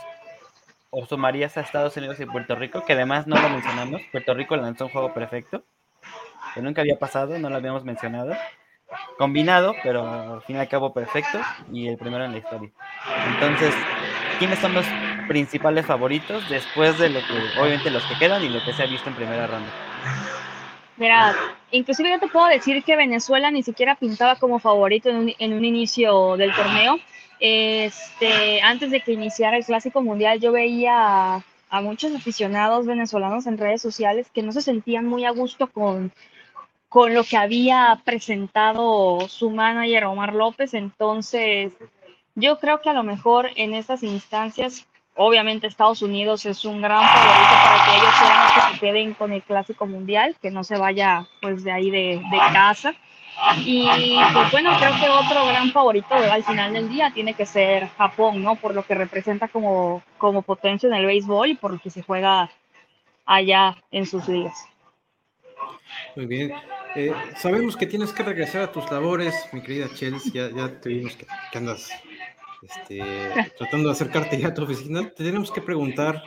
o 0.91 1.05
sumarías 1.05 1.57
a 1.57 1.61
Estados 1.61 1.95
Unidos 1.97 2.19
y 2.19 2.25
Puerto 2.25 2.53
Rico, 2.55 2.83
que 2.85 2.93
además 2.93 3.25
no 3.25 3.41
lo 3.41 3.49
mencionamos. 3.49 4.01
Puerto 4.11 4.33
Rico 4.33 4.55
lanzó 4.57 4.85
un 4.85 4.91
juego 4.91 5.13
perfecto, 5.13 5.63
que 6.53 6.61
nunca 6.61 6.81
había 6.81 6.99
pasado, 6.99 7.39
no 7.39 7.49
lo 7.49 7.55
habíamos 7.55 7.83
mencionado. 7.83 8.33
Combinado, 9.17 9.73
pero 9.83 10.35
al 10.35 10.41
fin 10.41 10.57
y 10.57 10.59
al 10.59 10.67
cabo 10.67 10.93
perfecto, 10.93 11.39
y 11.71 11.87
el 11.87 11.97
primero 11.97 12.25
en 12.25 12.33
la 12.33 12.39
historia. 12.39 12.69
Entonces, 13.33 13.73
¿quiénes 14.37 14.59
son 14.59 14.73
los 14.73 14.85
principales 15.29 15.85
favoritos 15.85 16.47
después 16.49 16.99
de 16.99 17.09
lo 17.09 17.19
que, 17.21 17.59
obviamente, 17.59 17.89
los 17.89 18.03
que 18.03 18.17
quedan 18.17 18.43
y 18.43 18.49
lo 18.49 18.61
que 18.61 18.73
se 18.73 18.83
ha 18.83 18.87
visto 18.87 19.07
en 19.07 19.15
primera 19.15 19.47
ronda? 19.47 19.69
Mira, 20.97 21.33
inclusive 21.71 22.09
yo 22.11 22.19
te 22.19 22.27
puedo 22.27 22.47
decir 22.47 22.83
que 22.83 22.97
Venezuela 22.97 23.49
ni 23.49 23.63
siquiera 23.63 23.95
pintaba 23.95 24.35
como 24.35 24.59
favorito 24.59 25.09
en 25.09 25.15
un, 25.15 25.33
en 25.39 25.53
un 25.53 25.63
inicio 25.63 26.35
del 26.35 26.53
torneo 26.53 26.99
este, 27.41 28.61
antes 28.61 28.91
de 28.91 29.01
que 29.01 29.13
iniciara 29.13 29.57
el 29.57 29.65
Clásico 29.65 30.03
Mundial, 30.03 30.39
yo 30.39 30.51
veía 30.51 31.43
a, 31.69 31.81
muchos 31.81 32.13
aficionados 32.15 32.85
venezolanos 32.85 33.47
en 33.47 33.57
redes 33.57 33.81
sociales 33.81 34.29
que 34.31 34.43
no 34.43 34.51
se 34.51 34.61
sentían 34.61 35.07
muy 35.07 35.25
a 35.25 35.31
gusto 35.31 35.65
con, 35.65 36.13
con 36.87 37.15
lo 37.15 37.23
que 37.23 37.37
había 37.37 37.99
presentado 38.05 39.27
su 39.27 39.49
manager 39.49 40.05
Omar 40.05 40.35
López. 40.35 40.75
Entonces, 40.75 41.73
yo 42.35 42.59
creo 42.59 42.79
que 42.81 42.91
a 42.91 42.93
lo 42.93 43.01
mejor 43.01 43.49
en 43.55 43.73
estas 43.73 44.03
instancias, 44.03 44.85
obviamente 45.15 45.65
Estados 45.65 46.03
Unidos 46.03 46.45
es 46.45 46.63
un 46.63 46.79
gran 46.79 47.03
favorito 47.03 47.55
para 47.63 47.85
que 47.85 47.97
ellos 47.97 48.15
sean 48.19 48.43
los 48.43 48.53
que 48.53 48.71
se 48.71 48.79
queden 48.79 49.13
con 49.15 49.33
el 49.33 49.41
Clásico 49.41 49.87
Mundial, 49.87 50.35
que 50.39 50.51
no 50.51 50.63
se 50.63 50.77
vaya 50.77 51.27
pues 51.41 51.63
de 51.63 51.71
ahí 51.71 51.89
de, 51.89 52.21
de 52.29 52.37
casa. 52.53 52.93
Y 53.65 54.17
pues 54.33 54.51
bueno, 54.51 54.71
creo 54.77 54.91
que 54.99 55.09
otro 55.09 55.45
gran 55.47 55.71
favorito 55.71 56.13
al 56.13 56.43
final 56.43 56.73
del 56.73 56.89
día 56.89 57.11
tiene 57.13 57.33
que 57.33 57.45
ser 57.45 57.89
Japón, 57.97 58.43
¿no? 58.43 58.55
Por 58.55 58.75
lo 58.75 58.83
que 58.83 58.95
representa 58.95 59.47
como, 59.47 60.03
como 60.17 60.41
potencia 60.41 60.87
en 60.87 60.93
el 60.93 61.05
béisbol 61.05 61.49
y 61.49 61.55
por 61.55 61.71
lo 61.71 61.79
que 61.79 61.89
se 61.89 62.03
juega 62.03 62.49
allá 63.25 63.77
en 63.91 64.05
sus 64.05 64.27
ligas. 64.27 64.65
Muy 66.15 66.25
bien. 66.25 66.53
Eh, 66.95 67.13
sabemos 67.37 67.77
que 67.77 67.85
tienes 67.85 68.11
que 68.11 68.23
regresar 68.23 68.63
a 68.63 68.71
tus 68.71 68.89
labores, 68.91 69.33
mi 69.53 69.61
querida 69.61 69.87
Chelsea. 69.93 70.31
Ya, 70.33 70.55
ya 70.55 70.79
te 70.79 70.89
vimos 70.89 71.15
que, 71.15 71.25
andas 71.57 71.89
este, 72.61 72.99
tratando 73.57 73.89
de 73.89 73.93
acercarte 73.93 74.37
ya 74.39 74.49
a 74.49 74.53
tu 74.53 74.63
oficina. 74.63 75.09
Te 75.09 75.23
tenemos 75.23 75.51
que 75.51 75.61
preguntar, 75.61 76.21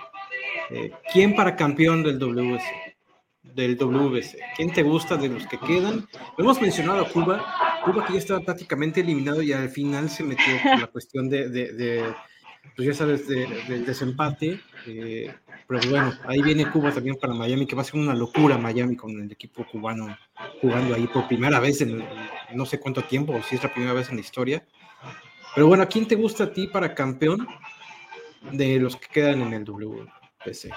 eh, 0.71 0.91
¿quién 1.13 1.35
para 1.35 1.55
campeón 1.55 2.03
del 2.03 2.19
WC? 2.19 2.94
Del 3.55 3.77
WBC. 3.77 4.37
¿Quién 4.57 4.73
te 4.73 4.83
gusta 4.83 5.17
de 5.17 5.29
los 5.29 5.47
que 5.47 5.59
quedan? 5.59 6.09
hemos 6.39 6.61
mencionado 6.61 7.03
a 7.03 7.09
Cuba, 7.09 7.83
Cuba 7.85 8.05
que 8.05 8.15
ya 8.15 8.19
estaba 8.19 8.41
prácticamente 8.41 9.01
eliminado 9.01 9.43
y 9.43 9.53
al 9.53 9.69
final 9.69 10.09
se 10.09 10.25
metió 10.25 10.45
con 10.63 10.81
la 10.81 10.87
cuestión 10.89 11.29
de, 11.29 11.49
de, 11.49 12.15
pues 12.75 12.89
ya 12.89 12.95
sabes, 12.95 13.29
del 13.29 13.85
desempate. 13.85 14.61
Eh, 14.87 15.33
pero 15.67 15.81
bueno, 15.89 16.13
ahí 16.27 16.43
viene 16.43 16.71
Cuba 16.71 16.93
también 16.93 17.17
para 17.17 17.33
Miami, 17.33 17.67
que 17.67 17.77
va 17.77 17.83
a 17.83 17.85
ser 17.85 18.01
una 18.01 18.15
locura 18.15 18.59
Miami 18.59 18.97
con 18.97 19.11
el 19.19 19.31
equipo 19.31 19.65
cubano 19.67 20.17
jugando 20.61 20.95
ahí 20.95 21.07
por 21.07 21.27
primera 21.27 21.61
vez 21.61 21.81
en 21.81 22.05
no 22.55 22.67
sé 22.67 22.79
cuánto 22.81 23.03
tiempo, 23.05 23.35
o 23.35 23.43
si 23.43 23.57
es 23.57 23.63
la 23.63 23.73
primera 23.73 23.93
vez 23.93 24.09
en 24.11 24.17
la 24.17 24.21
historia. 24.21 24.65
Pero 25.55 25.69
bueno, 25.69 25.85
¿a 25.85 25.87
quién 25.87 26.07
te 26.07 26.17
gusta 26.17 26.45
a 26.45 26.53
ti 26.53 26.67
para 26.67 26.95
campeón 26.95 27.47
de 28.53 28.79
los 28.79 28.97
que 28.97 29.09
quedan 29.09 29.41
en 29.41 29.53
el 29.53 29.65
WBC? 29.65 30.71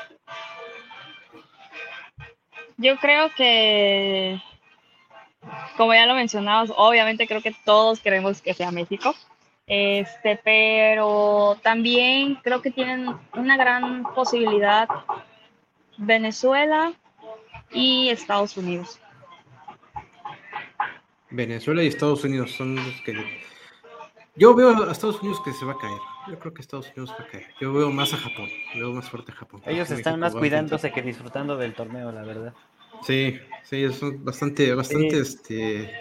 Yo 2.77 2.97
creo 2.97 3.29
que, 3.35 4.39
como 5.75 5.93
ya 5.93 6.05
lo 6.05 6.13
mencionabas, 6.13 6.71
obviamente 6.75 7.27
creo 7.27 7.41
que 7.41 7.55
todos 7.65 7.99
queremos 7.99 8.41
que 8.41 8.53
sea 8.53 8.71
México. 8.71 9.15
Este, 9.65 10.39
pero 10.43 11.59
también 11.61 12.35
creo 12.35 12.61
que 12.61 12.71
tienen 12.71 13.09
una 13.33 13.57
gran 13.57 14.03
posibilidad 14.15 14.87
Venezuela 15.97 16.93
y 17.71 18.09
Estados 18.09 18.55
Unidos. 18.55 19.01
Venezuela 21.29 21.83
y 21.83 21.87
Estados 21.87 22.23
Unidos 22.23 22.51
son 22.51 22.75
los 22.75 23.01
que 23.01 23.13
yo 24.37 24.53
veo 24.53 24.69
a 24.69 24.91
Estados 24.91 25.21
Unidos 25.21 25.41
que 25.43 25.51
se 25.51 25.65
va 25.65 25.73
a 25.73 25.77
caer. 25.77 25.99
Yo 26.27 26.39
creo 26.39 26.53
que 26.53 26.61
Estados 26.61 26.87
Unidos 26.95 27.15
va 27.19 27.23
a 27.23 27.27
caer. 27.27 27.47
Yo 27.59 27.73
veo 27.73 27.89
más 27.91 28.13
a 28.13 28.17
Japón. 28.17 28.49
Veo 28.75 28.91
más 28.93 29.09
fuerte 29.09 29.31
a 29.31 29.35
Japón. 29.35 29.61
Ellos 29.65 29.89
están 29.91 30.19
más 30.19 30.33
cuidándose 30.33 30.91
que 30.91 31.01
disfrutando 31.01 31.57
del 31.57 31.73
torneo, 31.73 32.11
la 32.11 32.23
verdad. 32.23 32.53
Sí, 33.03 33.39
sí, 33.63 33.83
es 33.83 33.99
bastante, 34.23 34.73
bastante, 34.73 35.19
este... 35.19 35.91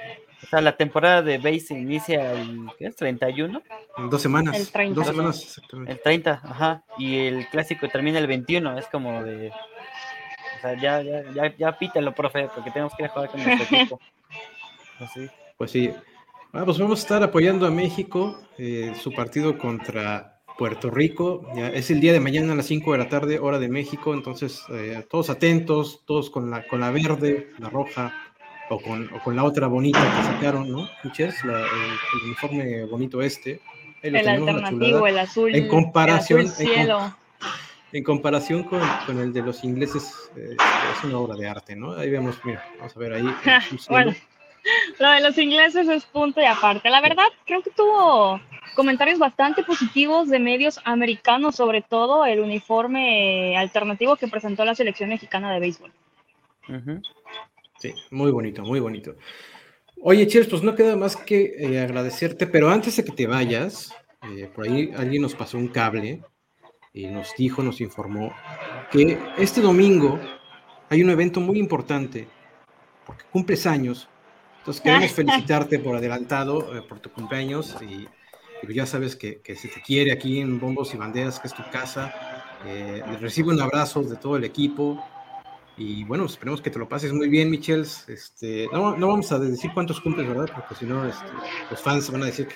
O 0.42 0.46
sea, 0.48 0.60
la 0.60 0.76
temporada 0.76 1.22
de 1.22 1.38
base 1.38 1.74
inicia 1.74 2.32
el, 2.32 2.68
¿qué 2.78 2.86
es? 2.86 2.96
¿31? 2.96 3.62
dos 4.10 4.22
semanas. 4.22 4.56
El 4.56 4.70
30. 4.70 4.94
Dos 4.94 5.06
semanas, 5.06 5.42
exactamente. 5.42 5.92
El 5.92 6.00
30, 6.02 6.40
ajá. 6.44 6.84
Y 6.98 7.16
el 7.16 7.48
clásico 7.48 7.88
termina 7.88 8.18
el 8.18 8.26
21, 8.26 8.78
es 8.78 8.86
como 8.86 9.24
de... 9.24 9.50
O 9.50 10.60
sea, 10.60 10.74
ya, 10.80 11.02
ya, 11.02 11.22
ya, 11.32 11.56
ya 11.56 11.78
pítalo, 11.78 12.14
profe, 12.14 12.48
porque 12.54 12.70
tenemos 12.70 12.94
que 12.94 13.02
ir 13.04 13.08
a 13.08 13.12
jugar 13.12 13.30
con 13.30 13.42
nuestro 13.42 13.64
equipo. 13.76 14.00
Así. 15.00 15.28
Pues 15.56 15.70
sí. 15.70 15.92
Ah, 16.58 16.64
pues 16.64 16.78
vamos 16.78 17.00
a 17.00 17.02
estar 17.02 17.22
apoyando 17.22 17.66
a 17.66 17.70
México, 17.70 18.40
eh, 18.56 18.94
su 18.98 19.12
partido 19.12 19.58
contra 19.58 20.40
Puerto 20.56 20.88
Rico. 20.88 21.46
Ya 21.54 21.68
es 21.68 21.90
el 21.90 22.00
día 22.00 22.14
de 22.14 22.20
mañana 22.20 22.54
a 22.54 22.56
las 22.56 22.64
5 22.64 22.92
de 22.92 22.98
la 22.98 23.10
tarde, 23.10 23.38
hora 23.38 23.58
de 23.58 23.68
México. 23.68 24.14
Entonces, 24.14 24.62
eh, 24.70 25.04
todos 25.10 25.28
atentos, 25.28 26.02
todos 26.06 26.30
con 26.30 26.50
la, 26.50 26.66
con 26.66 26.80
la 26.80 26.90
verde, 26.90 27.50
la 27.58 27.68
roja, 27.68 28.14
o 28.70 28.80
con, 28.80 29.12
o 29.12 29.22
con 29.22 29.36
la 29.36 29.44
otra 29.44 29.66
bonita 29.66 30.00
que 30.00 30.22
sacaron, 30.22 30.72
¿no? 30.72 30.88
el, 31.04 31.34
uniforme 32.24 32.86
bonito 32.86 33.20
este. 33.20 33.60
el 34.00 34.16
alternativo, 34.16 35.06
el 35.06 35.18
azul. 35.18 35.54
En 35.54 35.68
comparación, 35.68 36.46
En, 37.92 38.02
comparación 38.02 38.62
con, 38.62 38.80
con, 39.04 39.18
el 39.18 39.30
de 39.34 39.42
los 39.42 39.62
ingleses, 39.62 40.30
eh, 40.36 40.56
es 40.56 41.04
una 41.04 41.18
obra 41.18 41.36
de 41.36 41.48
arte, 41.48 41.76
¿no? 41.76 41.92
Ahí 41.92 42.08
vemos, 42.08 42.40
mira, 42.44 42.64
vamos 42.78 42.96
a 42.96 42.98
ver 42.98 43.12
ahí. 43.12 43.34
bueno 43.90 44.14
lo 44.98 45.10
de 45.10 45.20
los 45.20 45.38
ingleses 45.38 45.88
es 45.88 46.04
punto 46.04 46.40
y 46.40 46.44
aparte. 46.44 46.90
La 46.90 47.00
verdad, 47.00 47.26
creo 47.44 47.62
que 47.62 47.70
tuvo 47.70 48.40
comentarios 48.74 49.18
bastante 49.18 49.62
positivos 49.62 50.28
de 50.28 50.38
medios 50.38 50.80
americanos, 50.84 51.56
sobre 51.56 51.82
todo 51.82 52.26
el 52.26 52.40
uniforme 52.40 53.56
alternativo 53.56 54.16
que 54.16 54.28
presentó 54.28 54.64
la 54.64 54.74
selección 54.74 55.08
mexicana 55.08 55.52
de 55.52 55.60
béisbol. 55.60 55.92
Sí, 57.78 57.94
muy 58.10 58.30
bonito, 58.30 58.62
muy 58.62 58.80
bonito. 58.80 59.16
Oye, 60.02 60.26
Cheers, 60.26 60.48
pues 60.48 60.62
no 60.62 60.74
queda 60.74 60.96
más 60.96 61.16
que 61.16 61.54
eh, 61.58 61.80
agradecerte, 61.80 62.46
pero 62.46 62.68
antes 62.68 62.96
de 62.96 63.04
que 63.04 63.12
te 63.12 63.26
vayas, 63.26 63.94
eh, 64.22 64.48
por 64.54 64.66
ahí 64.66 64.90
alguien 64.96 65.22
nos 65.22 65.34
pasó 65.34 65.56
un 65.56 65.68
cable 65.68 66.22
y 66.92 67.06
nos 67.06 67.34
dijo, 67.36 67.62
nos 67.62 67.80
informó 67.80 68.34
que 68.90 69.18
este 69.38 69.60
domingo 69.60 70.20
hay 70.88 71.02
un 71.02 71.10
evento 71.10 71.40
muy 71.40 71.58
importante 71.58 72.28
porque 73.06 73.24
cumples 73.30 73.66
años. 73.66 74.08
Entonces 74.66 74.82
queremos 74.82 75.12
felicitarte 75.14 75.78
por 75.78 75.94
adelantado, 75.94 76.76
eh, 76.76 76.82
por 76.82 76.98
tu 76.98 77.10
cumpleaños 77.10 77.76
y, 77.80 78.08
ya 78.72 78.84
sabes 78.84 79.14
que, 79.14 79.40
que, 79.42 79.54
se 79.54 79.68
te 79.68 79.80
quiere 79.80 80.10
aquí 80.10 80.40
en 80.40 80.58
Bombos 80.58 80.92
y 80.92 80.96
Banderas, 80.96 81.38
que 81.38 81.46
es 81.46 81.54
tu 81.54 81.62
casa. 81.70 82.12
Eh, 82.66 83.00
recibe 83.20 83.52
un 83.52 83.60
abrazo 83.60 84.02
de 84.02 84.16
todo 84.16 84.36
el 84.36 84.42
equipo 84.42 85.00
y 85.76 86.02
bueno, 86.02 86.24
esperemos 86.24 86.60
que 86.60 86.70
te 86.70 86.78
lo 86.80 86.88
pases 86.88 87.12
muy 87.12 87.28
bien, 87.28 87.48
Michels. 87.48 88.08
Este, 88.08 88.66
no, 88.72 88.96
no 88.96 89.06
vamos 89.06 89.30
a 89.30 89.38
decir 89.38 89.70
cuántos 89.72 90.00
cumples, 90.00 90.26
¿verdad? 90.26 90.50
Porque 90.52 90.74
si 90.74 90.84
no, 90.84 91.06
este, 91.06 91.26
los 91.70 91.80
fans 91.80 92.10
van 92.10 92.24
a 92.24 92.26
decir 92.26 92.48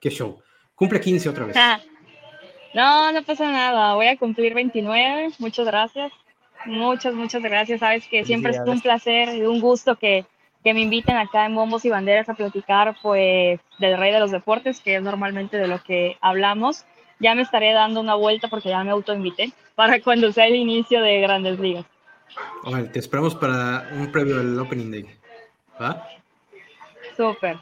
qué 0.00 0.08
show. 0.08 0.38
Cumple 0.74 1.00
15 1.00 1.28
otra 1.28 1.44
vez. 1.44 1.56
Ah, 1.58 1.80
no, 2.74 3.12
no 3.12 3.22
pasa 3.24 3.50
nada. 3.50 3.94
Voy 3.94 4.06
a 4.06 4.16
cumplir 4.16 4.54
29. 4.54 5.32
Muchas 5.38 5.66
gracias. 5.66 6.12
Muchas, 6.64 7.12
muchas 7.12 7.42
gracias. 7.42 7.80
Sabes 7.80 8.06
que 8.06 8.24
siempre 8.24 8.52
es 8.52 8.60
un 8.64 8.80
placer 8.80 9.34
y 9.34 9.42
un 9.42 9.60
gusto 9.60 9.96
que, 9.96 10.24
que, 10.62 10.74
me 10.74 10.80
inviten 10.80 11.16
acá 11.16 11.46
en 11.46 11.54
Bombos 11.54 11.84
y 11.84 11.90
Banderas 11.90 12.28
a 12.28 12.34
platicar 12.34 12.96
pues 13.02 13.60
del 13.78 13.98
rey 13.98 14.12
de 14.12 14.20
los 14.20 14.30
deportes, 14.30 14.80
que 14.80 14.96
es 14.96 15.02
normalmente 15.02 15.56
de 15.56 15.68
lo 15.68 15.82
que 15.82 16.16
hablamos. 16.20 16.84
Ya 17.20 17.34
me 17.34 17.42
estaré 17.42 17.72
dando 17.72 18.00
una 18.00 18.14
vuelta 18.14 18.48
porque 18.48 18.68
ya 18.68 18.84
me 18.84 18.90
autoinvité 18.90 19.52
para 19.74 20.00
cuando 20.02 20.32
sea 20.32 20.46
el 20.46 20.56
inicio 20.56 21.00
de 21.02 21.20
Grandes 21.20 21.58
Ligas. 21.58 21.84
Ojalá, 22.64 22.90
te 22.90 22.98
esperamos 22.98 23.34
para 23.34 23.88
un 23.92 24.12
previo 24.12 24.36
del 24.36 24.58
Opening 24.58 24.90
Day. 24.90 25.06
¿Va? 25.80 26.06
Súper. 27.16 27.56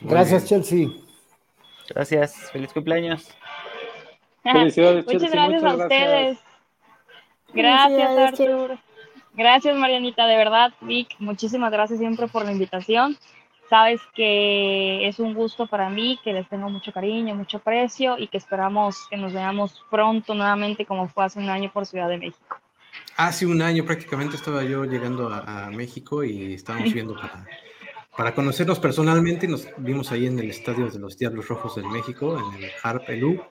Gracias, 0.00 0.46
Chelsea. 0.46 0.88
Gracias. 1.88 2.50
Feliz 2.52 2.72
cumpleaños. 2.72 3.28
Felicidades, 4.42 5.06
Muchas 5.06 5.30
gracias 5.30 5.64
a 5.64 5.74
ustedes. 5.74 6.38
Gracias, 7.54 8.18
Artur. 8.18 8.78
Gracias, 9.34 9.76
Marianita, 9.76 10.26
de 10.26 10.36
verdad, 10.36 10.72
Vic, 10.82 11.14
muchísimas 11.18 11.72
gracias 11.72 11.98
siempre 11.98 12.28
por 12.28 12.44
la 12.44 12.52
invitación. 12.52 13.16
Sabes 13.70 14.02
que 14.14 15.08
es 15.08 15.18
un 15.18 15.32
gusto 15.32 15.66
para 15.66 15.88
mí, 15.88 16.20
que 16.22 16.34
les 16.34 16.46
tengo 16.50 16.68
mucho 16.68 16.92
cariño, 16.92 17.34
mucho 17.34 17.56
aprecio 17.56 18.18
y 18.18 18.28
que 18.28 18.36
esperamos 18.36 19.06
que 19.08 19.16
nos 19.16 19.32
veamos 19.32 19.82
pronto 19.90 20.34
nuevamente 20.34 20.84
como 20.84 21.08
fue 21.08 21.24
hace 21.24 21.38
un 21.38 21.48
año 21.48 21.72
por 21.72 21.86
Ciudad 21.86 22.10
de 22.10 22.18
México. 22.18 22.58
Hace 23.16 23.46
un 23.46 23.62
año 23.62 23.86
prácticamente 23.86 24.36
estaba 24.36 24.62
yo 24.64 24.84
llegando 24.84 25.32
a, 25.32 25.70
México 25.70 26.22
y 26.22 26.52
estábamos 26.52 26.92
viendo 26.92 27.14
para, 27.14 27.46
para 28.14 28.34
conocernos 28.34 28.78
personalmente. 28.78 29.48
Nos 29.48 29.66
vimos 29.78 30.12
ahí 30.12 30.26
en 30.26 30.38
el 30.38 30.50
estadio 30.50 30.90
de 30.90 30.98
los 30.98 31.16
Diablos 31.16 31.48
Rojos 31.48 31.76
del 31.76 31.86
México, 31.86 32.38
en 32.38 32.64
el 32.64 32.70
Harp 32.82 33.08
Elú. 33.08 33.42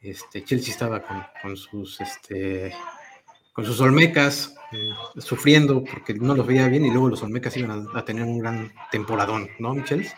Este, 0.00 0.42
Chelsea 0.42 0.72
estaba 0.72 1.02
con, 1.02 1.22
con 1.42 1.56
sus 1.58 2.00
este, 2.00 2.74
con 3.52 3.64
sus 3.64 3.80
Olmecas, 3.80 4.54
eh, 4.72 4.90
sufriendo 5.18 5.84
porque 5.84 6.14
no 6.14 6.34
los 6.34 6.46
veía 6.46 6.68
bien 6.68 6.84
y 6.86 6.90
luego 6.90 7.08
los 7.08 7.22
Olmecas 7.22 7.56
iban 7.56 7.86
a, 7.94 8.04
tener 8.04 8.24
un 8.24 8.38
gran 8.38 8.72
temporadón, 8.90 9.48
¿no, 9.58 9.74
Michelle? 9.74 10.10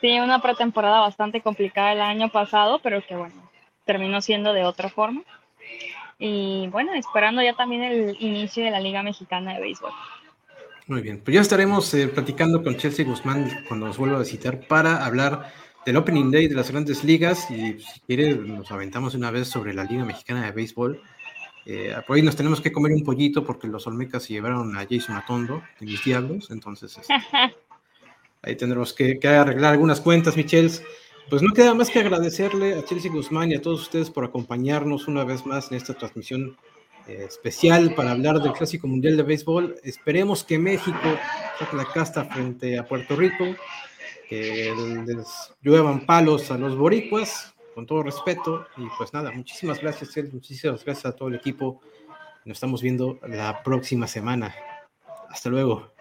Sí, 0.00 0.18
una 0.18 0.42
pretemporada 0.42 1.00
bastante 1.00 1.40
complicada 1.40 1.92
el 1.92 2.00
año 2.00 2.28
pasado, 2.28 2.80
pero 2.82 3.04
que 3.06 3.16
bueno, 3.16 3.34
terminó 3.84 4.20
siendo 4.20 4.52
de 4.52 4.64
otra 4.64 4.88
forma. 4.88 5.22
Y 6.18 6.68
bueno, 6.68 6.94
esperando 6.94 7.42
ya 7.42 7.54
también 7.54 7.82
el 7.82 8.16
inicio 8.20 8.64
de 8.64 8.70
la 8.70 8.80
Liga 8.80 9.02
Mexicana 9.02 9.54
de 9.54 9.60
Béisbol. 9.60 9.92
Muy 10.88 11.02
bien, 11.02 11.20
pues 11.24 11.34
ya 11.34 11.40
estaremos 11.40 11.92
eh, 11.94 12.08
platicando 12.08 12.62
con 12.62 12.76
Chelsea 12.76 13.04
Guzmán 13.04 13.64
cuando 13.68 13.86
nos 13.86 13.98
vuelva 13.98 14.16
a 14.16 14.20
visitar 14.20 14.60
para 14.60 15.04
hablar 15.04 15.52
del 15.84 15.96
Opening 15.96 16.30
Day 16.30 16.48
de 16.48 16.54
las 16.54 16.70
grandes 16.70 17.04
ligas 17.04 17.50
y 17.50 17.78
si 17.80 18.00
quiere 18.00 18.34
nos 18.34 18.70
aventamos 18.72 19.14
una 19.14 19.30
vez 19.30 19.48
sobre 19.48 19.74
la 19.74 19.84
Liga 19.84 20.04
Mexicana 20.04 20.44
de 20.44 20.52
Béisbol 20.52 21.00
eh, 21.68 21.92
por 22.06 22.16
ahí 22.16 22.22
nos 22.22 22.36
tenemos 22.36 22.60
que 22.60 22.70
comer 22.70 22.92
un 22.92 23.02
pollito 23.02 23.44
porque 23.44 23.66
los 23.66 23.88
Olmecas 23.88 24.22
se 24.22 24.34
llevaron 24.34 24.76
a 24.76 24.86
Jason 24.88 25.16
Atondo 25.16 25.64
y 25.80 25.86
mis 25.86 26.04
diablos, 26.04 26.52
entonces 26.52 26.96
este, 26.96 27.12
ahí 28.42 28.54
tendremos 28.54 28.92
que, 28.92 29.18
arreglar 29.26 29.72
algunas 29.72 30.00
cuentas, 30.00 30.36
Michels. 30.36 30.82
Pues 31.28 31.42
no 31.42 31.52
queda 31.52 31.74
más 31.74 31.90
que 31.90 31.98
agradecerle 31.98 32.74
a 32.74 32.84
Chelsea 32.84 33.10
Guzmán 33.10 33.50
y 33.50 33.56
a 33.56 33.60
todos 33.60 33.82
ustedes 33.82 34.10
por 34.10 34.24
acompañarnos 34.24 35.08
una 35.08 35.24
vez 35.24 35.44
más 35.44 35.72
en 35.72 35.78
esta 35.78 35.94
transmisión 35.94 36.56
eh, 37.08 37.24
especial 37.28 37.96
para 37.96 38.12
hablar 38.12 38.40
del 38.40 38.52
Clásico 38.52 38.86
Mundial 38.86 39.16
de 39.16 39.24
Béisbol. 39.24 39.74
Esperemos 39.82 40.44
que 40.44 40.60
México 40.60 41.18
saque 41.58 41.76
la 41.76 41.86
casta 41.86 42.26
frente 42.26 42.78
a 42.78 42.86
Puerto 42.86 43.16
Rico, 43.16 43.44
que 44.28 44.72
les 45.04 45.52
lluevan 45.62 46.06
palos 46.06 46.52
a 46.52 46.58
los 46.58 46.76
boricuas, 46.76 47.55
con 47.76 47.84
todo 47.84 48.02
respeto. 48.02 48.66
Y 48.78 48.86
pues 48.96 49.12
nada, 49.12 49.30
muchísimas 49.30 49.82
gracias, 49.82 50.16
muchísimas 50.32 50.82
gracias 50.82 51.04
a 51.04 51.14
todo 51.14 51.28
el 51.28 51.34
equipo. 51.34 51.82
Nos 52.46 52.56
estamos 52.56 52.80
viendo 52.80 53.20
la 53.28 53.62
próxima 53.62 54.06
semana. 54.06 54.54
Hasta 55.28 55.50
luego. 55.50 55.92